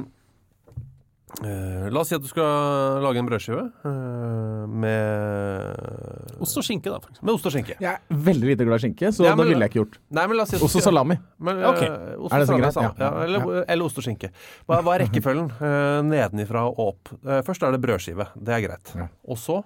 uh, 1.43 1.89
la 1.91 2.01
oss 2.01 2.09
si 2.13 2.15
at 2.15 2.23
du 2.23 2.29
skal 2.31 3.01
lage 3.03 3.19
en 3.19 3.27
brødskive 3.27 3.65
uh, 3.85 4.67
med 4.71 6.39
Ost 6.45 6.59
og 6.61 6.67
skinke, 6.67 6.91
da, 6.93 6.99
for 7.01 7.11
eksempel. 7.11 7.27
Med 7.27 7.35
ost 7.39 7.47
og 7.49 7.55
skinke. 7.55 7.75
Jeg 7.81 7.91
er 7.99 8.21
veldig 8.29 8.51
lite 8.53 8.67
glad 8.69 8.79
i 8.83 8.85
skinke, 8.87 9.11
så 9.15 9.25
Ja, 9.25 9.35
men- 9.35 9.47
det 9.47 9.55
ville 9.55 9.65
jeg 9.67 9.73
ikke 9.73 9.81
gjort. 9.83 9.99
Nei, 10.11 10.27
men 10.27 10.37
la 10.37 10.43
oss 10.45 10.51
si 10.51 10.57
at 10.57 10.61
du 10.61 10.67
Ost 10.67 10.77
og 10.77 10.83
salami. 10.87 11.17
Men, 11.39 11.63
Ok. 11.65 11.83
eh, 11.83 12.17
ost 12.19 12.33
Er 12.35 12.39
det 12.39 12.49
så 12.49 12.59
greit? 12.59 12.77
Ja. 12.77 12.93
Ja, 12.99 13.11
eller, 13.25 13.65
eller 13.69 13.85
ost 13.85 13.99
og 13.99 14.05
skinke. 14.05 14.31
Hva, 14.69 14.83
hva 14.83 14.95
er 14.99 15.07
rekkefølgen? 15.07 15.51
Uh, 15.61 16.03
nedenifra 16.07 16.67
og 16.69 16.79
opp. 16.79 17.09
Eh, 17.25 17.41
først 17.43 17.63
er 17.67 17.73
det 17.73 17.81
brødskive. 17.83 18.29
Det 18.37 18.53
er 18.55 18.61
greit. 18.69 18.95
Ja. 18.95 19.09
Og 19.27 19.37
så 19.39 19.63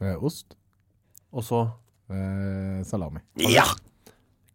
Eh, 0.00 0.16
ost. 0.22 0.56
Og 1.32 1.44
så 1.46 1.66
Eh, 2.06 2.84
salami. 2.86 3.18
Ja! 3.34 3.64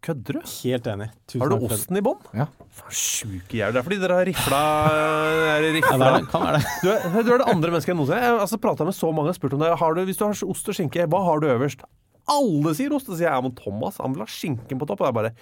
Kødder 0.01 0.39
du? 0.39 0.41
Helt 0.63 0.85
enig. 0.87 1.09
Tusen 1.29 1.41
Har 1.43 1.51
du 1.51 1.57
takk 1.59 1.73
osten 1.75 1.97
i 1.99 2.01
bånn? 2.01 2.21
Ja. 2.33 2.45
Sjuke 2.89 3.57
jævler. 3.59 3.75
Det 3.75 3.81
er 3.81 3.85
fordi 3.85 3.97
dere 4.01 4.15
har 4.17 4.25
rifla, 4.25 4.61
er 4.89 5.41
Ja, 5.45 5.57
det 5.61 5.73
er. 5.75 5.81
Kan 6.31 6.45
være 6.45 6.55
det. 6.55 6.71
Du 6.81 6.87
er, 6.89 7.03
du 7.27 7.33
er 7.35 7.43
det 7.43 7.49
andre 7.51 7.73
mennesket 7.73 7.91
jeg 7.91 7.97
noensinne 7.99 8.21
Jeg 8.23 8.31
har 8.31 8.39
altså, 8.41 8.57
prata 8.63 8.87
med 8.87 8.97
så 8.97 9.11
mange 9.13 9.29
og 9.29 9.37
spurt 9.37 9.53
om 9.53 9.61
det. 9.61 9.69
Har 9.77 9.93
du, 9.93 10.01
hvis 10.07 10.17
du 10.17 10.23
har 10.25 10.31
ost 10.31 10.71
og 10.71 10.77
skinke, 10.79 11.05
hva 11.11 11.21
har 11.27 11.43
du 11.43 11.49
øverst? 11.51 11.83
Alle 12.31 12.73
sier 12.79 12.95
ost. 12.95 13.11
Så 13.11 13.19
sier 13.19 13.27
jeg 13.27 13.35
ja, 13.35 13.43
men 13.45 13.53
Thomas 13.59 13.99
han 14.01 14.15
vil 14.15 14.23
ha 14.23 14.31
skinken 14.31 14.81
på 14.81 14.87
topp. 14.89 15.03
Og 15.03 15.11
jeg 15.11 15.17
bare 15.19 15.33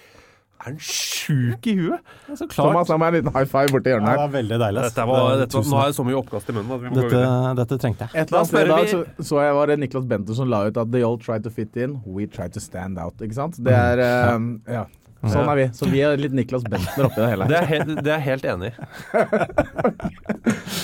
Er 0.60 0.64
han 0.66 0.76
sjuk 0.84 1.66
i 1.70 1.74
huet? 1.78 2.00
Så 2.36 2.44
klart. 2.46 2.54
Thomas, 2.56 2.88
la 2.92 2.96
meg 3.00 3.14
en 3.14 3.14
liten 3.20 3.32
high 3.32 3.48
five 3.48 3.70
borti 3.72 3.88
Ja, 3.88 3.94
hjørnet 3.96 4.04
det 4.04 4.12
her. 4.12 4.20
var 4.20 4.32
veldig 4.34 4.58
deilig. 4.60 4.82
Dette 4.84 5.06
var, 5.08 5.36
dette, 5.40 5.54
var- 5.56 5.64
nå 5.70 5.78
har 5.80 5.86
jeg 5.88 5.94
så 5.96 6.04
mye 6.04 6.18
oppkast 6.20 6.50
i 6.50 6.52
munnen. 6.52 6.70
at 6.76 6.80
vi 6.82 6.88
må 6.90 6.94
dette, 7.00 7.22
dette 7.62 7.78
trengte 7.80 8.06
jeg. 8.06 8.10
Et 8.14 8.28
eller 8.28 8.38
annet 8.42 8.50
sted 8.52 8.60
i 8.60 8.70
dag 8.74 8.88
så, 8.92 9.24
så 9.30 9.40
jeg 9.46 9.54
var 9.56 9.66
det 9.72 9.78
Niklas 9.80 10.04
Bente 10.10 10.34
som 10.36 10.48
la 10.52 10.64
ut 10.68 10.76
at 10.76 10.92
they 10.92 11.02
all 11.02 11.16
try 11.18 11.38
to 11.40 11.50
fit 11.50 11.76
in, 11.76 12.00
we 12.04 12.26
try 12.26 12.48
to 12.48 12.60
stand 12.60 12.98
out. 12.98 13.14
Ikke 13.24 13.34
sant? 13.40 13.56
Det 13.64 13.72
er 13.72 14.34
um, 14.36 14.60
ja. 14.68 14.84
Sånn 15.20 15.48
er 15.52 15.56
vi. 15.58 15.64
Så 15.76 15.84
vi 15.92 16.00
er 16.00 16.16
litt 16.16 16.32
Niklas 16.32 16.62
Bentner 16.64 17.04
oppi 17.10 17.20
det 17.20 17.26
hele. 17.28 17.44
Det 17.48 17.56
er, 17.58 17.66
helt, 17.68 17.90
det 18.04 18.12
er 18.12 18.20
jeg 18.20 18.24
helt 18.28 18.44
enig 18.52 18.70
i. 18.70 18.74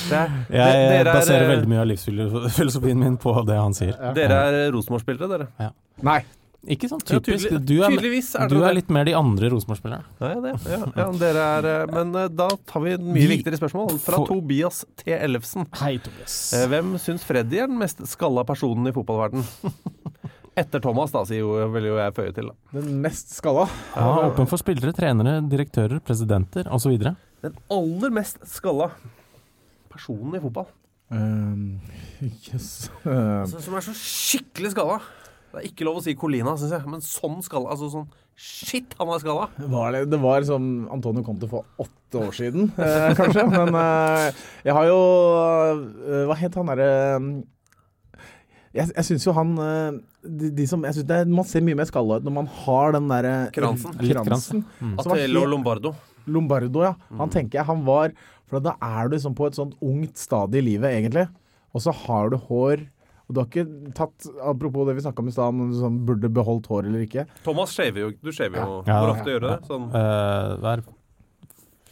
Det 0.07 0.17
er- 0.17 0.33
Jeg 0.53 1.01
er, 1.01 1.05
baserer 1.09 1.49
veldig 1.51 1.69
mye 1.71 1.81
av 1.83 1.87
livsfilosofien 1.91 2.99
min 3.01 3.17
på 3.21 3.33
det 3.47 3.57
han 3.57 3.75
sier. 3.75 3.95
Dere 4.15 4.41
er 4.51 4.73
Rosenborg-spillere, 4.75 5.29
dere. 5.59 5.71
Nei. 6.05 6.21
Ikke 6.67 6.89
sånn 6.91 6.99
Ja, 7.07 7.21
typisk. 7.21 7.47
tydelig- 7.49 7.65
Du 7.67 7.75
er, 7.83 7.91
tydeligvis 7.95 8.29
er 8.35 8.49
du 8.51 8.57
er 8.65 8.75
litt 8.75 8.89
mer 8.91 9.05
de 9.05 9.13
andre 9.15 9.49
Rosenborg-spillerne. 9.53 10.05
Ja, 10.21 10.29
ja, 10.35 10.41
det. 10.41 10.55
Ja, 10.67 10.79
ja, 10.97 11.11
dere 11.13 11.45
er, 11.59 11.67
eh, 11.83 11.93
men 11.93 12.15
eh, 12.17 12.29
da 12.29 12.49
tar 12.67 12.81
vi 12.83 12.93
en 12.97 13.05
mye 13.13 13.23
Vi- 13.29 13.37
viktigere 13.37 13.59
spørsmål. 13.61 13.99
Fra 14.01 14.17
For- 14.17 14.27
Tobias 14.27 14.85
T. 14.97 15.13
Ellefsen. 15.15 15.67
Hei, 15.79 15.99
Tobias. 15.99 16.53
Eh, 16.55 16.67
Hvem 16.67 16.95
syns 16.99 17.23
Freddy 17.23 17.59
er 17.63 17.69
den 17.69 17.79
mest 17.79 17.99
skalla 18.07 18.45
personen 18.45 18.87
i 18.89 18.93
fotballverden? 18.93 19.45
Etter 20.57 20.81
Thomas, 20.81 21.11
da, 21.13 21.23
sier 21.29 21.41
jo, 21.45 21.69
vil 21.71 21.85
jo 21.85 21.97
jeg 22.01 22.15
føye 22.17 22.33
til. 22.35 22.47
Da. 22.49 22.81
Den 22.81 23.03
mest 23.03 23.29
skalla. 23.37 23.69
Ja, 23.95 24.31
åpen 24.31 24.49
for 24.49 24.57
spillere, 24.57 24.95
trenere, 24.97 25.43
direktører, 25.49 26.01
presidenter 26.01 26.65
osv. 26.73 26.97
Den 26.99 27.55
aller 27.71 28.11
mest 28.11 28.39
skalla 28.49 28.91
personen 29.93 30.35
i 30.35 30.41
fotball. 30.41 30.67
Um, 31.13 31.79
yes. 32.51 32.89
Um. 33.05 33.45
Altså, 33.45 33.61
som 33.63 33.75
er 33.79 33.85
så 33.85 33.95
skikkelig 33.95 34.73
skalla. 34.75 34.97
Det 35.57 35.63
er 35.63 35.71
ikke 35.71 35.87
lov 35.89 36.03
å 36.03 36.05
si 36.05 36.13
Colina, 36.19 36.53
syns 36.61 36.75
jeg, 36.75 36.85
men 36.93 37.01
sånn 37.01 37.39
skalla. 37.41 37.73
Altså 37.73 37.89
sånn 37.89 38.09
Shit, 38.37 38.93
han 38.99 39.09
er 39.09 39.21
skalla! 39.23 39.47
var 39.73 39.95
det, 39.95 40.03
det 40.13 40.19
var 40.21 40.45
som 40.45 40.65
Antonio 40.93 41.23
Conte 41.25 41.49
for 41.49 41.65
åtte 41.81 42.21
år 42.21 42.35
siden, 42.37 42.67
eh, 42.85 43.13
kanskje. 43.17 43.47
Men 43.49 43.73
eh, 43.81 44.43
jeg 44.69 44.77
har 44.77 44.89
jo 44.91 44.99
eh, 46.05 46.27
Hva 46.29 46.37
het 46.37 46.59
han 46.61 46.69
derre 46.69 46.91
Jeg, 48.77 48.91
jeg 48.91 49.07
syns 49.09 49.25
jo 49.25 49.33
han 49.39 49.55
eh, 49.65 49.97
de, 50.27 50.51
de 50.59 50.67
som, 50.69 50.85
jeg 50.85 50.99
synes 50.99 51.09
det 51.09 51.23
er, 51.23 51.31
Man 51.39 51.49
ser 51.49 51.65
mye 51.65 51.79
mer 51.81 51.89
skalla 51.89 52.21
ut 52.21 52.29
når 52.29 52.37
man 52.37 52.51
har 52.67 52.93
den 52.99 53.09
derre 53.15 53.35
Kransen. 53.57 53.97
Kransen. 54.13 54.67
Mm. 54.83 54.93
Atello 55.01 55.47
Lombardo. 55.55 55.95
Lombardo, 56.29 56.85
ja. 56.85 56.93
Han 57.17 57.33
tenker 57.33 57.63
jeg 57.63 57.71
han 57.71 57.87
var 57.89 58.13
For 58.51 58.61
da 58.61 58.77
er 58.85 59.09
du 59.09 59.17
liksom 59.17 59.39
på 59.39 59.49
et 59.49 59.57
sånt 59.57 59.73
ungt 59.81 60.21
stadie 60.21 60.61
i 60.61 60.69
livet, 60.75 60.93
egentlig. 60.93 61.25
Og 61.73 61.81
så 61.89 61.97
har 62.05 62.29
du 62.29 62.37
hår 62.51 62.85
Og 63.27 63.35
du 63.35 63.41
har 63.43 63.47
ikke 63.51 63.93
tatt 63.99 64.27
Apropos 64.47 64.87
det 64.87 64.95
vi 64.99 65.03
snakka 65.03 65.19
om 65.25 65.29
i 65.29 65.35
stad, 65.35 65.49
om 65.51 65.71
du 65.73 65.79
sånn, 65.81 65.97
burde 66.07 66.29
beholdt 66.31 66.69
hår 66.71 66.87
eller 66.87 67.03
ikke. 67.09 67.25
Thomas 67.43 67.73
shaver 67.75 68.05
jo. 68.05 68.11
Du 68.23 68.31
shaver 68.33 68.61
jo. 68.63 68.77
Ja. 68.87 69.01
Hvor 69.03 69.15
ofte 69.17 69.33
gjør 69.35 69.43
du 69.43 69.49
det? 69.51 69.59
Sånn 69.67 69.89
Uh, 69.91 70.55
hver 70.63 70.85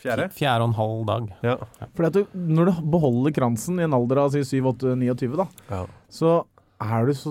fjerde? 0.05 0.26
fjerde 0.37 0.62
og 0.62 0.68
en 0.70 0.76
halv 0.78 1.05
dag. 1.09 1.28
Ja. 1.47 1.55
Fordi 1.97 2.09
at 2.11 2.16
du, 2.18 2.39
når 2.55 2.70
du 2.70 2.80
beholder 2.93 3.35
kransen 3.35 3.78
i 3.80 3.87
en 3.87 3.95
alder 3.97 4.20
av 4.24 4.35
si 4.35 4.43
7-8-29, 4.45 5.30
da, 5.41 5.47
ja. 5.70 5.82
så 6.12 6.35
er 6.85 7.07
du 7.09 7.14
så 7.16 7.30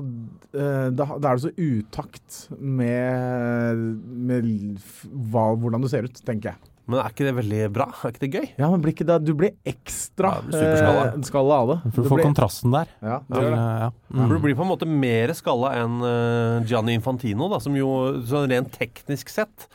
eh, 0.57 0.87
da, 0.97 1.05
da 1.21 1.29
er 1.33 1.37
du 1.37 1.43
så 1.43 1.51
utakt 1.61 2.39
med, 2.57 3.83
med 4.31 4.47
f- 4.79 5.05
hva, 5.29 5.51
hvordan 5.59 5.83
du 5.83 5.89
ser 5.91 6.07
ut, 6.09 6.17
tenker 6.25 6.53
jeg. 6.53 6.71
Men 6.85 6.99
er 6.99 7.13
ikke 7.13 7.23
det 7.23 7.31
veldig 7.37 7.59
bra? 7.71 7.85
Er 8.03 8.11
ikke 8.11 8.19
det 8.25 8.31
gøy? 8.33 8.47
Ja, 8.59 8.67
men 8.69 8.81
blir 8.83 8.91
ikke 8.91 9.05
det, 9.07 9.15
du 9.23 9.33
blir 9.39 9.53
ekstra 9.65 10.33
Ja, 10.35 10.41
superskalla. 10.51 11.03
eh, 11.13 11.21
skalla 11.23 11.59
av 11.63 11.67
det. 11.69 11.77
For 11.83 11.95
du 11.95 12.03
Du 12.03 12.09
får 12.09 12.17
blir- 12.19 12.25
kontrasten 12.27 12.71
der. 12.73 12.87
Ja, 13.01 13.19
det 13.19 13.35
Til, 13.37 13.43
gjør 13.43 13.53
det. 13.55 13.61
ja. 13.83 13.89
For 14.11 14.17
Mm. 14.17 14.29
Du 14.29 14.39
blir 14.39 14.55
på 14.55 14.61
en 14.65 14.71
måte 14.73 14.87
mer 14.87 15.27
skalla 15.33 15.69
enn 15.79 15.95
eh, 16.03 16.65
Gianni 16.67 16.93
Infantino, 16.99 17.47
da, 17.49 17.59
som 17.59 17.73
jo 17.75 17.87
sånn 18.27 18.49
rent 18.51 18.71
teknisk 18.73 19.29
sett, 19.29 19.67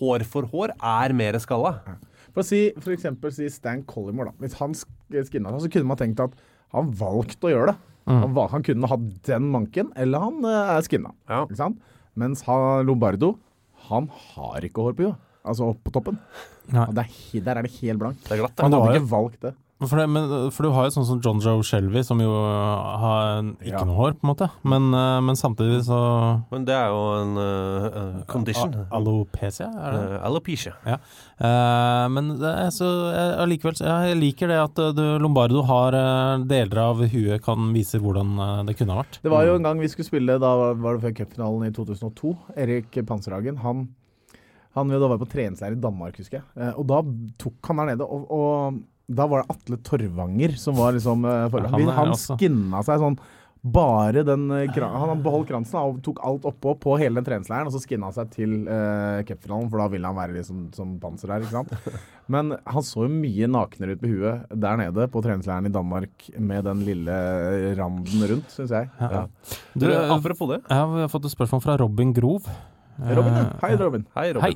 hår 0.00 0.24
for 0.24 0.42
hår, 0.42 0.70
er 0.82 1.12
mer 1.14 1.34
skalla. 1.38 1.80
For 2.34 2.42
å 2.42 2.44
si, 2.44 2.72
for 2.80 2.90
eksempel 2.92 3.32
si 3.32 3.48
Stan 3.48 3.82
Collymore, 3.84 4.26
da. 4.32 4.32
Hvis 4.46 4.54
han 4.58 4.72
sk- 4.74 5.30
skinna 5.30 5.50
seg, 5.52 5.60
så 5.68 5.72
kunne 5.72 5.86
man 5.86 5.96
tenkt 5.96 6.18
at 6.20 6.32
han 6.72 6.90
valgte 6.92 7.46
å 7.46 7.54
gjøre 7.54 7.66
det. 7.68 7.76
Han, 8.08 8.34
val- 8.34 8.48
han 8.50 8.62
kunne 8.62 8.86
hatt 8.88 9.22
den 9.22 9.50
manken, 9.50 9.92
eller 9.96 10.18
han 10.18 10.44
eh, 10.44 10.76
er 10.76 10.82
skinna. 10.82 11.12
Ja. 11.28 11.44
Ikke 11.46 11.56
sant? 11.56 11.78
Mens 12.16 12.42
han, 12.42 12.84
Lombardo, 12.86 13.38
han 13.88 14.08
har 14.34 14.60
ikke 14.62 14.82
hår 14.82 14.92
på 14.94 15.06
huet. 15.06 15.16
Altså 15.46 15.68
opp 15.70 15.78
på 15.84 15.92
toppen. 15.92 16.18
Nei. 16.72 16.86
Og 16.88 16.94
det 16.94 17.06
er, 17.06 17.44
der 17.46 17.56
er 17.58 17.62
det 17.62 17.72
helt 17.80 17.98
blankt. 18.02 18.24
Det 18.26 18.32
er 18.38 18.42
glatt, 18.44 18.60
Han 18.60 18.70
det. 18.74 18.80
hadde 18.82 19.00
ikke 19.00 19.10
valgt 19.14 19.40
det. 19.46 19.54
For, 19.76 19.98
det, 20.00 20.06
men, 20.08 20.30
for 20.56 20.64
du 20.64 20.70
har 20.72 20.86
jo 20.86 20.92
sånn 20.94 21.04
som 21.04 21.18
John 21.20 21.36
Joe 21.44 21.60
Shelby, 21.60 22.00
som 22.02 22.16
jo 22.18 22.30
har 22.32 23.36
en- 23.42 23.50
ikke 23.60 23.74
Ja. 23.76 23.84
noe 23.84 23.94
hår, 23.98 24.14
på 24.16 24.24
en 24.24 24.30
måte. 24.32 24.46
Men, 24.64 24.86
eh, 24.94 25.20
men 25.20 25.36
samtidig 25.36 25.82
så 25.84 25.98
Men 26.50 26.64
det 26.64 26.72
er 26.72 26.88
jo 26.88 27.02
en 27.20 27.36
eh, 27.36 27.98
eh, 27.98 28.22
condition. 28.24 28.72
A- 28.74 28.96
Alopecia, 28.96 29.66
er 29.68 29.92
det? 29.92 30.00
Uh, 30.22 30.24
alopecia. 30.30 30.72
Ja. 30.86 30.96
Uh, 31.38 32.08
men 32.08 32.38
det 32.40 32.54
er 32.56 32.70
så, 32.72 32.88
eh, 33.12 33.36
allikevel 33.44 33.76
så 33.76 33.84
Jeg 34.08 34.16
liker 34.16 34.48
det 34.48 34.56
at 34.64 34.78
eh, 34.78 34.92
du, 34.96 35.18
Lombardo 35.20 35.60
har 35.68 35.92
eh, 35.92 36.44
deler 36.48 36.78
av 36.78 36.96
huet 37.12 37.42
kan 37.44 37.68
vise 37.74 38.00
hvordan 38.00 38.32
eh, 38.40 38.62
det 38.64 38.78
kunne 38.78 38.96
ha 38.96 39.02
vært. 39.02 39.20
Det 39.20 39.30
var 39.30 39.44
jo 39.44 39.56
en 39.56 39.62
gang 39.62 39.78
vi 39.78 39.88
skulle 39.92 40.08
spille, 40.08 40.40
da 40.40 40.72
var 40.72 40.96
det 40.96 41.02
før 41.04 41.16
cupfinalen 41.20 41.68
i 41.68 41.70
2002. 41.76 42.34
Erik 42.56 42.96
Panserhagen, 43.04 43.58
han, 43.60 43.88
han 44.76 44.92
da 44.92 45.08
var 45.08 45.22
på 45.22 45.30
treningsleir 45.30 45.76
i 45.76 45.80
Danmark, 45.80 46.18
husker 46.20 46.40
jeg. 46.40 46.46
Eh, 46.56 46.76
og 46.76 46.86
da 46.90 47.00
tok 47.40 47.70
han 47.70 47.82
der 47.82 47.90
nede, 47.94 48.06
og, 48.06 48.28
og 48.30 48.82
da 49.06 49.26
var 49.30 49.42
det 49.42 49.54
Atle 49.54 49.80
Torvanger 49.86 50.56
som 50.58 50.76
var 50.78 50.96
liksom 50.96 51.24
eh. 51.24 51.46
Ja, 51.46 51.72
han 51.72 51.90
han, 51.94 52.14
skinna 52.18 52.82
seg 52.86 53.02
sånn 53.02 53.20
bare 53.66 54.22
den 54.22 54.50
eh, 54.54 54.68
kran 54.74 54.94
Han 54.94 55.22
beholdt 55.24 55.48
kransen 55.50 55.78
og 55.80 56.02
tok 56.04 56.20
alt 56.26 56.44
oppå 56.46 56.76
på 56.78 56.96
hele 57.00 57.18
den 57.18 57.26
treningsleiren, 57.26 57.66
og 57.66 57.74
så 57.74 57.80
skinna 57.82 58.10
han 58.10 58.14
seg 58.14 58.30
til 58.34 58.52
uh, 58.68 59.24
cupfinalen, 59.26 59.70
for 59.72 59.82
da 59.82 59.88
ville 59.90 60.06
han 60.06 60.18
være 60.18 60.36
liksom 60.36 60.68
som 60.76 60.92
panser 61.02 61.32
der, 61.32 61.46
ikke 61.46 61.64
sant. 61.64 61.98
Men 62.32 62.54
han 62.62 62.86
så 62.86 63.06
jo 63.06 63.10
mye 63.10 63.48
naknere 63.50 63.96
ut 63.96 64.04
på 64.04 64.12
huet 64.12 64.54
der 64.54 64.78
nede 64.78 65.08
på 65.10 65.22
treningsleiren 65.24 65.66
i 65.66 65.74
Danmark 65.74 66.30
med 66.38 66.66
den 66.68 66.86
lille 66.86 67.18
randen 67.78 68.28
rundt, 68.30 68.54
syns 68.54 68.74
jeg. 68.76 68.90
Ja. 69.00 69.26
Du, 69.74 69.86
Du, 69.86 69.90
apropos 70.14 70.54
det. 70.54 70.62
jeg 70.68 70.88
har 70.94 71.12
fått 71.12 71.26
et 71.26 71.34
spørsmål 71.34 71.66
fra 71.66 71.78
Robin 71.82 72.14
Grov. 72.14 72.46
Robin, 72.96 73.34
ja. 73.36 73.44
Hei, 73.60 73.76
Robin. 73.76 74.04
Hei, 74.16 74.32
Hei. 74.40 74.52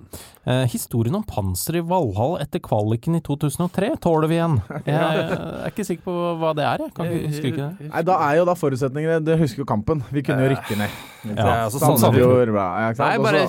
Eh, 0.49 0.62
historien 0.72 1.14
om 1.18 1.24
panser 1.28 1.76
i 1.76 1.82
Valhall 1.84 2.38
etter 2.41 2.62
kvaliken 2.64 3.18
i 3.18 3.20
2003 3.24 3.91
tåler 4.01 4.30
vi 4.30 4.38
igjen. 4.38 4.57
Jeg 4.88 4.97
er 4.97 5.68
ikke 5.68 5.84
sikker 5.84 6.07
på 6.07 6.14
hva 6.41 6.55
det 6.57 6.64
er, 6.64 6.84
jeg. 6.86 6.95
Kan 6.97 7.11
ikke 7.11 7.28
huske 7.28 7.51
ikke 7.53 7.66
det. 7.66 7.91
Nei, 7.91 8.03
Da 8.09 8.16
er 8.30 8.38
jo 8.41 8.47
da 8.49 8.55
forutsetningene 8.57 9.18
Det 9.26 9.36
husker 9.43 9.62
jo 9.62 9.68
kampen. 9.68 10.01
Vi 10.14 10.24
kunne 10.24 10.47
jo 10.47 10.55
rykke 10.55 10.78
ned. 10.80 10.97
Ja, 11.36 11.66
altså 11.66 11.80
bra, 11.84 12.66
ja. 12.80 12.93
Nei, 12.97 13.12
bare 13.20 13.43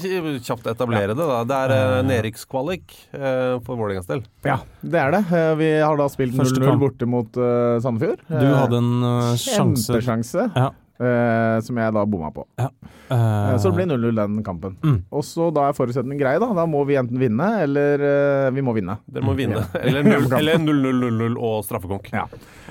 kjapt 0.44 0.68
etablere 0.74 1.16
det, 1.16 1.24
da. 1.24 1.39
Det 1.48 1.60
er 1.64 1.72
uh, 1.72 2.02
nedrykkskvalik 2.10 2.98
eh, 3.16 3.56
for 3.64 3.80
Vålerengas 3.80 4.10
del. 4.10 4.26
Ja, 4.44 4.58
det 4.84 5.00
er 5.00 5.16
det. 5.16 5.22
Eh, 5.32 5.54
Vi 5.62 5.70
har 5.80 5.96
da 6.00 6.10
spilt 6.12 6.36
0-0 6.36 6.82
borte 6.82 7.08
mot 7.08 7.39
eh, 7.39 7.80
Sandefjord. 7.84 8.26
Du 8.28 8.48
hadde 8.52 8.82
en 8.82 8.92
eh, 9.08 9.32
sjanse 9.39 9.88
Kjempesjanse, 9.88 10.50
Ja. 10.58 10.70
Eh, 11.02 11.58
som 11.66 11.82
jeg 11.82 11.95
da 11.97 12.06
bomma 12.06 12.32
på. 12.36 12.45
Ja. 12.62 12.70
Uh, 13.12 13.32
Eh, 13.52 13.58
Så 13.58 13.72
det 13.72 13.82
blir 13.82 13.89
0-0 13.91 14.16
den 14.16 14.43
kampen. 14.43 14.78
Mm. 14.84 15.02
Og 15.12 15.24
så 15.28 15.49
da 15.54 15.68
er 15.70 15.76
forutsetningen 15.78 16.20
grei, 16.20 16.38
da. 16.39 16.47
Da 16.56 16.66
må 16.70 16.84
vi 16.88 16.97
enten 16.99 17.20
vinne, 17.22 17.49
eller 17.66 18.06
uh, 18.06 18.47
vi 18.56 18.64
må 18.64 18.76
vinne. 18.78 18.97
Dere 19.12 19.26
må 19.28 19.36
vinne. 19.38 19.60
Ja. 19.60 19.82
Eller 19.88 20.06
0 20.06 20.32
eller 20.38 20.62
0-0-0-0 20.62 21.38
og 21.41 21.64
straffekonk. 21.68 22.12
Ja. 22.14 22.26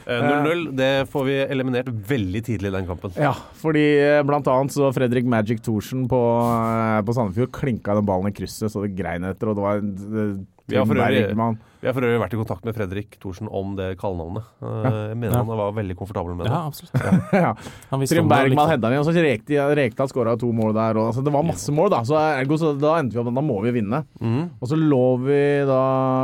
Eh, 0.06 0.22
0-0, 0.24 0.62
det 0.78 0.90
får 1.12 1.26
vi 1.28 1.36
eliminert 1.44 1.90
veldig 2.08 2.42
tidlig 2.46 2.70
i 2.70 2.74
den 2.78 2.88
kampen. 2.88 3.12
Ja, 3.20 3.34
fordi 3.60 3.84
eh, 4.00 4.22
blant 4.26 4.48
annet 4.50 4.74
så 4.74 4.88
Fredrik 4.94 5.28
Magic 5.28 5.62
Thorsen 5.66 6.06
på, 6.10 6.20
eh, 6.40 7.00
på 7.06 7.14
Sandefjord 7.16 7.52
klinka 7.54 7.94
den 7.98 8.08
ballen 8.08 8.30
i 8.30 8.34
krysset 8.34 8.72
så 8.72 8.84
det 8.84 8.94
grein 8.98 9.26
etter, 9.28 9.50
og 9.52 9.58
det 9.58 9.66
var 9.66 9.82
eh, 9.84 10.32
Vi 10.70 10.78
har, 10.78 10.86
for 10.88 10.94
øvrig, 11.00 11.22
Bergman. 11.28 11.58
vi 11.80 11.88
har 11.90 11.94
for 11.96 12.06
øvrig 12.06 12.20
vært 12.22 12.34
i 12.36 12.40
kontakt 12.40 12.64
med 12.68 12.76
Fredrik 12.76 13.18
Thorsen 13.22 13.48
om 13.50 13.74
det 13.78 13.88
kallenavnet. 14.00 14.46
Eh, 14.62 14.88
Jeg 15.10 15.16
mener 15.18 15.32
Ja. 15.34 15.42
han 15.42 15.46
var 15.62 15.72
veldig 15.76 15.96
komfortabel 15.98 16.36
med 16.36 16.46
det. 16.46 16.52
Ja, 16.52 16.62
absolutt. 16.66 16.94
ja. 17.34 17.52
Han 17.90 18.06
Trym 18.06 18.28
Bergman 18.30 18.68
hedda 18.70 18.88
den 18.88 18.98
inn, 18.98 19.04
og 19.04 19.08
så 19.10 19.14
Rekdal 19.16 20.04
han 20.06 20.12
skåra 20.14 20.38
to 20.38 20.52
mål 20.52 20.74
der. 20.74 20.96
Og, 21.00 21.10
altså, 21.12 21.24
det 21.24 21.32
var 21.34 21.42
masse 21.46 21.72
mål, 21.74 21.90
da. 21.90 22.02
Så, 22.06 22.16
ergo, 22.18 22.56
så 22.60 22.72
da 22.78 22.96
endte 23.00 23.14
vi 23.14 23.20
opp 23.22 23.30
med 23.30 23.36
at 23.36 23.42
da 23.42 23.46
må 23.52 23.60
vi 23.66 23.74
vinne. 23.80 24.04
Mm. 24.20 24.42
Og 24.60 24.68
så 24.70 24.78
lå 24.78 25.04
vi 25.26 25.40
da 25.66 25.80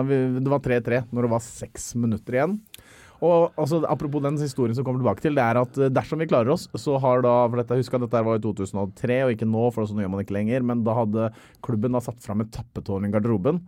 vi, 0.06 0.22
Det 0.40 0.52
var 0.52 0.60
3-3 0.60 1.04
når 1.12 1.22
det 1.28 1.30
var 1.36 1.40
seks 1.40 1.94
minutter 1.98 2.38
igjen. 2.40 2.58
Og 3.24 3.54
altså, 3.56 3.78
Apropos 3.88 4.20
den 4.20 4.36
historien 4.36 4.74
som 4.76 4.84
kommer 4.84 5.00
tilbake 5.00 5.22
til, 5.24 5.32
det 5.38 5.40
er 5.40 5.56
at 5.62 5.78
eh, 5.80 5.88
dersom 5.88 6.20
vi 6.20 6.26
klarer 6.28 6.50
oss, 6.52 6.66
så 6.76 6.98
har 7.00 7.22
da 7.24 7.46
for 7.48 7.56
dette, 7.62 7.78
Husk 7.80 7.94
at 7.96 8.02
dette 8.04 8.20
var 8.26 8.36
i 8.36 8.42
2003 8.44 9.16
og 9.24 9.32
ikke 9.32 9.48
nå, 9.48 9.62
for 9.72 9.88
sånn 9.88 10.02
gjør 10.04 10.12
man 10.12 10.20
ikke 10.20 10.36
lenger. 10.36 10.66
Men 10.68 10.84
da 10.84 10.92
hadde 10.98 11.30
klubben 11.64 11.96
da 11.96 12.02
satt 12.04 12.20
fram 12.20 12.44
et 12.44 12.52
tappetårn 12.52 13.08
i 13.08 13.12
garderoben 13.14 13.62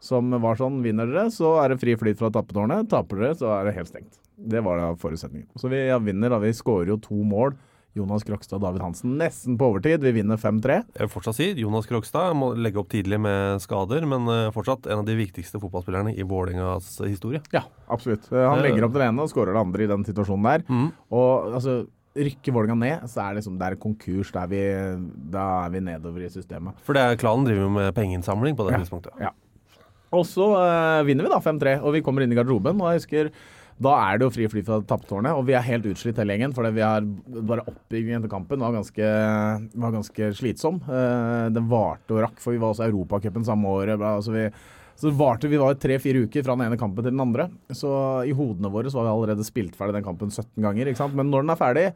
som 0.00 0.30
var 0.42 0.58
sånn 0.60 0.82
Vinner 0.84 1.06
dere, 1.10 1.28
så 1.34 1.56
er 1.62 1.72
det 1.74 1.80
fri 1.82 1.96
flyt 1.98 2.18
fra 2.20 2.30
tappetårnet. 2.34 2.88
Taper 2.92 3.16
dere, 3.24 3.34
så 3.38 3.50
er 3.58 3.68
det 3.68 3.76
helt 3.78 3.90
stengt. 3.90 4.20
Det 4.38 4.60
var 4.62 4.78
da 4.78 4.92
forutsetningen. 5.00 5.48
Så 5.58 5.70
vi 5.72 5.86
ja, 5.88 5.98
vinner, 5.98 6.30
da. 6.30 6.38
Vi 6.38 6.52
skårer 6.54 6.92
jo 6.94 7.00
to 7.02 7.18
mål. 7.26 7.56
Jonas 7.96 8.22
Krokstad 8.22 8.60
og 8.60 8.62
David 8.62 8.82
Hansen 8.84 9.16
nesten 9.18 9.56
på 9.58 9.72
overtid. 9.72 10.04
Vi 10.04 10.12
vinner 10.20 10.38
5-3. 10.38 10.76
Jeg 10.94 11.02
vil 11.02 11.10
fortsatt 11.10 11.34
si 11.40 11.48
Jonas 11.58 11.88
Krokstad 11.88 12.36
må 12.38 12.52
legge 12.54 12.78
opp 12.78 12.92
tidlig 12.92 13.18
med 13.24 13.58
skader, 13.64 14.04
men 14.06 14.28
eh, 14.30 14.50
fortsatt 14.54 14.86
en 14.86 15.00
av 15.02 15.06
de 15.08 15.16
viktigste 15.18 15.58
fotballspillerne 15.58 16.12
i 16.14 16.22
Vålerengas 16.28 16.92
historie. 17.08 17.40
Ja, 17.50 17.64
absolutt. 17.90 18.28
Eh, 18.30 18.44
Han 18.44 18.62
legger 18.62 18.86
opp 18.86 18.94
det 18.94 19.08
ene 19.08 19.24
og 19.24 19.32
skårer 19.32 19.56
det 19.56 19.64
andre 19.64 19.82
i 19.88 19.90
den 19.90 20.06
situasjonen 20.06 20.46
der. 20.46 20.66
Mm. 20.70 20.90
Og 21.10 21.48
altså 21.58 21.80
Rykker 22.18 22.54
Vålerenga 22.54 22.78
ned, 22.78 23.10
så 23.10 23.24
er 23.24 23.32
det, 23.34 23.40
liksom, 23.42 23.58
det 23.58 23.66
er 23.72 23.80
konkurs. 23.82 24.30
Da 24.36 24.44
er, 24.46 24.52
vi, 24.52 24.62
da 25.34 25.48
er 25.66 25.74
vi 25.74 25.82
nedover 25.88 26.24
i 26.28 26.30
systemet. 26.32 26.78
For 26.86 26.94
det 26.94 27.02
er, 27.04 27.18
klanen 27.20 27.46
driver 27.48 27.66
jo 27.66 27.74
med 27.80 27.90
pengeinnsamling 27.98 28.54
på 28.58 28.68
det 28.68 28.76
Ja. 28.76 28.80
tidspunktet. 28.84 29.18
Ja. 29.22 29.34
Og 30.16 30.24
så 30.28 30.48
eh, 30.56 31.04
vinner 31.08 31.26
vi 31.26 31.32
da 31.32 31.40
5-3, 31.44 31.78
og 31.82 31.94
vi 31.96 32.02
kommer 32.04 32.24
inn 32.24 32.32
i 32.32 32.38
garderoben. 32.38 32.80
Og 32.80 32.92
jeg 32.92 33.02
husker 33.02 33.32
da 33.78 33.92
er 34.08 34.18
det 34.18 34.26
jo 34.26 34.32
fri 34.34 34.46
flyt 34.50 34.66
fra 34.66 34.80
tappetårnet, 34.82 35.36
og 35.38 35.44
vi 35.46 35.54
er 35.54 35.62
helt 35.62 35.84
utslitt 35.86 36.16
hele 36.18 36.34
gjengen. 36.34 36.54
For 36.56 36.66
vi 36.74 36.82
har 36.82 37.04
bare 37.46 37.62
oppbyggingen 37.62 38.24
til 38.24 38.32
kampen 38.32 38.64
var 38.64 38.74
ganske, 38.74 39.10
var 39.78 39.94
ganske 39.94 40.32
slitsom. 40.34 40.80
Det 40.82 41.54
den 41.54 41.70
varte 41.70 42.16
og 42.16 42.24
rakk, 42.24 42.42
for 42.42 42.56
vi 42.56 42.58
var 42.58 42.74
også 42.74 42.88
i 42.88 42.90
Europacupen 42.90 43.46
samme 43.46 43.70
året. 43.70 44.02
Altså 44.02 44.34
vi, 44.34 44.48
så 44.98 45.14
varte, 45.14 45.50
vi 45.52 45.62
var 45.62 45.78
tre-fire 45.78 46.24
uker 46.26 46.42
fra 46.42 46.58
den 46.58 46.66
ene 46.66 46.80
kampen 46.80 47.06
til 47.06 47.14
den 47.14 47.22
andre. 47.22 47.46
Så 47.70 47.92
i 48.26 48.34
hodene 48.34 48.72
våre 48.74 48.90
så 48.90 48.98
var 48.98 49.12
vi 49.12 49.14
allerede 49.14 49.46
spilt 49.46 49.78
ferdig 49.78 50.00
den 50.00 50.08
kampen 50.08 50.34
17 50.34 50.58
ganger. 50.64 50.90
Men 51.14 51.30
når 51.30 51.46
den 51.46 51.54
er 51.54 51.62
ferdig, 51.62 51.88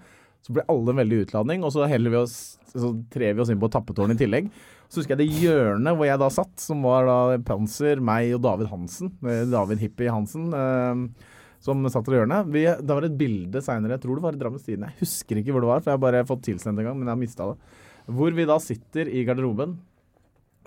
så 0.47 0.55
blir 0.55 0.71
alle 0.71 0.95
en 0.95 1.03
veldig 1.03 1.25
utladning, 1.25 1.67
og 1.67 1.75
så 1.75 1.87
heller 1.91 2.15
vi 2.15 2.23
oss 2.23 2.37
så 2.73 2.93
trer 3.13 3.35
vi 3.35 3.43
oss 3.43 3.51
inn 3.53 3.61
på 3.61 3.71
tappetårnet 3.73 4.17
i 4.17 4.25
tillegg. 4.25 4.47
Så 4.93 5.01
husker 5.01 5.17
jeg 5.17 5.25
det 5.25 5.41
hjørnet 5.41 5.97
hvor 5.97 6.05
jeg 6.05 6.21
da 6.21 6.29
satt, 6.29 6.53
som 6.61 6.83
var 6.85 7.07
da 7.09 7.39
Panser, 7.49 8.01
meg 8.05 8.35
og 8.37 8.43
David 8.45 8.69
Hansen. 8.69 9.15
eh, 9.25 9.47
David 9.49 9.81
Hippie 9.81 10.13
Hansen. 10.13 10.51
Eh, 10.53 11.31
som 11.63 11.85
satt 11.89 12.11
i 12.11 12.17
hjørnet. 12.19 12.49
Vi, 12.53 12.65
det 12.67 12.91
var 12.91 13.07
et 13.07 13.17
bilde 13.17 13.63
seinere, 13.63 13.95
jeg 13.95 14.03
tror 14.03 14.19
det 14.19 14.25
var 14.25 14.37
i 14.37 14.41
Drammens 14.41 14.67
Tidende. 14.67 14.91
Jeg 14.91 15.05
husker 15.07 15.39
ikke 15.39 15.55
hvor 15.55 15.65
det 15.65 15.71
var, 15.71 15.81
for 15.81 15.93
jeg 15.93 15.97
har 15.97 16.03
bare 16.03 16.25
fått 16.29 16.43
tilsendt 16.49 16.83
en 16.83 16.89
gang, 16.89 16.99
men 16.99 17.07
jeg 17.07 17.15
har 17.15 17.21
mista 17.21 17.47
det. 17.53 17.79
Hvor 18.19 18.35
vi 18.35 18.47
da 18.51 18.57
sitter 18.61 19.09
i 19.09 19.23
garderoben. 19.29 19.77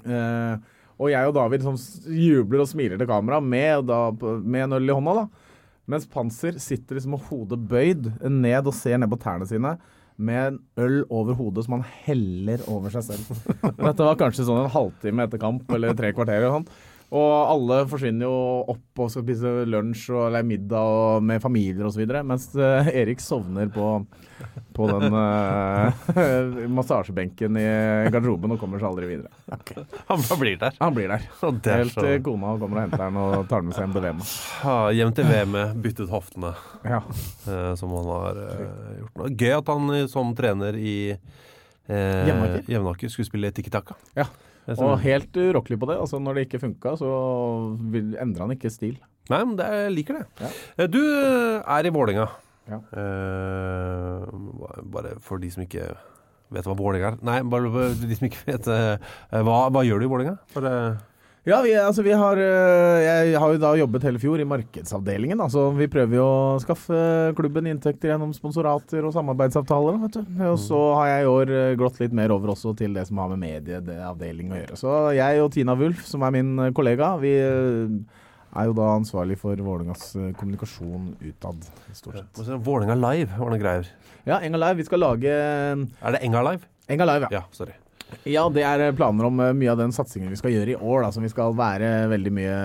Eh, 0.07 0.53
og 0.95 1.11
jeg 1.11 1.27
og 1.27 1.35
David 1.35 1.65
som 1.67 1.75
jubler 2.07 2.63
og 2.63 2.69
smiler 2.71 3.01
til 3.01 3.09
kamera 3.09 3.41
med, 3.43 3.89
da, 3.89 3.99
med 4.39 4.63
en 4.63 4.77
øl 4.79 4.87
i 4.87 4.95
hånda. 4.95 5.17
da. 5.19 5.51
Mens 5.91 6.07
Panser 6.09 6.57
sitter 6.63 6.97
liksom 6.97 7.17
med 7.17 7.27
hodet 7.27 7.59
bøyd 7.69 8.09
ned 8.31 8.71
og 8.71 8.73
ser 8.73 8.97
ned 8.97 9.11
på 9.11 9.19
tærne 9.21 9.45
sine 9.49 9.75
med 10.17 10.47
en 10.47 10.59
øl 10.79 11.01
over 11.09 11.35
hodet 11.35 11.65
som 11.65 11.77
han 11.77 11.85
heller 12.05 12.63
over 12.71 12.93
seg 12.93 13.03
selv. 13.09 13.39
Dette 13.81 14.07
var 14.07 14.19
kanskje 14.19 14.45
sånn 14.47 14.63
en 14.63 14.71
halvtime 14.73 15.25
etter 15.27 15.41
kamp, 15.41 15.65
eller 15.75 15.95
tre 15.97 16.13
kvarter. 16.15 16.39
eller 16.39 16.59
sånn. 16.61 16.69
Og 17.15 17.33
alle 17.53 17.77
forsvinner 17.87 18.27
jo 18.27 18.35
opp 18.75 19.01
og 19.05 19.11
skal 19.13 19.23
spise 19.23 19.51
lunsj 19.71 20.09
og, 20.11 20.23
eller 20.27 20.43
middag 20.47 20.95
og, 20.99 21.23
med 21.23 21.39
familier 21.43 21.87
osv. 21.87 22.03
Mens 22.27 22.49
uh, 22.59 22.89
Erik 22.91 23.21
sovner 23.23 23.69
på, 23.71 23.91
på 24.75 24.87
den 24.89 25.15
uh, 25.15 26.05
massasjebenken 26.77 27.59
i 27.61 27.65
garderoben 28.11 28.55
og 28.55 28.59
kommer 28.59 28.81
seg 28.81 28.89
aldri 28.89 29.09
videre. 29.13 29.31
Han 30.09 30.25
bare 30.25 30.39
blir 30.41 30.59
der. 30.61 30.75
Han 30.81 30.97
blir 30.97 31.13
der. 31.13 31.23
Er 31.45 31.83
Helt 31.85 31.95
til 31.95 32.19
kona 32.25 32.55
kommer 32.59 32.81
og 32.81 32.85
henter 32.87 33.05
han 33.07 33.19
og 33.21 33.47
tar 33.51 33.63
med 33.63 33.77
seg 33.77 33.85
hjem 33.85 33.95
til 33.95 34.05
VM. 34.09 34.23
Ja, 34.65 34.75
hjem 34.99 35.15
til 35.15 35.29
VM-et, 35.31 35.75
byttet 35.85 36.11
hoftene, 36.11 36.51
Ja. 36.83 36.99
uh, 37.47 37.71
som 37.79 37.93
han 37.95 38.11
har 38.11 38.41
eh, 38.43 38.97
gjort 38.99 39.21
nå. 39.21 39.29
Gøy 39.39 39.53
at 39.55 39.71
han 39.71 39.93
eh, 39.95 40.07
som 40.11 40.33
trener 40.37 40.75
i 40.79 40.97
eh, 41.13 42.33
Jevnaker. 42.67 43.11
Skulle 43.11 43.27
spille 43.29 43.51
tiki-taka. 43.55 43.95
Ja. 44.17 44.27
Og 44.73 44.95
helt 45.03 45.37
urokkelig 45.37 45.77
på 45.81 45.89
det. 45.91 45.99
Altså 46.01 46.19
Når 46.21 46.37
det 46.37 46.47
ikke 46.47 46.63
funka, 46.63 46.95
så 46.97 47.09
endra 48.21 48.47
han 48.47 48.55
ikke 48.55 48.71
stil. 48.73 48.97
Nei, 49.29 49.41
men 49.41 49.55
det, 49.57 49.67
jeg 49.73 49.93
liker 49.93 50.19
det. 50.19 50.25
Ja. 50.41 50.49
Eh, 50.77 50.89
Du 50.91 51.01
eh, 51.01 51.61
er 51.77 51.87
i 51.87 51.93
Vålerenga. 51.93 52.27
Ja. 52.65 52.79
Uh, 52.97 54.25
bare 54.89 55.15
for 55.21 55.37
de 55.41 55.51
som 55.53 55.61
ikke 55.65 55.91
vet 56.53 56.65
hva 56.65 56.75
Vålerenga 56.77 57.11
er. 57.13 57.19
Nei, 57.25 57.39
bare 57.49 57.69
for 57.73 58.07
de 58.09 58.17
som 58.17 58.25
ikke 58.25 58.45
vet 58.47 58.69
uh, 58.69 59.11
hva, 59.45 59.59
hva 59.73 59.83
gjør 59.85 60.01
du 60.01 60.07
i 60.07 60.11
Vålerenga? 60.13 60.37
Ja, 61.45 61.59
vi, 61.61 61.75
altså 61.77 62.01
vi 62.01 62.09
har 62.17 62.39
øh, 62.41 62.99
Jeg 63.05 63.37
har 63.37 63.51
jo 63.53 63.59
da 63.61 63.69
jobbet 63.77 64.05
hele 64.07 64.17
fjor 64.21 64.41
i 64.41 64.47
markedsavdelingen. 64.49 65.43
Altså 65.45 65.67
vi 65.77 65.85
prøver 65.93 66.17
jo 66.17 66.25
å 66.25 66.55
skaffe 66.63 66.97
klubben 67.37 67.69
inntekter 67.69 68.09
gjennom 68.09 68.31
sponsorater 68.33 69.05
og 69.05 69.13
samarbeidsavtaler. 69.13 69.99
Vet 70.07 70.17
du. 70.17 70.23
Og 70.49 70.57
så 70.63 70.79
har 70.97 71.11
jeg 71.11 71.27
i 71.27 71.29
år 71.29 71.53
glått 71.77 72.01
litt 72.01 72.17
mer 72.17 72.33
over 72.33 72.55
også 72.55 72.73
til 72.81 72.97
det 72.97 73.05
som 73.11 73.21
har 73.21 73.29
med 73.35 73.43
medieavdeling 73.45 74.55
å 74.55 74.59
gjøre. 74.63 74.79
Så 74.81 74.95
jeg 75.19 75.45
og 75.45 75.53
Tina 75.53 75.77
Wulf, 75.77 76.01
som 76.09 76.25
er 76.25 76.33
min 76.33 76.51
øh, 76.65 76.73
kollega, 76.73 77.13
vi 77.21 77.35
er 77.37 78.65
jo 78.71 78.75
da 78.81 78.89
ansvarlig 78.95 79.37
for 79.37 79.53
Vålerengas 79.61 80.15
kommunikasjon 80.41 81.13
utad, 81.21 81.71
stort 81.93 82.23
sett. 82.23 82.33
Altså, 82.39 82.57
Vålerenga 82.57 82.97
Live 83.05 83.37
var 83.37 83.53
noe 83.53 83.61
greier. 83.61 83.93
Ja, 84.25 84.41
Enga 84.41 84.65
Live. 84.65 84.81
Vi 84.81 84.89
skal 84.89 85.05
lage 85.05 85.29
Er 85.29 86.15
det 86.17 86.25
Enga 86.25 86.41
Live? 86.49 86.65
Enga 86.89 87.13
Live, 87.13 87.29
ja. 87.29 87.43
Ja, 87.43 87.47
sorry. 87.53 87.77
Ja, 88.25 88.45
det 88.53 88.63
er 88.65 88.81
eh, 88.81 88.93
planer 88.95 89.27
om 89.27 89.39
eh, 89.41 89.53
mye 89.57 89.71
av 89.73 89.79
den 89.79 89.93
satsingen 89.93 90.31
vi 90.33 90.37
skal 90.39 90.53
gjøre 90.53 90.73
i 90.73 90.77
år. 90.77 91.03
Da, 91.05 91.11
som 91.13 91.25
vi 91.25 91.31
skal 91.31 91.55
være 91.57 91.89
veldig 92.11 92.33
mye 92.33 92.57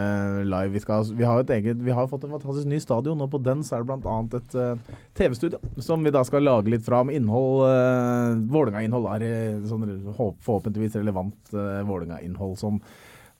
live. 0.48 0.72
Vi, 0.74 0.82
skal, 0.84 1.08
vi, 1.16 1.26
har, 1.26 1.40
et 1.42 1.52
eget, 1.56 1.80
vi 1.84 1.94
har 1.96 2.08
fått 2.10 2.24
en 2.26 2.34
fantastisk 2.36 2.68
ny 2.68 2.80
stadion, 2.82 3.20
og 3.24 3.32
på 3.32 3.40
den 3.44 3.64
så 3.66 3.78
er 3.78 3.84
det 3.84 3.98
bl.a. 4.04 4.18
et 4.38 4.56
uh, 4.56 5.00
TV-studio 5.18 5.60
som 5.84 6.04
vi 6.04 6.12
da 6.14 6.22
skal 6.28 6.44
lage 6.46 6.72
litt 6.72 6.84
fra 6.86 7.02
med 7.06 7.18
innhold. 7.18 7.64
Uh, 7.66 8.40
Vålerenga-innhold 8.52 9.10
er 9.16 9.26
sånn, 9.68 9.88
forhåpentligvis 10.16 10.96
relevant 11.00 11.52
uh, 11.56 11.82
Vålerenga-innhold 11.88 12.56
som 12.60 12.80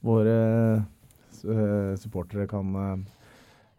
våre 0.05 0.37
uh, 0.81 1.97
supportere 2.01 2.49
kan 2.49 3.05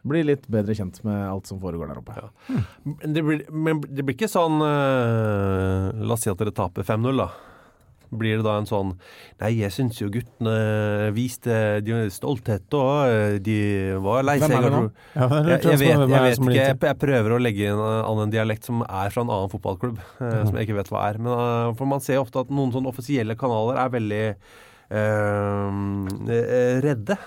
bli 0.06 0.24
litt 0.26 0.48
bedre 0.50 0.74
kjent 0.78 0.98
med 1.06 1.28
alt 1.30 1.50
som 1.50 1.62
foregår 1.62 1.92
der 1.92 2.02
oppe. 2.02 2.26
Men 2.90 3.14
det 3.14 3.22
blir, 3.26 3.46
men 3.54 3.86
det 3.86 4.02
blir 4.02 4.18
ikke 4.18 4.30
sånn 4.32 4.58
La 4.58 6.16
oss 6.16 6.26
si 6.26 6.32
at 6.32 6.42
dere 6.42 6.54
taper 6.58 6.88
5-0, 6.88 7.22
da. 7.22 7.51
Blir 8.12 8.42
det 8.42 8.46
da 8.46 8.58
en 8.60 8.68
sånn 8.68 8.90
Nei, 9.40 9.54
jeg 9.62 9.72
syns 9.72 10.00
jo 10.02 10.10
guttene 10.12 11.12
viste 11.16 11.80
de 11.86 12.04
stolthet, 12.14 12.68
og 12.76 13.40
de 13.46 13.58
var 14.04 14.26
lei 14.28 14.38
seg. 14.42 14.52
Er 14.52 14.76
Jeg, 14.76 15.62
jeg, 15.64 15.80
vet, 15.80 15.90
jeg 15.90 16.10
vet 16.12 16.42
ikke. 16.42 16.58
Jeg, 16.58 16.78
jeg 16.92 17.00
prøver 17.02 17.36
å 17.36 17.42
legge 17.42 17.72
inn 17.72 17.82
en 17.82 18.34
dialekt 18.34 18.68
som 18.68 18.84
er 18.86 19.14
fra 19.14 19.24
en 19.26 19.32
annen 19.32 19.52
fotballklubb, 19.52 20.02
eh, 20.20 20.42
som 20.46 20.58
jeg 20.60 20.68
ikke 20.68 20.80
vet 20.82 20.92
hva 20.94 21.06
er. 21.10 21.22
Men, 21.22 21.34
eh, 21.34 21.76
for 21.80 21.90
man 21.90 22.04
ser 22.04 22.22
ofte 22.22 22.44
at 22.44 22.52
noen 22.54 22.74
sånne 22.76 22.92
offisielle 22.92 23.38
kanaler 23.40 23.80
er 23.82 23.94
veldig 23.96 24.24
eh, 24.28 25.70
eh, 26.38 26.76
redde 26.86 27.18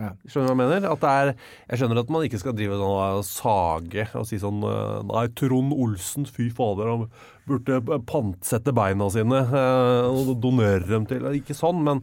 Ja. 0.00 0.12
Skjønner 0.24 0.48
du 0.48 0.52
hva 0.52 0.52
jeg 0.52 0.60
mener? 0.60 0.86
At 0.92 1.02
det 1.02 1.12
er, 1.12 1.30
jeg 1.68 1.80
skjønner 1.80 2.00
at 2.00 2.12
man 2.14 2.24
ikke 2.26 2.40
skal 2.40 2.54
drive 2.56 2.78
sånn 2.80 3.16
og 3.18 3.24
sage 3.28 4.06
og 4.18 4.26
si 4.28 4.38
sånn 4.40 4.62
eh, 4.66 5.00
Nei, 5.10 5.24
Trond 5.38 5.74
Olsen, 5.76 6.26
fy 6.28 6.48
fader, 6.54 6.90
han 6.92 7.04
burde 7.48 7.98
pantsette 8.08 8.74
beina 8.76 9.08
sine 9.12 9.42
eh, 9.44 10.08
og 10.08 10.32
donere 10.42 10.86
dem 10.88 11.08
til 11.10 11.28
Ikke 11.36 11.56
sånn, 11.58 11.82
men 11.86 12.02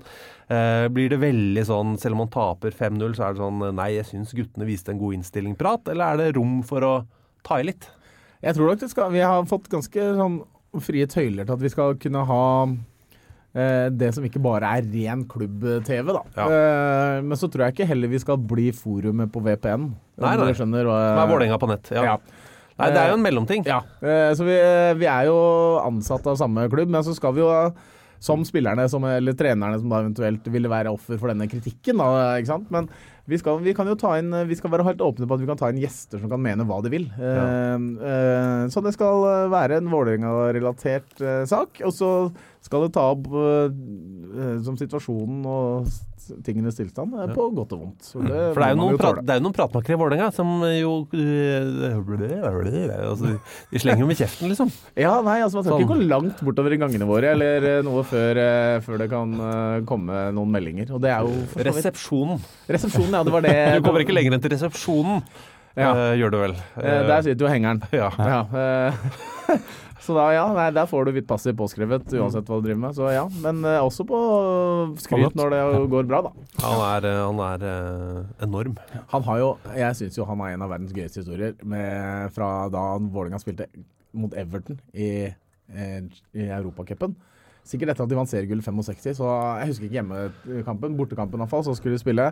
eh, 0.51 0.85
blir 0.93 1.11
det 1.13 1.21
veldig 1.23 1.65
sånn 1.69 1.95
Selv 2.01 2.17
om 2.17 2.23
man 2.25 2.33
taper 2.33 2.75
5-0, 2.75 3.15
så 3.17 3.25
er 3.27 3.35
det 3.35 3.43
sånn 3.43 3.65
Nei, 3.79 3.89
jeg 3.97 4.09
syns 4.11 4.35
guttene 4.37 4.69
viste 4.69 4.93
en 4.93 5.01
god 5.01 5.19
innstilling-prat, 5.19 5.89
eller 5.93 6.13
er 6.13 6.21
det 6.21 6.37
rom 6.37 6.59
for 6.67 6.85
å 6.85 6.93
ta 7.47 7.59
i 7.61 7.67
litt? 7.71 7.89
Jeg 8.43 8.55
tror 8.55 8.71
nok 8.71 8.83
det 8.83 8.91
skal 8.93 9.11
Vi 9.15 9.25
har 9.25 9.49
fått 9.49 9.71
ganske 9.71 10.13
sånn 10.19 10.41
frie 10.85 11.07
tøyler 11.09 11.47
til 11.47 11.55
at 11.55 11.63
vi 11.63 11.71
skal 11.73 11.97
kunne 11.97 12.21
ha 12.29 12.45
eh, 12.67 12.77
det 13.51 14.11
som 14.13 14.25
ikke 14.27 14.41
bare 14.43 14.69
er 14.77 14.85
ren 14.85 15.23
klubb-TV, 15.29 16.11
da. 16.13 16.21
Ja. 16.37 16.45
Eh, 16.45 17.15
men 17.25 17.39
så 17.39 17.49
tror 17.49 17.65
jeg 17.65 17.75
ikke 17.77 17.89
heller 17.89 18.11
vi 18.11 18.21
skal 18.21 18.37
bli 18.37 18.69
forumet 18.75 19.31
på 19.33 19.41
VPN. 19.41 19.89
Nei, 20.21 20.35
nei. 20.37 20.51
skjønner 20.53 20.85
Som 20.85 21.21
er 21.23 21.31
Vålerenga 21.31 21.57
på 21.61 21.71
nett. 21.71 21.89
Ja. 21.95 22.03
Ja. 22.11 22.17
Nei, 22.79 22.91
det 22.95 22.99
er 23.01 23.11
jo 23.11 23.17
en 23.17 23.25
mellomting. 23.25 23.65
Ja, 23.67 23.81
eh, 23.99 24.29
så 24.37 24.45
vi, 24.47 24.55
vi 25.01 25.07
er 25.11 25.27
jo 25.27 25.39
ansatt 25.81 26.27
av 26.31 26.37
samme 26.39 26.69
klubb, 26.71 26.91
men 26.93 27.03
så 27.03 27.15
skal 27.17 27.33
vi 27.35 27.43
jo 27.43 27.49
som 28.23 28.43
spillerne 28.47 28.85
som, 28.91 29.03
eller 29.07 29.35
trenerne 29.39 29.79
som 29.79 29.91
da 29.91 30.01
eventuelt 30.03 30.47
ville 30.51 30.71
være 30.71 30.91
offer 30.91 31.19
for 31.19 31.31
denne 31.31 31.47
kritikken, 31.51 31.99
da, 31.99 32.35
ikke 32.39 32.51
sant? 32.51 32.71
Men 32.73 32.89
vi 33.29 33.37
skal, 33.41 33.59
vi 33.63 33.73
kan 33.77 33.87
jo 33.89 33.95
ta 33.99 34.15
inn, 34.19 34.33
vi 34.49 34.57
skal 34.57 34.71
være 34.73 34.87
helt 34.87 35.03
åpne 35.05 35.27
på 35.29 35.37
at 35.37 35.43
vi 35.43 35.49
kan 35.49 35.59
ta 35.59 35.69
inn 35.71 35.81
gjester 35.81 36.21
som 36.21 36.31
kan 36.31 36.41
mene 36.41 36.65
hva 36.67 36.81
de 36.85 36.91
vil. 36.93 37.07
Eh, 37.15 37.87
eh, 38.09 38.67
så 38.73 38.81
det 38.85 38.95
skal 38.97 39.25
være 39.53 39.79
en 39.79 39.89
Vålerenga-relatert 39.93 41.21
eh, 41.21 41.43
sak. 41.49 41.81
Og 41.85 41.93
så 41.95 42.11
skal 42.65 42.87
det 42.87 42.93
ta 42.97 43.09
opp 43.13 43.29
eh, 43.31 43.69
eh, 43.69 44.55
som 44.65 44.77
situasjonen 44.79 45.45
og 45.47 45.89
tingenes 46.45 46.75
tilstand 46.77 47.15
eh, 47.17 47.31
på 47.33 47.47
godt 47.57 47.71
og 47.73 47.85
vondt. 47.85 48.03
Så 48.05 48.21
det, 48.21 48.29
Mm. 48.39 48.53
For 48.53 48.61
det 48.61 48.67
er 48.67 48.73
jo 48.75 48.79
noen, 48.79 48.97
prat, 48.99 49.15
tåle. 49.15 49.23
det 49.25 49.33
er 49.33 49.39
jo 49.39 49.43
noen 49.45 49.55
pratmakere 49.55 49.95
i 49.95 49.99
Vålerenga 49.99 50.27
som 50.35 50.49
jo 50.67 50.91
altså, 53.09 53.31
De 53.71 53.81
slenger 53.81 54.03
jo 54.03 54.09
med 54.09 54.19
kjeften, 54.19 54.51
liksom. 54.51 54.71
Ja, 54.99 55.13
nei, 55.25 55.39
altså 55.43 55.59
Man 55.59 55.65
skal 55.65 55.81
ikke 55.81 55.87
Sånn. 55.89 56.03
gå 56.03 56.09
langt 56.09 56.43
bortover 56.45 56.75
i 56.75 56.79
gangene 56.81 57.07
våre, 57.09 57.33
eller 57.33 57.67
eh, 57.71 57.79
noe 57.85 58.03
før, 58.07 58.39
eh, 58.43 58.77
før 58.85 59.01
det 59.01 59.09
kan 59.11 59.33
eh, 59.49 59.79
komme 59.89 60.27
noen 60.35 60.53
meldinger. 60.53 60.93
Og 60.95 61.01
det 61.03 61.11
er 61.13 61.25
jo 61.25 61.63
Resepsjonen. 61.69 62.41
Resepsjonen, 62.69 63.17
ja. 63.17 63.18
Det 63.25 63.33
var 63.33 63.45
det 63.45 63.55
Du 63.79 63.85
kommer 63.87 64.03
ikke 64.05 64.15
lenger 64.15 64.35
enn 64.37 64.43
til 64.43 64.53
resepsjonen, 64.55 65.21
Ja. 65.77 65.91
uh, 65.95 66.13
gjør 66.19 66.31
du 66.33 66.37
vel? 66.41 66.55
Uh, 66.77 67.03
Der 67.07 67.21
sitter 67.25 67.45
jo 67.45 67.51
hengeren. 67.51 67.83
Ja. 67.95 68.09
Ja, 68.17 68.39
eh, 68.51 69.59
så 70.03 70.15
da, 70.17 70.25
ja, 70.33 70.45
nei, 70.55 70.65
der 70.75 70.87
får 70.89 71.05
du 71.05 71.11
hvitt 71.15 71.27
passiv 71.29 71.53
påskrevet 71.59 72.09
uansett 72.17 72.47
hva 72.49 72.57
du 72.59 72.65
driver 72.67 72.81
med. 72.87 72.97
Så 72.97 73.11
ja, 73.13 73.25
Men 73.43 73.61
uh, 73.67 73.77
også 73.85 74.05
på 74.09 74.19
skryt 75.03 75.37
når 75.37 75.53
det 75.55 75.61
går 75.93 76.09
bra, 76.09 76.23
da. 76.29 76.33
Han 76.65 76.83
er, 76.89 77.09
han 77.21 77.43
er 77.45 77.67
uh, 77.69 78.43
enorm. 78.47 78.75
Han 79.13 79.23
har 79.29 79.39
jo, 79.43 79.49
Jeg 79.77 79.99
syns 80.01 80.17
jo 80.19 80.27
han 80.29 80.41
er 80.47 80.55
en 80.57 80.65
av 80.65 80.73
verdens 80.73 80.95
gøyeste 80.95 81.21
historier 81.23 81.55
med, 81.63 82.33
fra 82.35 82.67
da 82.73 82.85
Vålerenga 82.99 83.39
spilte 83.41 83.69
mot 84.17 84.33
Everton 84.33 84.79
i, 84.97 85.29
i 85.69 86.45
Europacupen. 86.49 87.13
Sikkert 87.69 87.91
etter 87.93 88.07
at 88.07 88.09
de 88.09 88.17
vant 88.17 88.29
seriegull 88.31 88.63
65, 88.65 89.11
så 89.19 89.27
jeg 89.59 89.69
husker 89.69 89.85
ikke 89.85 89.99
hjemmekampen. 89.99 90.95
Bortekampen 90.97 91.43
iallfall, 91.43 91.61
så 91.67 91.75
skulle 91.77 91.93
de 91.97 92.01
spille. 92.01 92.25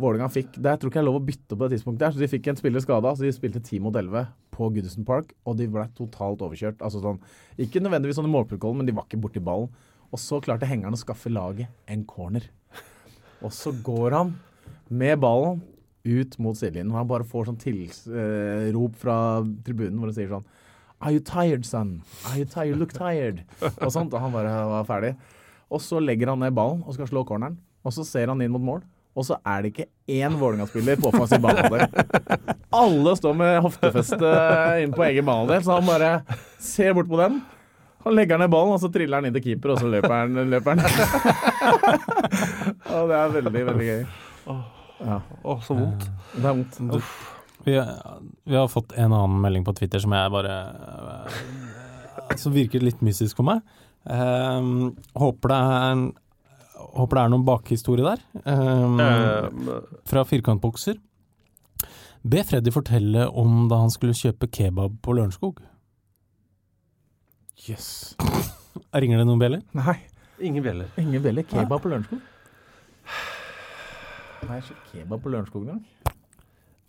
Vålerenga 0.00 0.26
fikk 0.32 0.56
jeg 0.58 0.80
tror 0.80 0.90
ikke 0.90 0.98
jeg 0.98 1.04
er 1.04 1.06
lov 1.06 1.20
å 1.20 1.26
bytte 1.26 1.54
på 1.54 1.66
det 1.68 1.76
tidspunktet, 1.76 2.06
her, 2.06 2.14
så 2.16 2.22
de 2.22 2.30
fikk 2.32 2.48
en 2.50 2.58
spiller 2.58 2.82
skada. 2.82 3.12
Så 3.14 3.26
de 3.26 3.34
spilte 3.34 3.62
10 3.62 3.82
mot 3.84 3.94
11 3.94 4.26
på 4.54 4.70
Goodison 4.74 5.06
Park, 5.06 5.34
og 5.46 5.58
de 5.58 5.68
ble 5.70 5.84
totalt 5.98 6.42
overkjørt. 6.42 6.82
Altså 6.82 7.02
sånn, 7.02 7.20
Ikke 7.58 7.82
nødvendigvis 7.82 8.18
sånn 8.18 8.30
i 8.30 8.32
målprotokollen, 8.34 8.82
men 8.82 8.88
de 8.90 8.96
var 8.96 9.06
ikke 9.06 9.22
borti 9.22 9.42
ballen. 9.42 9.70
Og 10.14 10.20
så 10.22 10.40
klarte 10.42 10.66
hengeren 10.70 10.94
å 10.94 11.00
skaffe 11.00 11.30
laget 11.32 11.70
en 11.90 12.04
corner. 12.06 12.46
Og 13.44 13.52
så 13.54 13.72
går 13.84 14.14
han 14.14 14.34
med 14.88 15.18
ballen 15.22 15.62
ut 16.04 16.36
mot 16.42 16.58
sidelinjen. 16.58 16.92
Og 16.92 17.00
han 17.00 17.10
bare 17.10 17.26
får 17.28 17.48
sånn 17.50 17.60
tilrop 17.60 18.98
fra 19.00 19.16
tribunen 19.66 19.98
hvor 19.98 20.10
han 20.10 20.16
sier 20.16 20.30
sånn 20.32 20.46
Are 21.04 21.12
you 21.12 21.20
tired, 21.20 21.66
son? 21.68 21.98
Are 22.30 22.38
you 22.38 22.46
tired? 22.48 22.78
Look 22.80 22.94
tired. 22.94 23.42
Og 23.60 23.90
sånt. 23.92 24.14
Og 24.14 24.22
han 24.22 24.32
bare 24.32 24.52
var 24.70 24.86
ferdig. 24.88 25.14
Og 25.68 25.82
så 25.82 25.98
legger 26.00 26.30
han 26.30 26.40
ned 26.40 26.54
ballen 26.56 26.84
og 26.86 26.96
skal 26.96 27.10
slå 27.10 27.24
corneren. 27.28 27.58
Og 27.84 27.92
så 27.92 28.06
ser 28.08 28.30
han 28.32 28.40
inn 28.40 28.54
mot 28.54 28.62
mål. 28.64 28.84
Og 29.14 29.26
så 29.28 29.38
er 29.46 29.62
det 29.62 29.70
ikke 29.72 29.88
én 30.10 30.34
Vålerenga-spiller 30.40 30.98
på 30.98 31.10
offensiv 31.12 31.42
banehalvdel. 31.44 31.86
Alle 32.74 33.16
står 33.18 33.36
med 33.38 33.60
hoftefeste 33.62 34.30
inn 34.82 34.94
på 34.94 35.04
egen 35.06 35.26
banehalvdel, 35.26 35.62
så 35.66 35.78
han 35.78 35.86
bare 35.86 36.14
ser 36.58 36.96
bort 36.98 37.10
på 37.10 37.20
den. 37.22 37.38
Han 38.04 38.16
legger 38.18 38.40
ned 38.40 38.50
ballen, 38.52 38.74
og 38.74 38.82
så 38.82 38.90
triller 38.92 39.20
han 39.20 39.28
inn 39.28 39.36
til 39.36 39.44
keeper, 39.46 39.74
og 39.74 39.80
så 39.80 39.88
løper 39.88 40.12
han. 40.12 40.40
Løper 40.50 40.74
han. 40.74 40.82
og 42.96 43.12
det 43.12 43.20
er 43.20 43.36
veldig, 43.38 43.62
veldig 43.70 43.86
gøy. 43.86 44.02
Ja. 45.04 45.20
oh, 45.42 45.62
så 45.64 45.76
vondt. 45.78 46.04
Det 46.34 46.44
er 46.44 46.58
vondt. 46.58 47.06
Vi, 47.64 47.78
vi 48.44 48.58
har 48.58 48.68
fått 48.68 48.92
en 48.98 49.14
annen 49.14 49.40
melding 49.40 49.64
på 49.64 49.72
Twitter 49.78 50.02
som 50.02 50.12
jeg 50.12 50.32
bare 50.34 50.56
eh, 50.68 51.38
Som 52.40 52.52
virker 52.52 52.84
litt 52.84 53.00
mystisk 53.04 53.40
for 53.40 53.48
meg. 53.48 53.64
Um, 54.04 54.92
håper, 55.16 55.48
det 55.48 55.56
er, 55.56 56.02
håper 56.96 57.18
det 57.18 57.22
er 57.24 57.32
noen 57.32 57.44
bakhistorie 57.46 58.04
der. 58.06 58.22
Um, 58.46 59.00
Eh, 59.00 59.48
fra 60.08 60.24
Firkantbokser. 60.28 60.96
Be 62.24 62.40
Freddy 62.48 62.72
fortelle 62.72 63.26
om 63.28 63.66
da 63.68 63.82
han 63.82 63.90
skulle 63.92 64.14
kjøpe 64.16 64.48
kebab 64.48 64.96
på 65.04 65.12
Lørenskog. 65.16 65.60
Yes. 67.68 68.14
Ringer 68.94 69.20
det 69.20 69.26
noen 69.28 69.40
bjeller? 69.42 69.62
Nei, 69.76 69.96
ingen 70.40 70.64
bjeller. 70.64 70.88
ingen 71.00 71.22
bjeller. 71.24 71.46
Kebab 71.50 71.82
på 71.84 71.92
Lørenskog? 71.92 72.22
Nei, 74.48 74.58
ikke 74.60 74.76
kebab 74.92 75.22
på 75.24 75.32
Lørenskog 75.32 75.62
engang. 75.66 75.82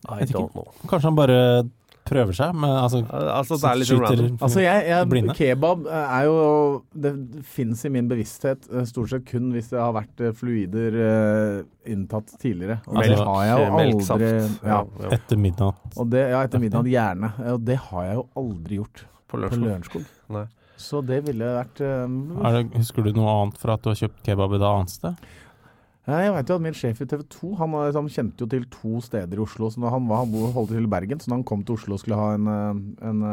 I 0.05 0.25
don't 0.29 0.51
know. 0.53 0.67
Kanskje 0.87 1.07
han 1.09 1.15
bare 1.17 1.37
prøver 2.05 2.37
seg, 2.37 2.53
men 2.57 2.69
altså, 2.69 3.01
Altså, 3.09 3.57
det 3.59 3.69
er 3.69 3.79
litt 3.79 3.89
skyter 3.89 4.05
random. 4.05 4.37
Altså, 4.45 4.61
jeg, 4.61 4.83
jeg, 4.91 5.07
blinde. 5.09 5.35
kebab 5.37 5.87
er 5.89 6.27
jo 6.27 6.35
Det 7.05 7.13
fins 7.55 7.85
i 7.87 7.91
min 7.93 8.09
bevissthet 8.11 8.67
eh, 8.71 8.85
stort 8.89 9.11
sett 9.13 9.25
kun 9.29 9.49
hvis 9.55 9.71
det 9.73 9.79
har 9.81 9.93
vært 9.95 10.21
eh, 10.21 10.33
fluider 10.35 10.99
uh, 10.99 11.61
inntatt 11.89 12.35
tidligere. 12.41 12.79
Og 12.85 12.99
det 12.99 13.15
Altså, 13.15 13.25
har 13.29 13.45
jeg 13.45 13.55
jo 13.55 13.79
aldri 13.79 14.29
ja. 14.29 14.81
ja. 14.83 15.13
etter 15.17 15.41
midnatt. 15.41 15.87
Og 15.95 16.11
det, 16.13 16.27
ja, 16.33 16.43
etter 16.45 16.61
midnatt 16.61 16.91
gjerne. 16.91 17.31
Og 17.55 17.65
det 17.65 17.79
har 17.87 18.09
jeg 18.09 18.19
jo 18.19 18.27
aldri 18.43 18.79
gjort 18.81 19.07
På 19.25 19.41
på 19.41 19.61
Lørenskog. 19.63 20.05
Så 20.75 20.99
det 21.07 21.21
ville 21.23 21.53
vært 21.55 21.81
uh, 21.81 22.05
Er 22.45 22.59
det, 22.59 22.65
husker 22.75 23.05
du 23.05 23.15
noe 23.15 23.33
annet 23.39 23.59
fra 23.61 23.79
at 23.79 23.85
du 23.85 23.91
har 23.93 23.99
kjøpt 24.05 24.21
kebab 24.27 24.57
et 24.57 24.69
annet 24.69 24.93
sted? 24.93 25.25
Ja, 26.05 26.19
jeg 26.21 26.33
vet 26.35 26.49
jo 26.51 26.55
at 26.59 26.61
min 26.61 26.75
sjef 26.77 26.99
i 27.01 27.05
TV 27.09 27.23
2 27.33 27.55
han, 27.57 27.71
han 27.95 28.09
kjente 28.13 28.45
jo 28.45 28.47
til 28.51 28.65
to 28.69 28.99
steder 29.01 29.39
i 29.39 29.41
Oslo. 29.41 29.71
Så 29.73 29.81
når 29.81 29.89
han, 29.95 30.05
var, 30.07 30.21
han 30.25 30.53
holdt 30.53 30.69
til 30.75 30.85
i 30.85 30.91
Bergen, 30.91 31.19
så 31.19 31.31
når 31.31 31.39
han 31.41 31.47
kom 31.49 31.63
til 31.65 31.73
Oslo 31.79 31.97
og 31.97 32.03
skulle 32.03 32.19
ha 32.19 32.35
en, 32.37 32.45
en, 32.47 32.83
en, 33.01 33.23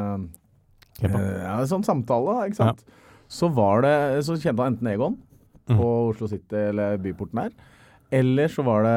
eh, 1.02 1.10
eh, 1.10 1.42
ja, 1.44 1.58
en 1.60 1.68
sånn 1.68 1.84
samtale, 1.84 2.38
ikke 2.48 2.62
sant? 2.62 2.80
så 3.32 3.48
var 3.52 3.80
det 3.84 4.24
Så 4.26 4.34
kjente 4.40 4.60
han 4.64 4.74
enten 4.74 4.88
Egon 4.94 5.20
Mm. 5.70 5.76
på 5.78 5.88
Oslo 6.10 6.26
City 6.26 6.56
eller 6.58 6.96
byporten 6.98 7.38
her. 7.38 7.52
Eller 8.12 8.48
så 8.50 8.64
var 8.66 8.82
det 8.82 8.94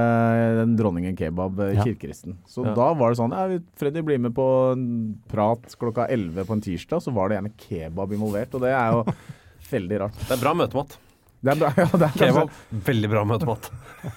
den 0.57 0.71
Dronningen 0.79 1.15
kebab, 1.15 1.59
eh, 1.61 1.75
Ja. 1.75 1.83
kirkeristen. 1.85 2.37
Så 2.49 2.65
Ja. 2.65 2.73
da 2.73 2.87
var 2.97 3.11
det 3.13 3.19
sånn 3.19 3.29
ja, 3.31 3.59
Freddy 3.77 4.01
blir 4.01 4.17
med 4.19 4.33
på 4.33 4.73
en 4.73 5.21
prat 5.29 5.61
klokka 5.77 6.07
11 6.09 6.43
på 6.43 6.53
en 6.57 6.61
tirsdag, 6.61 7.03
så 7.05 7.13
var 7.13 7.29
det 7.29 7.37
gjerne 7.37 7.53
kebab 7.55 8.09
involvert. 8.17 8.55
Og 8.55 8.61
det 8.61 8.71
er 8.73 8.91
jo 8.91 9.03
veldig 9.71 9.99
rart. 10.01 10.17
Det 10.27 10.31
er 10.31 10.41
bra 10.41 10.53
møtemat. 10.57 10.97
Det 11.45 11.53
er 11.53 11.59
bra. 11.61 11.69
Ja, 11.77 11.85
det 11.93 12.07
er 12.07 12.15
Kebab. 12.17 12.53
Veldig 12.87 13.09
bra 13.11 13.21
møtemat. 13.29 13.67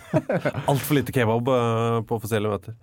Altfor 0.70 0.96
lite 0.96 1.12
kebab 1.12 1.48
eh, 1.52 1.98
på 2.08 2.16
offisielle 2.16 2.48
møter. 2.48 2.74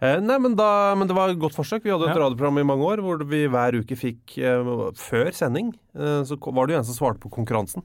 Eh, 0.00 0.16
nei, 0.24 0.38
men, 0.40 0.54
da, 0.56 0.68
men 0.96 1.10
det 1.10 1.16
var 1.18 1.32
et 1.34 1.40
godt 1.42 1.56
forsøk. 1.58 1.84
Vi 1.84 1.92
hadde 1.92 2.08
et 2.08 2.14
Ja. 2.16 2.22
radioprogram 2.24 2.62
i 2.62 2.66
mange 2.70 2.86
år 2.88 3.02
hvor 3.04 3.20
vi 3.28 3.42
hver 3.52 3.76
uke 3.82 3.98
fikk 4.00 4.38
eh, 4.40 4.70
Før 5.00 5.30
sending 5.36 5.74
så 5.92 6.38
var 6.40 6.66
det 6.70 6.76
jo 6.76 6.80
en 6.80 6.86
som 6.88 6.96
svarte 6.96 7.20
på 7.20 7.28
konkurransen. 7.34 7.84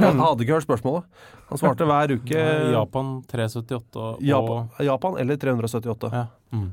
Han 0.00 0.20
hadde 0.22 0.44
ikke 0.46 0.54
hørt 0.54 0.64
spørsmålet. 0.68 1.04
Han 1.50 1.58
svarte 1.60 1.84
hver 1.88 2.12
uke 2.14 2.42
Japan 2.72 3.08
378 3.28 3.98
og 4.00 4.22
Japan, 4.24 4.68
Japan 4.86 5.18
eller 5.20 5.40
378. 5.42 6.12
Ja. 6.14 6.26
Mm. 6.54 6.68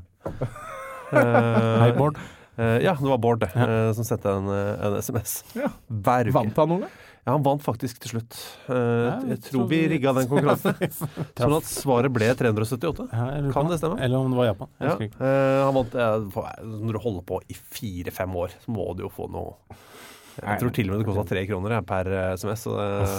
Eh, 1.12 1.80
Hei, 1.82 1.90
Bård. 1.96 2.18
eh, 2.56 2.78
ja, 2.84 2.94
det 2.94 3.08
var 3.10 3.18
Bård 3.22 3.42
eh, 3.48 3.90
som 3.96 4.04
sendte 4.06 4.32
en, 4.38 4.48
en 4.52 4.96
SMS. 5.02 5.40
Ja. 5.56 5.70
Hver 5.88 6.28
uke. 6.30 6.36
Vant 6.38 6.60
han 6.62 6.72
noe? 6.76 6.90
Ja, 7.28 7.34
han 7.36 7.42
vant 7.44 7.60
faktisk 7.60 7.98
til 8.00 8.14
slutt. 8.14 8.36
Eh, 8.72 9.26
jeg 9.34 9.40
tror 9.44 9.66
vi 9.68 9.82
rigga 9.92 10.14
den 10.16 10.28
konkurransen. 10.30 10.78
sånn 11.36 11.56
at 11.58 11.66
svaret 11.68 12.08
ble 12.14 12.30
378. 12.38 13.04
Ja, 13.12 13.26
Kan 13.52 13.68
det 13.68 13.76
stemme? 13.82 13.98
Eller 14.00 14.16
om 14.24 14.32
det 14.32 14.38
var 14.38 14.46
Japan. 14.48 14.70
Ja, 14.80 14.94
eh, 14.96 15.58
han 15.66 15.76
vant, 15.76 15.92
eh, 15.92 16.46
når 16.64 16.96
du 16.96 17.00
holder 17.04 17.26
på 17.28 17.42
i 17.52 17.58
fire-fem 17.58 18.32
år, 18.40 18.54
så 18.64 18.72
må 18.72 18.86
du 18.96 19.04
jo 19.04 19.10
få 19.12 19.28
noe 19.28 19.58
Jeg 20.40 20.62
tror 20.62 20.72
til 20.72 20.88
og 20.88 20.94
med 20.96 21.02
det 21.04 21.08
kosta 21.10 21.26
tre 21.34 21.42
kroner 21.50 21.82
per 21.84 22.08
SMS. 22.40 22.64
Så 22.64 22.78
det, 22.78 23.10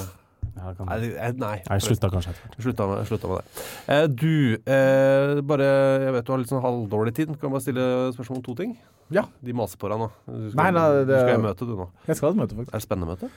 Ja, 0.57 0.71
kan- 0.73 0.87
nei, 0.89 0.97
nei, 1.05 1.31
Nei, 1.37 1.55
jeg 1.67 1.83
slutta 1.85 2.09
kanskje 2.09 2.31
etter 2.33 2.47
hvert. 2.47 2.61
Slutta 2.65 2.85
med, 2.89 3.05
slutta 3.11 3.29
med 3.29 3.37
det. 3.43 3.65
Eh, 3.93 4.05
du, 4.07 4.55
eh, 4.65 5.41
bare 5.45 5.67
Jeg 6.07 6.13
vet 6.15 6.25
du 6.25 6.31
har 6.33 6.39
litt 6.41 6.49
sånn 6.49 6.63
halvdårlig 6.63 7.13
tid. 7.15 7.27
Kan 7.37 7.51
jeg 7.51 7.53
bare 7.53 7.61
stille 7.67 7.85
spørsmål 8.17 8.39
om 8.41 8.43
to 8.49 8.55
ting? 8.57 8.73
Ja. 9.13 9.23
De 9.43 9.53
maser 9.53 9.77
på 9.77 9.89
deg 9.91 9.99
nå. 10.01 10.09
Du 10.25 10.49
skal, 10.49 10.57
Nei, 10.63 10.71
nei, 10.71 10.87
det- 11.03 11.07
du 11.07 11.15
skal 11.19 11.37
i 11.37 11.43
møte, 11.45 11.67
du 11.69 11.75
nå. 11.77 11.87
Jeg 12.07 12.17
skal 12.17 12.29
et 12.33 12.39
møte, 12.41 12.55
faktisk. 12.57 12.73
Er 12.73 12.79
det 12.79 12.87
spennende 12.87 13.11
møte? 13.13 13.29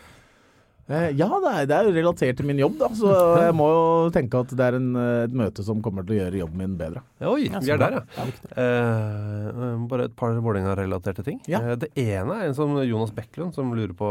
Eh, 0.91 1.13
ja, 1.15 1.29
det 1.31 1.51
er, 1.51 1.67
det 1.71 1.77
er 1.77 1.87
jo 1.87 1.95
relatert 1.95 2.39
til 2.41 2.49
min 2.49 2.59
jobb, 2.59 2.75
da. 2.81 2.89
Så 2.99 3.11
jeg 3.47 3.55
må 3.55 3.69
jo 3.71 3.85
tenke 4.15 4.41
at 4.43 4.51
det 4.59 4.67
er 4.67 4.79
en, 4.81 4.89
eh, 4.99 5.21
et 5.29 5.37
møte 5.43 5.65
som 5.67 5.83
kommer 5.85 6.07
til 6.07 6.17
å 6.17 6.19
gjøre 6.25 6.41
jobben 6.43 6.63
min 6.65 6.75
bedre. 6.81 7.05
Oi, 7.23 7.47
vi 7.47 7.73
er 7.73 7.81
der, 7.81 8.01
ja. 8.01 8.27
Eh, 8.59 9.63
bare 9.91 10.09
et 10.11 10.17
par 10.19 10.35
Vålerenga-relaterte 10.43 11.25
ting. 11.27 11.39
Ja. 11.51 11.63
Eh, 11.63 11.79
det 11.85 11.93
ene 11.95 12.41
er 12.41 12.51
en 12.51 12.59
som 12.59 12.75
Jonas 12.83 13.15
Bekkelund 13.15 13.55
som 13.57 13.71
lurer 13.77 13.95
på 13.97 14.11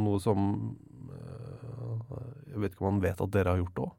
noe 0.00 0.22
som 0.24 0.50
eh, 1.12 2.26
Jeg 2.54 2.64
vet 2.64 2.74
ikke 2.74 2.86
om 2.86 2.94
han 2.94 3.04
vet 3.04 3.24
at 3.24 3.34
dere 3.36 3.54
har 3.54 3.62
gjort 3.62 3.76
det 3.76 3.86
òg. 3.88 3.94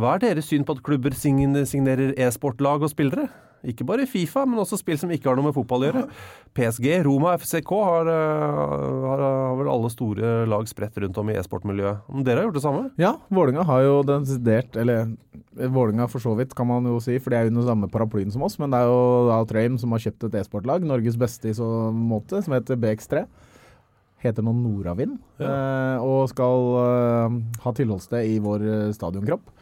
hva 0.00 0.14
er 0.14 0.22
deres 0.22 0.46
syn 0.48 0.64
på 0.64 0.76
at 0.76 0.84
klubber 0.84 1.16
signerer 1.16 2.12
e-sportlag 2.16 2.84
og 2.84 2.92
spillere? 2.92 3.28
Ikke 3.66 3.86
bare 3.86 4.04
i 4.04 4.08
Fifa, 4.08 4.44
men 4.46 4.60
også 4.62 4.78
spill 4.78 4.98
som 5.00 5.10
ikke 5.10 5.26
har 5.26 5.38
noe 5.38 5.48
med 5.48 5.56
fotball 5.56 5.82
å 5.82 5.88
gjøre. 5.88 6.02
PSG, 6.54 6.86
Roma, 7.06 7.32
FCK 7.40 7.72
har, 7.74 8.10
eh, 8.12 8.58
har, 9.02 9.22
har 9.24 9.56
vel 9.58 9.70
alle 9.72 9.90
store 9.90 10.30
lag 10.50 10.68
spredt 10.70 10.98
rundt 11.02 11.18
om 11.18 11.32
i 11.32 11.36
e-sportmiljøet. 11.40 12.04
Om 12.06 12.26
dere 12.26 12.42
har 12.42 12.48
gjort 12.48 12.58
det 12.58 12.64
samme? 12.64 12.84
Ja, 13.02 13.16
Vålinga 13.34 13.66
har 13.66 13.82
jo 13.82 13.96
desidert 14.06 14.78
Eller 14.78 15.10
Vålinga 15.58 16.06
for 16.10 16.22
så 16.22 16.36
vidt, 16.38 16.54
kan 16.54 16.70
man 16.70 16.86
jo 16.86 17.00
si, 17.02 17.18
for 17.18 17.34
de 17.34 17.40
er 17.40 17.50
under 17.50 17.66
samme 17.66 17.90
paraplyen 17.90 18.30
som 18.34 18.46
oss. 18.46 18.58
Men 18.62 18.70
det 18.70 18.80
er 18.82 18.92
jo 18.92 19.02
da 19.30 19.40
Trame 19.50 19.82
som 19.82 19.94
har 19.94 20.04
kjøpt 20.06 20.28
et 20.28 20.38
e-sportlag, 20.38 20.86
Norges 20.86 21.18
beste 21.18 21.50
i 21.50 21.56
så 21.58 21.90
måte, 21.94 22.44
som 22.44 22.54
heter 22.54 22.78
BX3. 22.78 23.24
Heter 24.22 24.42
nå 24.42 24.50
Nordavind, 24.54 25.18
eh, 25.38 25.98
og 26.02 26.30
skal 26.30 26.72
eh, 26.82 27.36
ha 27.62 27.74
tilholdssted 27.74 28.32
i 28.32 28.40
vår 28.42 28.64
stadionkropp. 28.96 29.52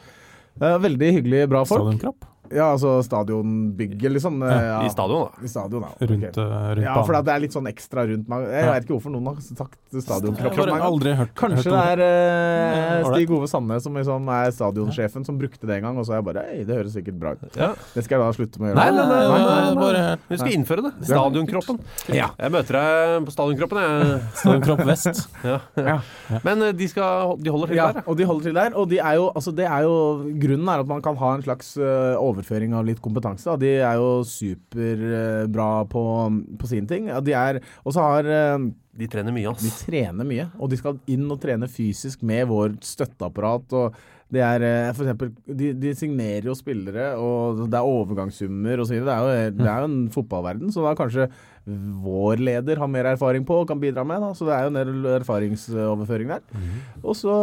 Eh, 0.57 0.79
veldig 0.81 1.11
hyggelig, 1.19 1.43
bra 1.53 1.65
folk. 1.69 1.85
Stadionkropp? 1.85 2.25
Ja, 2.55 2.73
altså 2.75 3.03
stadionbygget, 3.05 4.11
liksom. 4.13 4.41
Ja, 4.43 4.83
i 4.87 4.91
stadion, 4.93 5.27
da. 5.29 5.45
I 5.45 5.49
stadion, 5.49 5.83
ja. 5.87 6.07
Rundt, 6.07 6.25
Ok. 6.27 6.39
eh, 6.39 6.75
rundt 6.77 6.83
ja, 6.87 6.95
for 7.03 7.13
det 7.23 7.33
er 7.35 7.41
litt 7.41 7.53
sånn 7.57 7.69
ekstra 7.71 8.07
rundt 8.09 8.29
meg. 8.29 8.47
Jeg 8.49 8.65
Ja. 8.65 8.73
vet 8.73 8.85
ikke 8.87 8.95
hvorfor 9.01 9.11
noen 9.13 9.27
har 9.27 9.41
sagt 9.41 9.79
stadionkropp. 9.93 10.57
Jeg 10.57 10.69
har 10.73 10.81
aldri 10.81 11.15
hørt- 11.17 11.35
Kanskje 11.35 11.71
hørt 11.73 11.97
det 11.97 12.01
er 12.01 13.03
uh, 13.05 13.15
Stig 13.15 13.31
Ove 13.31 13.47
Sandnes 13.49 13.83
som 13.83 13.95
liksom 13.95 14.29
er 14.29 14.51
stadionsjefen 14.51 15.25
som 15.27 15.39
brukte 15.39 15.67
det 15.67 15.77
en 15.79 15.83
gang, 15.83 15.99
og 15.99 16.05
så 16.07 16.13
er 16.13 16.17
jeg 16.23 16.25
bare 16.25 16.45
Hei, 16.47 16.65
det 16.65 16.77
høres 16.77 16.93
sikkert 16.95 17.19
bra 17.19 17.31
ut. 17.33 17.57
Ja. 17.57 17.75
Det 17.95 18.05
skal 18.05 18.21
jeg 18.21 18.27
da 18.27 18.33
slutte 18.37 18.61
med 18.61 18.71
å 18.71 18.75
gjøre. 18.75 18.77
Nei, 18.77 18.91
nei, 18.91 19.07
nei, 19.07 19.29
nei, 19.29 19.39
nei, 19.39 19.75
nei. 19.75 19.83
bare- 19.83 20.19
Vi 20.29 20.37
skal 20.37 20.53
innføre 20.53 20.83
det. 20.83 20.93
Stadionkroppen. 21.07 21.81
Ja. 22.15 22.29
Jeg 22.39 22.53
møter 22.53 22.73
deg 22.79 23.27
på 23.27 23.33
Stadionkroppen, 23.33 23.79
jeg. 23.81 24.21
Stadionkropp 24.35 24.85
vest. 24.87 25.29
Ja. 25.45 25.61
Ja. 25.77 26.01
Men 26.45 26.63
eh, 26.63 26.73
de, 26.73 26.89
skal, 26.89 27.37
de 27.39 27.51
holder 27.51 27.67
til 27.69 27.77
Ja, 27.77 27.87
der, 27.93 28.01
ja. 28.01 28.03
og 28.07 28.17
de 28.17 28.25
holder 28.25 28.43
til 28.43 28.55
der. 28.55 28.71
Og 28.77 28.89
de 28.89 28.99
er 28.99 29.15
jo, 29.17 29.31
altså 29.35 29.55
det 29.55 29.67
er 29.67 29.83
jo, 29.83 29.97
grunnen 30.39 30.69
er 30.69 30.81
at 30.81 30.87
man 30.87 31.03
kan 31.03 31.17
ha 31.17 31.35
en 31.35 31.43
slags 31.43 31.77
eh, 31.77 32.17
overføring 32.37 32.77
av 32.77 32.85
litt 32.87 33.01
kompetanse. 33.03 33.49
Da. 33.49 33.57
De 33.65 33.73
er 33.81 33.97
jo 33.99 34.21
superbra 34.29 35.69
på, 35.91 36.03
på 36.61 36.71
sine 36.71 36.89
ting. 36.91 37.09
Ja, 37.11 37.21
de 37.25 37.35
er, 37.37 37.61
og 37.85 37.95
så 37.97 38.05
har 38.05 38.29
eh, 38.31 38.67
De 38.97 39.09
trener 39.13 39.35
mye, 39.35 39.51
ass. 39.51 39.65
De 39.65 39.73
trener 39.91 40.25
mye, 40.29 40.47
og 40.61 40.71
de 40.73 40.79
skal 40.81 41.01
inn 41.13 41.27
og 41.33 41.41
trene 41.43 41.69
fysisk 41.69 42.23
med 42.27 42.47
vårt 42.53 42.85
støtteapparat. 42.87 43.75
og 43.77 43.99
det 44.33 44.41
er 44.43 44.63
eh, 44.67 44.89
for 44.97 45.05
eksempel, 45.07 45.29
de, 45.47 45.69
de 45.79 45.93
signerer 45.95 46.49
jo 46.49 46.55
spillere, 46.59 47.13
og 47.23 47.61
det 47.71 47.79
er 47.79 47.87
overgangssummer 47.87 48.81
osv. 48.83 48.97
Det, 49.07 49.13
er 49.13 49.21
jo- 49.23 49.53
det 49.61 49.69
er 49.71 49.85
jo 49.85 49.91
en 49.93 50.01
fotballverden, 50.11 50.73
så 50.75 50.83
da 50.83 50.97
kanskje 50.99 51.29
vår 51.67 52.39
leder 52.47 52.79
har 52.79 52.87
mer 52.87 53.09
erfaring 53.11 53.43
på 53.47 53.57
og 53.63 53.69
kan 53.69 53.81
bidra 53.83 54.05
med. 54.07 54.23
Da. 54.23 54.29
Så 54.39 54.47
det 54.47 54.55
er 54.55 54.67
jo 54.67 54.71
en 54.71 54.79
del 54.79 55.09
erfaringsoverføring 55.17 56.31
der. 56.31 56.45
Og 57.03 57.17
så, 57.19 57.35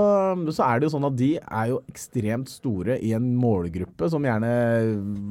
så 0.55 0.63
er 0.63 0.79
det 0.79 0.87
jo 0.87 0.93
sånn 0.93 1.07
at 1.09 1.17
de 1.19 1.31
er 1.41 1.71
jo 1.73 1.81
ekstremt 1.91 2.51
store 2.51 2.95
i 3.03 3.11
en 3.17 3.33
målgruppe 3.35 4.07
som 4.11 4.23
gjerne 4.23 4.53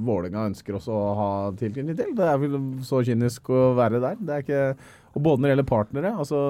Vålerenga 0.04 0.44
ønsker 0.50 0.76
også 0.76 0.92
å 0.92 1.14
ha 1.16 1.30
tilknytning 1.56 1.96
til. 1.96 2.12
Det 2.18 2.28
er 2.28 2.42
vel 2.42 2.58
så 2.84 3.00
kynisk 3.06 3.48
å 3.48 3.72
være 3.80 4.02
der. 4.02 4.20
Det 4.20 4.36
er 4.36 4.44
ikke, 4.44 4.62
og 5.14 5.24
både 5.24 5.40
når 5.40 5.48
det 5.48 5.54
gjelder 5.54 5.70
partnere 5.72 6.12
altså, 6.12 6.44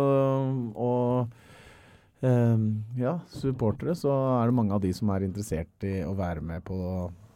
og 0.83 2.27
ehm, 2.27 2.69
ja, 2.99 3.17
supportere, 3.39 3.95
så 3.99 4.11
er 4.41 4.51
det 4.51 4.59
mange 4.59 4.75
av 4.75 4.83
de 4.83 4.91
som 4.97 5.15
er 5.15 5.29
interessert 5.29 5.87
i 5.87 6.01
å 6.03 6.15
være 6.19 6.43
med 6.43 6.67
på, 6.67 6.77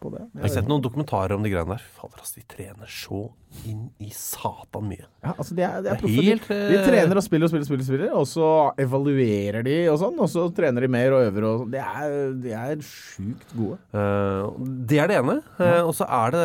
på 0.01 0.11
det. 0.12 0.22
Jeg 0.34 0.42
har 0.44 0.53
sett 0.55 0.68
noen 0.70 0.82
dokumentarer 0.84 1.34
om 1.36 1.42
de 1.44 1.51
greiene 1.53 1.74
der. 1.76 1.84
Fader, 1.97 2.20
altså, 2.22 2.40
de 2.40 2.44
trener 2.53 2.90
så 2.90 3.20
inn 3.66 3.86
i 4.03 4.11
satan 4.12 4.84
mye. 4.90 5.07
Ja, 5.24 5.32
altså 5.34 5.57
de 5.57 5.62
er, 5.64 5.76
de 5.84 5.90
er 5.92 6.01
proffe. 6.01 6.24
helt, 6.26 6.49
de, 6.51 6.59
de 6.70 6.78
eh, 6.78 6.86
trener 6.86 7.20
og 7.20 7.24
spiller 7.24 7.49
og 7.49 7.53
spiller, 7.53 7.68
spiller, 7.68 7.86
spiller, 7.88 8.12
og 8.18 8.26
så 8.28 8.49
evaluerer 8.82 9.64
de 9.66 9.76
og 9.92 10.01
sånn, 10.03 10.18
og 10.20 10.28
så 10.32 10.47
trener 10.57 10.84
de 10.86 10.90
mer 10.92 11.16
og 11.16 11.28
øver 11.30 11.47
og 11.49 11.62
sånn. 11.62 11.70
De 11.72 11.80
er, 11.84 12.16
de 12.44 12.57
er 12.62 12.82
sjukt 12.84 13.55
gode. 13.57 13.78
Uh, 13.97 14.53
det 14.90 15.01
er 15.05 15.12
det 15.12 15.20
ene. 15.22 15.38
Uh, 15.61 15.82
og 15.86 15.94
så 15.97 16.09
er 16.22 16.36
det 16.36 16.44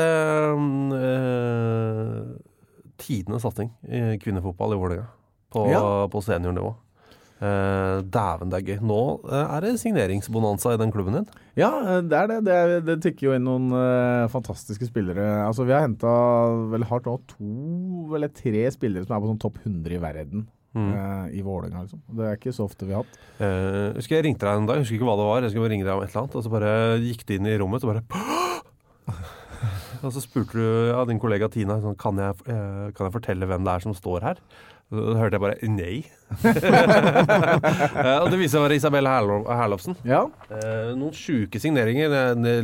uh, 0.95 2.21
tidenes 3.01 3.43
satsing 3.45 3.71
i 3.89 4.17
kvinnefotball 4.21 4.75
i 4.75 4.79
Vålerenga. 4.79 5.09
På, 5.51 5.65
Ja. 5.67 6.07
på 6.07 6.21
seniornivå. 6.23 6.69
Eh, 7.41 7.99
Dæven, 8.13 8.51
det 8.51 8.59
er 8.59 8.67
gøy. 8.67 8.79
Nå 8.85 9.01
eh, 9.25 9.53
er 9.57 9.65
det 9.65 9.73
signeringsbonanza 9.81 10.75
i 10.75 10.79
den 10.81 10.93
klubben 10.93 11.17
din. 11.17 11.27
Ja, 11.57 11.71
det 12.05 12.17
er 12.17 12.29
det. 12.29 12.39
Det, 12.45 12.55
er, 12.55 12.73
det 12.85 12.97
tikker 13.01 13.31
jo 13.31 13.35
inn 13.35 13.47
noen 13.47 13.71
uh, 13.73 14.29
fantastiske 14.31 14.85
spillere. 14.91 15.25
Altså, 15.47 15.65
vi 15.65 15.73
har 15.73 15.87
henta 15.87 16.11
vel 16.71 16.85
hardt 16.91 17.09
nå 17.09 17.17
to 17.33 18.15
eller 18.17 18.29
tre 18.35 18.67
spillere 18.73 19.07
som 19.07 19.17
er 19.17 19.23
på 19.23 19.31
sånn 19.31 19.41
topp 19.41 19.57
100 19.65 19.97
i 19.97 20.01
verden. 20.03 20.45
eh, 20.95 21.25
I 21.39 21.41
Vålerenga, 21.43 21.81
liksom. 21.83 21.99
Det 22.15 22.27
er 22.29 22.37
ikke 22.37 22.53
så 22.55 22.63
ofte 22.69 22.87
vi 22.87 22.95
har 22.95 23.03
hatt. 23.03 23.19
Uh, 23.41 23.97
husker 23.97 24.19
jeg 24.19 24.29
ringte 24.29 24.45
deg 24.45 24.61
en 24.61 24.69
dag, 24.69 24.77
jeg 24.77 24.85
husker 24.85 24.99
ikke 24.99 25.09
hva 25.09 25.17
det 25.19 25.29
var. 25.31 25.43
Jeg 25.43 25.55
skulle 25.55 25.71
ringe 25.73 25.87
deg 25.87 25.97
om 25.97 26.05
et 26.05 26.13
eller 26.13 26.23
annet. 26.23 26.37
Og 26.37 26.45
så 26.45 26.53
bare 26.53 26.73
gikk 27.03 27.25
det 27.27 27.39
inn 27.41 27.49
i 27.49 27.57
rommet 27.59 27.83
og 27.83 27.95
bare 27.95 28.05
Og 30.01 30.13
så 30.15 30.21
spurte 30.23 30.57
du 30.57 30.89
ja, 30.89 31.01
din 31.05 31.19
kollega 31.21 31.49
Tina 31.51 31.75
sånn, 31.81 31.97
kan, 31.99 32.17
jeg, 32.17 32.33
eh, 32.49 32.87
kan 32.97 33.05
jeg 33.07 33.13
fortelle 33.13 33.45
hvem 33.49 33.67
det 33.67 33.73
er 33.75 33.83
som 33.83 33.93
står 33.93 34.25
her. 34.25 34.39
Da 34.91 35.13
hørte 35.15 35.37
jeg 35.37 35.43
bare 35.45 35.71
nei. 35.71 35.93
Eh, 38.01 38.17
og 38.23 38.31
det 38.31 38.37
viser 38.39 38.55
seg 38.55 38.61
å 38.61 38.63
være 38.63 38.75
Isabel 38.79 39.07
Herlovsen. 39.07 39.95
Ja. 40.07 40.21
Eh, 40.51 40.91
noen 40.97 41.13
sjuke 41.15 41.59
signeringer. 41.61 42.13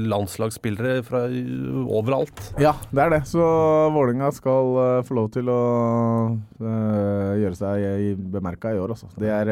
Landslagsspillere 0.02 1.02
fra 1.06 1.26
overalt. 1.28 2.42
Ja, 2.62 2.74
det 2.90 3.04
er 3.04 3.14
det. 3.14 3.20
Så 3.30 3.44
Vålinga 3.94 4.32
skal 4.36 4.72
eh, 4.82 5.02
få 5.08 5.18
lov 5.20 5.30
til 5.36 5.52
å 5.52 5.60
gjøre 6.64 7.58
seg 7.60 8.22
bemerka 8.34 8.74
i 8.74 8.80
år, 8.82 8.96
altså. 8.96 9.12
Det 9.20 9.32
er 9.34 9.52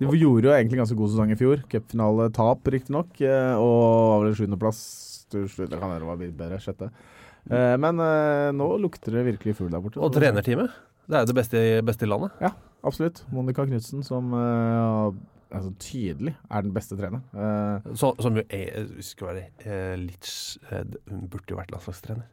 De 0.00 0.08
gjorde 0.08 0.48
jo 0.48 0.54
egentlig 0.56 0.80
ganske 0.82 0.98
god 0.98 1.12
sesong 1.12 1.34
i 1.34 1.38
fjor. 1.40 1.62
Cupfinale-tap, 1.70 2.72
riktignok. 2.74 3.12
Uh, 3.20 3.54
og 3.60 3.84
var 3.84 4.26
vel 4.26 4.40
sjuendeplass. 4.40 4.80
Det 5.34 5.70
kan 5.76 5.94
være 5.94 6.18
bedre. 6.24 6.58
Sjette. 6.64 6.90
Men 7.44 8.00
nå 8.56 8.66
lukter 8.80 9.18
det 9.18 9.28
virkelig 9.28 9.58
fugl 9.60 9.72
der 9.72 9.84
borte. 9.84 10.02
Og 10.02 10.12
trenerteamet. 10.16 10.74
Det 11.04 11.16
er 11.16 11.24
jo 11.24 11.30
det 11.30 11.36
beste, 11.36 11.62
beste 11.84 12.06
i 12.06 12.10
landet. 12.10 12.34
Ja, 12.40 12.50
absolutt. 12.86 13.24
Monica 13.32 13.66
Knutsen, 13.68 14.04
som 14.06 14.32
uh, 14.32 15.12
altså, 15.50 15.72
tydelig 15.82 16.34
er 16.50 16.64
den 16.64 16.74
beste 16.76 16.96
treneren. 16.98 17.24
Uh, 17.34 17.92
som 17.98 18.38
jo 18.40 18.44
er, 18.48 18.88
skal 19.04 19.32
være 19.32 19.44
uh, 19.66 19.96
litt 20.00 20.30
Hun 21.10 21.26
burde 21.28 21.52
jo 21.52 21.60
vært 21.60 21.74
landslagstrener. 21.74 22.28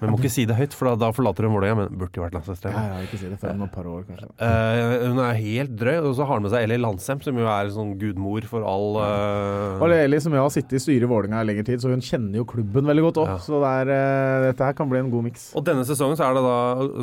Men 0.00 0.14
må 0.14 0.16
ikke 0.16 0.30
si 0.32 0.46
det 0.48 0.56
høyt, 0.56 0.72
for 0.72 0.88
da, 0.88 0.94
da 0.96 1.10
forlater 1.12 1.44
hun 1.44 1.52
Vålerenga. 1.52 1.76
Men 1.82 1.98
burde 2.00 2.16
jo 2.16 2.24
vært 2.24 2.32
ja, 2.32 2.38
landslagstrener. 2.38 2.86
ja, 2.88 3.04
ikke 3.04 3.20
si 3.20 3.28
det 3.28 3.38
før 3.42 3.52
om 3.52 3.64
et 3.66 3.74
par 3.74 3.88
år, 3.90 4.06
kanskje. 4.08 4.28
Uh, 4.40 4.94
hun 5.10 5.20
er 5.26 5.40
helt 5.42 5.74
drøy, 5.82 5.96
og 5.98 6.14
så 6.16 6.28
har 6.28 6.40
hun 6.40 6.46
med 6.46 6.54
seg 6.54 6.64
Eli 6.64 6.78
Landsem, 6.80 7.20
som 7.26 7.40
jo 7.42 7.48
er 7.52 7.72
sånn 7.74 7.94
gudmor 8.00 8.46
for 8.48 8.64
all 8.64 8.96
uh... 8.96 9.84
Og 9.84 9.92
Eli 9.92 10.20
som 10.24 10.36
jo 10.36 10.44
har 10.46 10.52
sittet 10.54 10.78
i 10.78 10.82
styret 10.86 11.04
i 11.04 11.10
Vålerenga 11.10 11.42
i 11.44 11.50
lengre 11.50 11.66
tid, 11.68 11.84
så 11.84 11.92
hun 11.92 12.04
kjenner 12.04 12.40
jo 12.40 12.46
klubben 12.48 12.88
veldig 12.88 13.08
godt 13.10 13.24
opp. 13.26 13.34
Ja. 13.34 13.40
Så 13.44 13.60
det 13.60 13.72
er, 13.82 13.92
uh, 13.92 14.46
dette 14.48 14.70
her 14.70 14.78
kan 14.78 14.88
bli 14.88 15.02
en 15.02 15.10
god 15.12 15.26
miks. 15.28 15.50
Og 15.58 15.66
denne 15.68 15.84
sesongen 15.88 16.16
så 16.16 16.30
er 16.30 16.38
det 16.38 16.46
da 16.48 16.60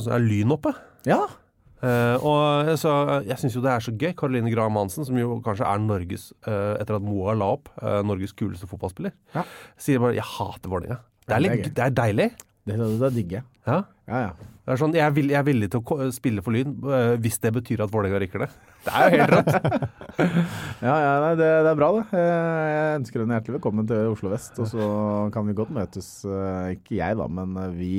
så 0.08 0.16
er 0.18 0.26
Lyn 0.26 0.56
oppe. 0.58 0.74
Ja. 1.08 1.28
Uh, 1.78 2.18
og 2.26 2.72
så, 2.82 2.92
jeg 3.28 3.38
syns 3.38 3.54
jo 3.54 3.62
det 3.62 3.70
er 3.70 3.84
så 3.86 3.94
gøy. 3.94 4.10
Karoline 4.18 4.50
Graham 4.50 4.80
Hansen, 4.80 5.06
som 5.06 5.18
jo 5.20 5.38
kanskje 5.46 5.68
er 5.70 5.84
Norges, 5.84 6.32
uh, 6.48 6.74
etter 6.82 6.98
at 6.98 7.06
Moa 7.06 7.36
la 7.38 7.52
opp, 7.60 7.70
uh, 7.84 8.00
Norges 8.02 8.34
kuleste 8.34 8.70
fotballspiller, 8.70 9.14
Ja. 9.36 9.46
sier 9.78 10.02
bare 10.02 10.18
'jeg 10.18 10.26
hater 10.26 10.70
Vålerenga'. 10.74 11.04
Det 11.28 11.36
er, 11.36 11.44
litt, 11.44 11.72
det 11.76 11.84
er 11.84 11.96
deilig. 11.96 12.28
Det, 12.68 12.76
det, 12.76 12.94
det 13.00 13.14
digger 13.16 13.40
jeg. 13.40 13.48
Ja. 13.68 13.82
Ja, 14.08 14.20
ja. 14.30 14.32
Det 14.68 14.74
er 14.74 14.80
sånn, 14.80 14.94
jeg, 14.96 15.04
er 15.04 15.14
villig, 15.16 15.32
jeg 15.32 15.40
er 15.40 15.46
villig 15.48 15.68
til 15.72 15.80
å 15.80 16.06
spille 16.16 16.42
for 16.44 16.56
Lyn 16.56 16.74
eh, 16.92 17.14
hvis 17.24 17.38
det 17.44 17.52
betyr 17.56 17.82
at 17.86 17.92
Vålerenga 17.92 18.20
rykker 18.24 18.42
det. 18.44 18.48
Det 18.84 18.92
er 18.96 19.06
jo 19.06 19.20
helt 19.22 19.34
rått. 19.34 19.50
ja, 20.88 20.96
ja 21.04 21.14
nei, 21.24 21.30
det, 21.40 21.48
det 21.64 21.72
er 21.72 21.80
bra, 21.80 21.90
det. 21.96 22.04
Eh, 22.16 22.68
Jeg 22.72 22.98
ønsker 23.02 23.24
henne 23.24 23.38
hjertelig 23.38 23.56
velkommen 23.58 23.88
til 23.88 24.12
Oslo 24.12 24.32
vest. 24.32 24.60
Og 24.64 24.68
så 24.72 24.88
kan 25.36 25.48
vi 25.48 25.56
godt 25.56 25.72
møtes, 25.76 26.10
eh, 26.28 26.74
ikke 26.76 26.98
jeg 27.00 27.20
da, 27.20 27.28
men 27.40 27.56
vi 27.76 27.92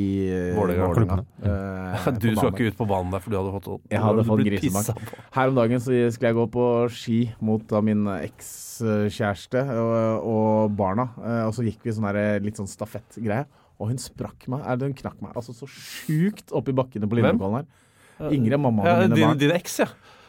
Vålerenga, 0.56 1.20
eh, 1.44 2.08
Du 2.24 2.28
skal 2.34 2.52
ikke 2.52 2.68
ut 2.72 2.80
på 2.80 2.88
banen 2.88 3.12
der, 3.16 3.24
for 3.24 3.32
du 3.32 3.38
hadde 3.40 3.54
fått 3.56 3.92
Jeg 3.92 4.04
hadde 4.04 4.26
fått 4.28 4.44
grisebank. 4.48 5.14
Her 5.36 5.52
om 5.54 5.60
dagen 5.60 5.84
så 5.84 5.92
skulle 6.12 6.32
jeg 6.34 6.40
gå 6.40 6.48
på 6.56 6.66
ski 6.96 7.20
mot 7.44 7.78
min 7.84 8.04
ekskjæreste 8.18 9.64
og, 9.76 10.28
og 10.34 10.76
barna. 10.80 11.08
Og 11.48 11.56
så 11.56 11.64
gikk 11.68 11.84
vi 11.84 11.96
sånn 11.96 12.08
her, 12.08 12.40
litt 12.44 12.60
sånn 12.60 12.68
stafettgreie. 12.68 13.44
Og 13.78 13.88
hun 13.92 13.98
sprakk 14.02 14.48
meg, 14.50 14.64
eller 14.66 14.88
hun 14.90 14.94
knakk 14.98 15.20
meg 15.22 15.36
altså 15.38 15.54
så 15.54 15.68
sjukt 15.70 16.50
oppi 16.52 16.72
bakkene 16.74 17.06
på? 17.08 17.14
Lillekollen 17.20 17.60
her. 17.62 18.30
Ingrid, 18.34 18.58
mammaen 18.58 18.86
Ja, 18.88 18.94
og 18.98 19.04
mine 19.04 19.14
din, 19.14 19.28
barn. 19.28 19.38
din 19.38 19.52
eks, 19.54 19.76
ja. 19.84 19.86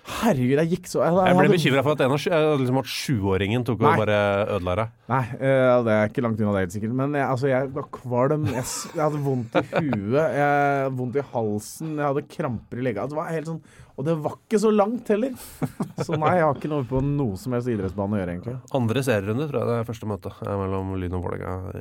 Herregud, 0.09 0.57
jeg 0.57 0.69
gikk 0.71 0.87
så 0.89 1.01
Jeg, 1.03 1.13
Jeg 1.13 1.35
ble 1.35 1.43
hadde- 1.43 1.53
bekymra 1.53 1.81
for 1.85 1.91
at 1.93 2.01
en 2.01 2.13
av 2.13 2.59
liksom 2.61 2.77
at 2.79 2.85
sjuåringen 2.89 3.65
tok 3.65 3.81
og 3.81 3.97
bare 3.99 4.15
ødela 4.55 4.75
deg. 4.79 4.93
Nei, 5.11 5.23
eh, 5.37 5.83
det 5.85 5.93
er 5.97 6.07
ikke 6.09 6.23
langt 6.25 6.39
unna 6.41 6.53
det, 6.55 6.61
helt 6.63 6.73
sikkert. 6.77 6.93
Men 7.01 7.13
jeg, 7.13 7.25
altså, 7.29 7.47
jeg 7.49 7.69
var 7.75 7.83
kvalm. 7.93 8.45
Jeg, 8.49 8.63
jeg 8.95 9.03
hadde 9.03 9.21
vondt 9.25 9.55
i 9.59 9.63
huet, 9.89 10.37
jeg 10.39 10.91
vondt 10.97 11.15
i 11.19 11.25
halsen, 11.33 11.91
jeg 11.97 12.05
hadde 12.09 12.25
kramper 12.37 12.77
i 12.81 12.85
legga. 12.87 13.05
Det 13.11 13.17
var 13.19 13.29
helt 13.33 13.49
sånn 13.51 13.61
Og 13.99 14.05
det 14.07 14.13
var 14.23 14.37
ikke 14.37 14.59
så 14.63 14.69
langt 14.71 15.09
heller. 15.11 15.33
Så 16.07 16.15
nei, 16.15 16.37
jeg 16.37 16.45
har 16.45 16.55
ikke 16.55 16.69
noe 16.71 16.85
på 16.87 17.01
noe 17.03 17.35
som 17.35 17.51
helst 17.51 17.67
idrettsbane 17.67 18.15
å 18.15 18.19
gjøre, 18.21 18.35
egentlig. 18.37 18.53
Andre 18.77 19.01
serierunde 19.03 19.47
tror 19.49 19.59
jeg 19.59 19.67
det 19.67 19.73
er 19.81 19.87
første 19.89 20.07
møte 20.07 20.31
mellom 20.47 20.93
Lyn 21.01 21.17
og 21.17 21.25
Vålerenga 21.25 21.73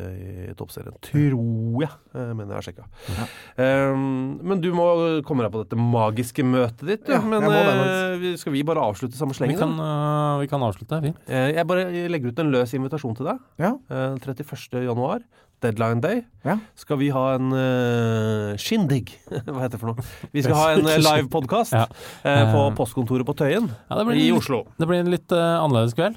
i 0.51 0.55
toppserien. 0.59 0.97
Tror 1.07 1.85
jeg, 1.85 1.93
eh, 2.19 2.33
mener 2.35 2.57
jeg 2.57 2.59
har 2.59 2.67
sjekka. 2.67 2.89
Um, 3.55 4.41
men 4.51 4.65
du 4.65 4.73
må 4.75 4.89
komme 5.29 5.47
deg 5.47 5.55
på 5.55 5.63
dette 5.63 5.79
magiske 5.79 6.43
møtet 6.47 6.85
ditt. 6.91 7.07
du. 7.07 7.15
Ja, 7.15 7.21
men 7.23 7.47
det, 7.47 7.63
eh, 7.63 8.37
skal 8.43 8.57
vi 8.57 8.65
bare 8.67 8.83
avslutte 8.83 9.15
samme 9.19 9.37
Vi 9.37 9.39
slengen? 9.39 9.59
kan, 9.63 9.77
da? 9.79 9.87
øh, 9.87 10.43
vi 10.43 10.51
kan 10.51 10.67
avslutte, 10.67 11.01
vi. 11.07 11.15
Uh, 11.31 11.49
Jeg 11.55 11.67
bare 11.71 11.87
legger 12.11 12.35
ut 12.35 12.43
en 12.43 12.51
løs 12.51 12.75
invitasjon 12.75 13.15
til 13.19 13.31
deg. 13.31 13.39
Ja. 13.63 13.77
Uh, 13.91 14.19
31. 14.19 14.83
januar, 14.91 15.23
deadline 15.65 16.01
day, 16.05 16.23
Ja. 16.45 16.55
skal 16.79 16.99
vi 17.01 17.09
ha 17.11 17.35
en 17.35 17.53
uh, 17.53 18.57
shindig. 18.57 19.09
Hva 19.47 19.63
heter 19.65 19.75
det 19.77 19.81
for 19.83 19.91
noe? 19.93 20.05
Vi 20.33 20.43
skal 20.45 20.55
ha 20.59 20.67
en 20.77 20.87
uh, 20.87 20.95
live 21.03 21.29
podkast 21.33 21.75
Ja. 21.77 21.87
på 21.89 22.61
Eh, 22.69 22.75
postkontoret 22.79 23.27
på 23.27 23.35
Tøyen 23.37 23.67
Ja, 23.89 23.99
det 23.99 24.07
blir 24.09 24.21
i 24.23 24.31
Oslo. 24.35 24.65
Det 24.79 24.87
blir 24.89 25.03
en 25.03 25.11
litt 25.13 25.33
annerledes 25.35 25.95
kveld, 25.99 26.17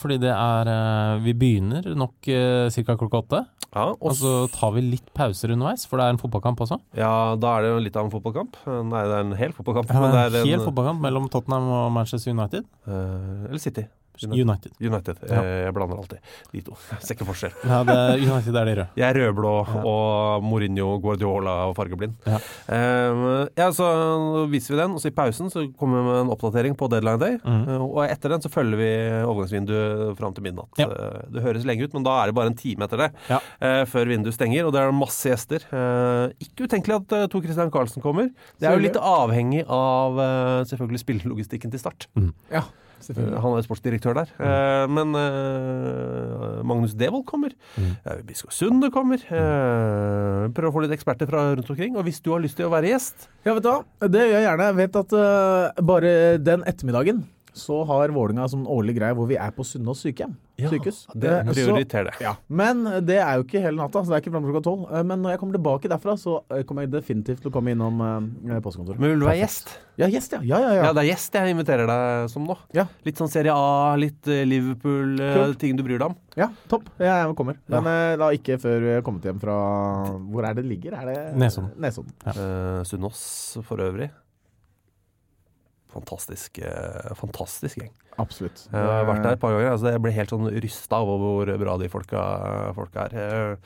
fordi 0.00 0.18
det 0.22 0.32
er 0.34 1.18
Vi 1.24 1.32
begynner 1.34 1.88
nok 1.96 2.28
uh, 2.28 2.68
ca. 2.70 2.96
klokka 3.00 3.22
åtte. 3.24 3.42
Ja, 3.70 3.84
Og 4.02 4.16
så 4.18 4.48
tar 4.50 4.72
vi 4.74 4.82
litt 4.82 5.12
pauser 5.14 5.52
underveis, 5.54 5.84
for 5.86 6.00
det 6.00 6.06
er 6.08 6.14
en 6.16 6.18
fotballkamp 6.18 6.58
også. 6.64 6.80
ja, 6.98 7.36
da 7.38 7.52
er 7.56 7.62
det 7.62 7.70
jo 7.70 7.82
litt 7.84 7.96
av 7.96 8.08
en 8.08 8.10
fotballkamp. 8.10 8.56
Eh, 8.66 8.80
Nei, 8.90 9.02
det 9.06 9.14
er 9.14 9.22
en 9.28 9.36
hel 9.38 9.52
fotballkamp. 9.54 9.92
Ja, 9.94 10.00
er 10.10 10.34
en 10.40 10.48
hel 10.48 10.56
en, 10.58 10.64
fotballkamp 10.66 11.00
mellom 11.04 11.28
Tottenham 11.30 11.68
og 11.70 11.92
Manchester 11.94 12.34
United. 12.34 12.64
eh, 12.86 13.46
eller 13.46 13.62
City. 13.62 13.86
United. 14.28 14.72
United. 14.80 15.16
Ja. 15.28 15.40
Eh, 15.42 15.64
Jeg 15.64 15.74
blander 15.74 15.96
alltid 15.96 16.18
de 16.52 16.60
to. 16.66 16.76
Ser 17.00 17.14
ikke 17.16 17.26
forskjell. 17.28 17.54
Ja, 17.64 17.78
det, 17.88 17.96
United 18.24 18.56
er 18.60 18.64
de 18.68 18.74
røde. 18.80 18.86
Jeg 19.00 19.06
er 19.14 19.18
rødblå 19.20 19.52
og 19.88 20.42
Mourinho, 20.44 20.98
Guardiola 21.00 21.54
og 21.70 21.74
fargeblind. 21.78 22.14
Ja. 22.26 22.38
Um, 22.68 23.24
ja, 23.56 23.70
så 23.72 23.86
viser 24.50 24.74
vi 24.74 24.80
den, 24.82 24.94
og 24.96 25.00
så 25.02 25.08
i 25.10 25.14
pausen 25.16 25.50
så 25.52 25.64
kommer 25.78 26.00
vi 26.00 26.08
med 26.10 26.18
en 26.24 26.32
oppdatering 26.34 26.76
på 26.78 26.88
deadline 26.92 27.20
day. 27.22 27.38
Eh, 27.40 27.76
og 27.80 28.02
etter 28.06 28.34
den 28.34 28.44
så 28.44 28.50
følger 28.52 28.80
vi 28.80 28.90
overgangsvinduet 29.24 30.16
fram 30.18 30.34
til 30.36 30.44
midnatt. 30.48 30.70
Ja. 30.80 30.88
Eh, 30.90 31.22
det 31.34 31.44
høres 31.44 31.66
lenge 31.68 31.86
ut, 31.88 31.94
men 31.96 32.06
da 32.06 32.18
er 32.22 32.30
det 32.30 32.36
bare 32.38 32.52
en 32.52 32.58
time 32.58 32.86
etter 32.86 33.04
det 33.06 33.10
Ja. 33.30 33.40
uh, 33.62 33.84
før 33.90 34.10
vinduet 34.10 34.36
stenger, 34.36 34.66
og 34.68 34.74
det 34.76 34.82
er 34.84 34.92
masse 34.96 35.30
gjester. 35.30 35.64
Uh, 35.72 36.28
ikke 36.42 36.66
utenkelig 36.68 36.98
at 37.00 37.16
uh, 37.16 37.26
Tor 37.30 37.44
Christian 37.46 37.70
Karlsen 37.72 38.02
kommer. 38.04 38.30
Det 38.60 38.68
er 38.68 38.76
jo 38.76 38.84
litt 38.84 38.98
avhengig 39.00 39.64
av 39.70 40.18
selvfølgelig 40.68 41.00
spillelogistikken 41.04 41.70
til 41.72 41.80
start. 41.82 42.08
Ja, 42.50 42.60
Eh, 42.60 42.66
selvfølgelig. 42.66 42.88
Han 43.08 43.56
er 43.56 43.64
sportsdirektør 43.66 44.16
der. 44.20 44.30
Mm. 44.40 44.96
men 44.96 45.16
uh, 45.16 46.60
Magnus 46.66 46.94
Devold 46.98 47.24
kommer. 47.28 47.54
Mm. 47.76 47.92
Uh, 48.04 48.20
Biskop 48.26 48.54
Sunde 48.54 48.90
kommer. 48.94 49.22
Eh, 49.24 50.46
prøver 50.54 50.70
å 50.70 50.74
få 50.74 50.84
litt 50.84 50.94
eksperter 50.94 51.28
fra 51.30 51.50
rundt 51.54 51.70
omkring. 51.72 51.96
Og 51.96 52.06
hvis 52.06 52.20
du 52.24 52.32
har 52.34 52.42
lyst 52.42 52.58
til 52.60 52.68
å 52.68 52.72
være 52.72 52.92
gjest 52.92 53.28
Ja, 53.46 53.54
vet 53.54 53.64
du 53.64 53.70
hva? 53.72 53.80
Det 54.06 54.24
gjør 54.26 54.36
jeg 54.36 54.46
gjerne. 54.48 54.70
Jeg 54.70 54.78
vet 54.80 54.98
at 55.02 55.14
uh, 55.16 55.84
bare 55.92 56.14
den 56.42 56.66
ettermiddagen 56.68 57.24
så 57.60 57.82
har 57.86 58.08
Vålinga 58.16 58.48
som 58.50 58.62
en 58.64 58.70
årlig 58.72 58.96
greie 58.98 59.14
hvor 59.16 59.28
vi 59.30 59.36
er 59.36 59.52
på 59.56 59.64
Sunnaas 59.68 60.00
sykehjem. 60.04 60.34
Sykehus. 60.60 61.06
det 61.16 61.30
Eh, 61.30 61.44
så- 61.46 61.54
prioriter 61.56 62.04
det. 62.04 62.14
Ja, 62.20 62.34
Men 62.48 62.84
det 63.06 63.16
er 63.16 63.36
jo 63.38 63.44
ikke 63.44 63.62
hele 63.62 63.76
natta, 63.80 64.02
så 64.04 64.10
det 64.10 64.16
er 64.18 64.20
ikke 64.24 64.32
fram 64.34 64.44
til 64.44 64.52
klokka 64.52 64.64
tolv. 64.66 64.82
Eh, 64.92 65.02
Men 65.02 65.22
når 65.22 65.30
jeg 65.32 65.38
kommer 65.40 65.56
tilbake 65.56 65.88
derfra, 65.88 66.16
så 66.20 66.42
eh, 66.50 66.62
kommer 66.64 66.82
jeg 66.84 66.90
definitivt 66.92 67.40
til 67.40 67.50
å 67.50 67.54
komme 67.54 67.72
innom 67.72 68.00
eh, 68.50 68.60
postkontoret. 68.60 68.98
Men 69.00 69.10
vil 69.14 69.20
du 69.20 69.26
være 69.26 69.40
gjest? 69.40 69.72
Ja, 69.96 70.06
gjest, 70.08 70.32
ja. 70.32 70.40
Ja, 70.42 70.58
ja, 70.60 70.68
Ja, 70.74 70.82
ja. 70.84 70.92
det 70.92 71.04
er 71.04 71.08
gjest 71.14 71.32
jeg 71.32 71.54
inviterer 71.56 71.86
deg 71.88 72.30
som 72.30 72.44
nå. 72.46 72.56
Ja. 72.76 72.84
Litt 73.04 73.16
sånn 73.16 73.28
Serie 73.32 73.52
A, 73.56 73.96
litt 73.96 74.26
Liverpool, 74.26 75.16
Kult. 75.16 75.58
ting 75.58 75.76
du 75.76 75.82
bryr 75.82 75.98
deg 75.98 76.08
om. 76.10 76.16
ja 76.36 76.48
topp. 76.68 76.84
Jeg 76.98 77.34
kommer. 77.36 77.56
Ja. 77.68 77.80
Men 77.80 77.86
eh, 78.12 78.16
da 78.20 78.28
ikke 78.36 78.60
før 78.60 78.80
vi 78.84 78.92
har 78.94 79.02
kommet 79.02 79.22
hjem 79.24 79.40
fra 79.40 79.56
Hvor 80.30 80.44
er 80.48 80.54
det 80.54 80.64
ligger? 80.68 80.92
Er 81.00 81.06
det 81.14 81.36
Nesodden. 81.36 81.72
Nesodden. 81.80 82.12
Uh, 82.26 82.82
Sunnaas 82.84 83.56
for 83.64 83.78
øvrig. 83.78 84.10
Fantastisk, 85.92 86.58
eh, 86.62 87.10
fantastisk 87.18 87.80
gjeng. 87.80 87.90
Absolutt. 88.20 88.66
Jeg 88.68 88.76
har 88.84 89.06
vært 89.08 89.22
der 89.24 89.32
et 89.36 89.40
par 89.40 89.54
ganger. 89.54 89.70
Altså 89.72 89.90
jeg 89.94 90.00
ble 90.04 90.10
helt 90.12 90.32
sånn 90.34 90.48
rysta 90.60 90.98
over 91.00 91.20
hvor 91.22 91.50
bra 91.62 91.76
de 91.80 91.88
folka, 91.88 92.24
folka 92.76 93.06
er. 93.06 93.14
Eh, 93.16 93.56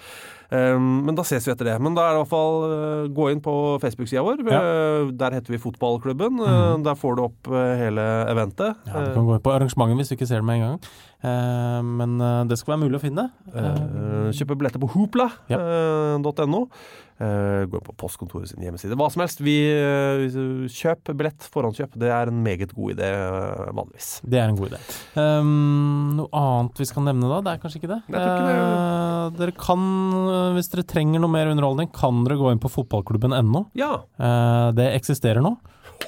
eh, 0.55 0.79
Men 0.79 1.17
da 1.19 1.25
ses 1.27 1.45
vi 1.49 1.53
etter 1.53 1.65
det. 1.73 1.75
Men 1.83 1.97
da 1.97 2.05
er 2.07 2.13
det 2.15 2.21
i 2.21 2.23
hvert 2.23 2.31
fall 2.31 2.59
eh, 2.69 3.09
gå 3.17 3.27
inn 3.33 3.43
på 3.45 3.55
Facebook-sida 3.83 4.23
vår. 4.25 4.45
Eh, 4.47 5.11
Der 5.19 5.35
heter 5.41 5.57
vi 5.57 5.59
Fotballklubben. 5.65 6.39
Eh, 6.45 6.77
Der 6.87 6.95
får 7.01 7.17
du 7.19 7.25
opp 7.27 7.51
eh, 7.51 7.75
hele 7.83 8.05
eventet. 8.31 8.79
Ja, 8.87 9.05
du 9.09 9.15
kan 9.17 9.27
gå 9.27 9.35
inn 9.41 9.45
på 9.49 9.57
arrangementet 9.57 10.01
hvis 10.05 10.13
du 10.13 10.17
ikke 10.21 10.31
ser 10.31 10.45
det 10.45 10.49
med 10.53 10.61
en 10.61 10.67
gang. 10.69 10.79
Eh, 11.25 11.81
men 11.83 12.17
eh, 12.21 12.45
det 12.53 12.61
skal 12.61 12.77
være 12.77 12.85
mulig 12.87 13.01
å 13.01 13.05
finne. 13.09 13.27
Eh, 13.51 14.31
Kjøpe 14.39 14.55
billetter 14.61 14.79
på 14.85 14.93
hoopla.no. 14.95 16.63
Eh, 16.69 16.69
Gå 17.15 17.79
inn 17.79 17.85
på 17.87 17.95
postkontoret 18.01 18.51
sin 18.51 18.65
hjemmeside. 18.65 18.97
Hva 18.99 19.07
som 19.13 19.23
helst. 19.23 19.43
Vi, 19.45 19.55
eh, 19.71 20.25
kjøp 20.71 21.13
billett, 21.15 21.47
forhåndskjøp. 21.55 21.95
Det 22.01 22.11
er 22.11 22.31
en 22.31 22.41
meget 22.43 22.75
god 22.75 22.97
idé 22.97 23.11
eh, 23.11 23.71
vanligvis. 23.71 24.09
Det 24.25 24.41
er 24.41 24.49
en 24.51 24.59
god 24.59 24.73
idé. 24.73 24.81
Um, 25.15 26.17
noe 26.19 26.29
annet 26.41 26.83
vi 26.83 26.89
skal 26.89 27.07
nevne 27.07 27.31
da? 27.31 27.41
Det 27.45 27.55
er 27.55 27.63
kanskje 27.63 27.81
ikke 27.83 27.93
det? 27.93 28.01
Ikke 28.11 28.25
det. 28.25 28.57
Eh, 28.57 29.29
dere 29.39 29.57
kan, 29.59 29.85
eh, 30.25 30.51
hvis 30.57 30.73
dere 30.73 30.87
trenger 30.95 31.23
noe 31.23 31.33
mer 31.33 31.53
underholdning, 31.53 31.93
kan 31.95 32.25
dere 32.27 32.41
gå 32.41 32.51
inn 32.53 32.63
på 32.63 32.73
fotballklubben.no. 32.73 33.67
Ja. 33.79 33.95
Uh, 34.19 34.73
det 34.77 34.91
eksisterer 34.99 35.45
nå. 35.45 35.57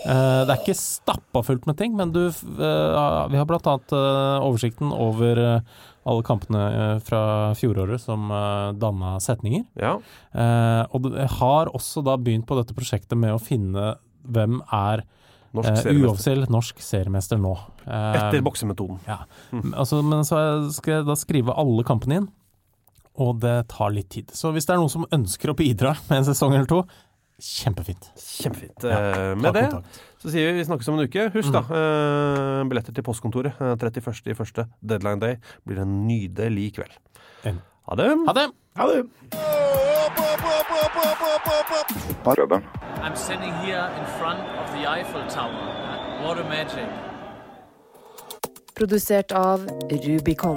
Uh, 0.03 0.43
det 0.47 0.53
er 0.53 0.61
ikke 0.61 0.79
stappa 0.79 1.43
fullt 1.47 1.67
med 1.69 1.79
ting, 1.79 1.95
men 1.99 2.13
du, 2.15 2.25
eh, 2.27 3.27
vi 3.31 3.39
har 3.39 3.47
blant 3.49 3.67
annet 3.71 3.95
eh, 3.95 4.47
oversikten 4.47 4.91
over 4.95 5.41
eh, 5.43 5.77
alle 6.07 6.23
kampene 6.27 6.63
eh, 6.71 6.95
fra 7.05 7.21
fjoråret 7.59 8.01
som 8.03 8.31
uh, 8.31 8.73
danna 8.79 9.17
setninger. 9.23 9.67
ja. 9.81 9.97
Eh, 10.37 10.83
og 10.95 11.07
det 11.11 11.27
har 11.39 11.71
også 11.75 12.03
da 12.07 12.17
begynt 12.21 12.47
på 12.47 12.57
dette 12.59 12.75
prosjektet 12.77 13.17
med 13.19 13.35
å 13.35 13.43
finne 13.43 13.95
hvem 14.27 14.61
er 14.75 15.05
Norsk 15.57 15.87
eh, 15.87 16.01
uoffisiell 16.03 16.45
norsk 16.53 16.81
seriemester 16.85 17.39
nå. 17.41 17.55
Eh, 17.87 18.17
Etter 18.19 18.43
boksemetoden. 18.45 18.99
ja. 19.09 19.23
Altså, 19.73 20.03
men 20.05 20.27
så 20.29 20.39
skal 20.75 20.99
jeg 20.99 21.07
da 21.09 21.17
skrive 21.17 21.55
alle 21.57 21.85
kampene 21.87 22.21
inn, 22.21 22.27
og 23.17 23.39
det 23.41 23.55
tar 23.73 23.95
litt 23.95 24.11
tid. 24.13 24.35
Så 24.37 24.51
hvis 24.53 24.67
det 24.69 24.75
er 24.75 24.83
noen 24.83 24.93
som 24.93 25.07
ønsker 25.09 25.53
å 25.53 25.57
bidra 25.57 25.95
med 26.11 26.19
en 26.19 26.29
sesong 26.29 26.53
eller 26.53 26.69
to, 26.69 26.83
kjempefint. 27.41 28.11
Kjempefint. 28.16 28.82
Ja, 28.82 28.97
Eh, 28.97 29.34
med 29.37 29.53
det 29.55 29.70
kontakt. 29.70 30.01
så 30.22 30.30
sier 30.30 30.53
vi 30.53 30.59
vi 30.59 30.64
snakkes 30.64 30.89
om 30.89 30.99
en 30.99 31.05
uke. 31.09 31.30
Husk 31.34 31.53
da, 31.53 31.61
eh, 31.61 32.64
billetter 32.68 32.93
til 32.95 33.03
postkontoret. 33.05 33.53
Eh, 33.61 33.76
31. 33.76 34.66
deadline 34.82 35.20
day, 35.20 35.37
blir 35.66 35.78
en 35.82 36.07
nydelig 36.09 36.72
kveld. 36.74 36.97
Ha 37.89 37.95
det. 37.95 38.09
Ha 38.26 38.32
det! 38.32 38.51
Ha 38.76 38.87
det! 38.89 39.07
I'm 43.05 43.14
standing 43.14 43.53
here 43.64 43.87
in 43.99 44.05
front 44.18 44.41
of 44.59 44.72
the 44.72 44.87
Eiffel 44.89 45.22
Tower. 45.28 46.24
What 46.24 46.39
a 46.39 46.45
magic. 46.49 46.89
Produsert 48.74 49.32
av 49.32 49.66
Rubicon. 49.91 50.57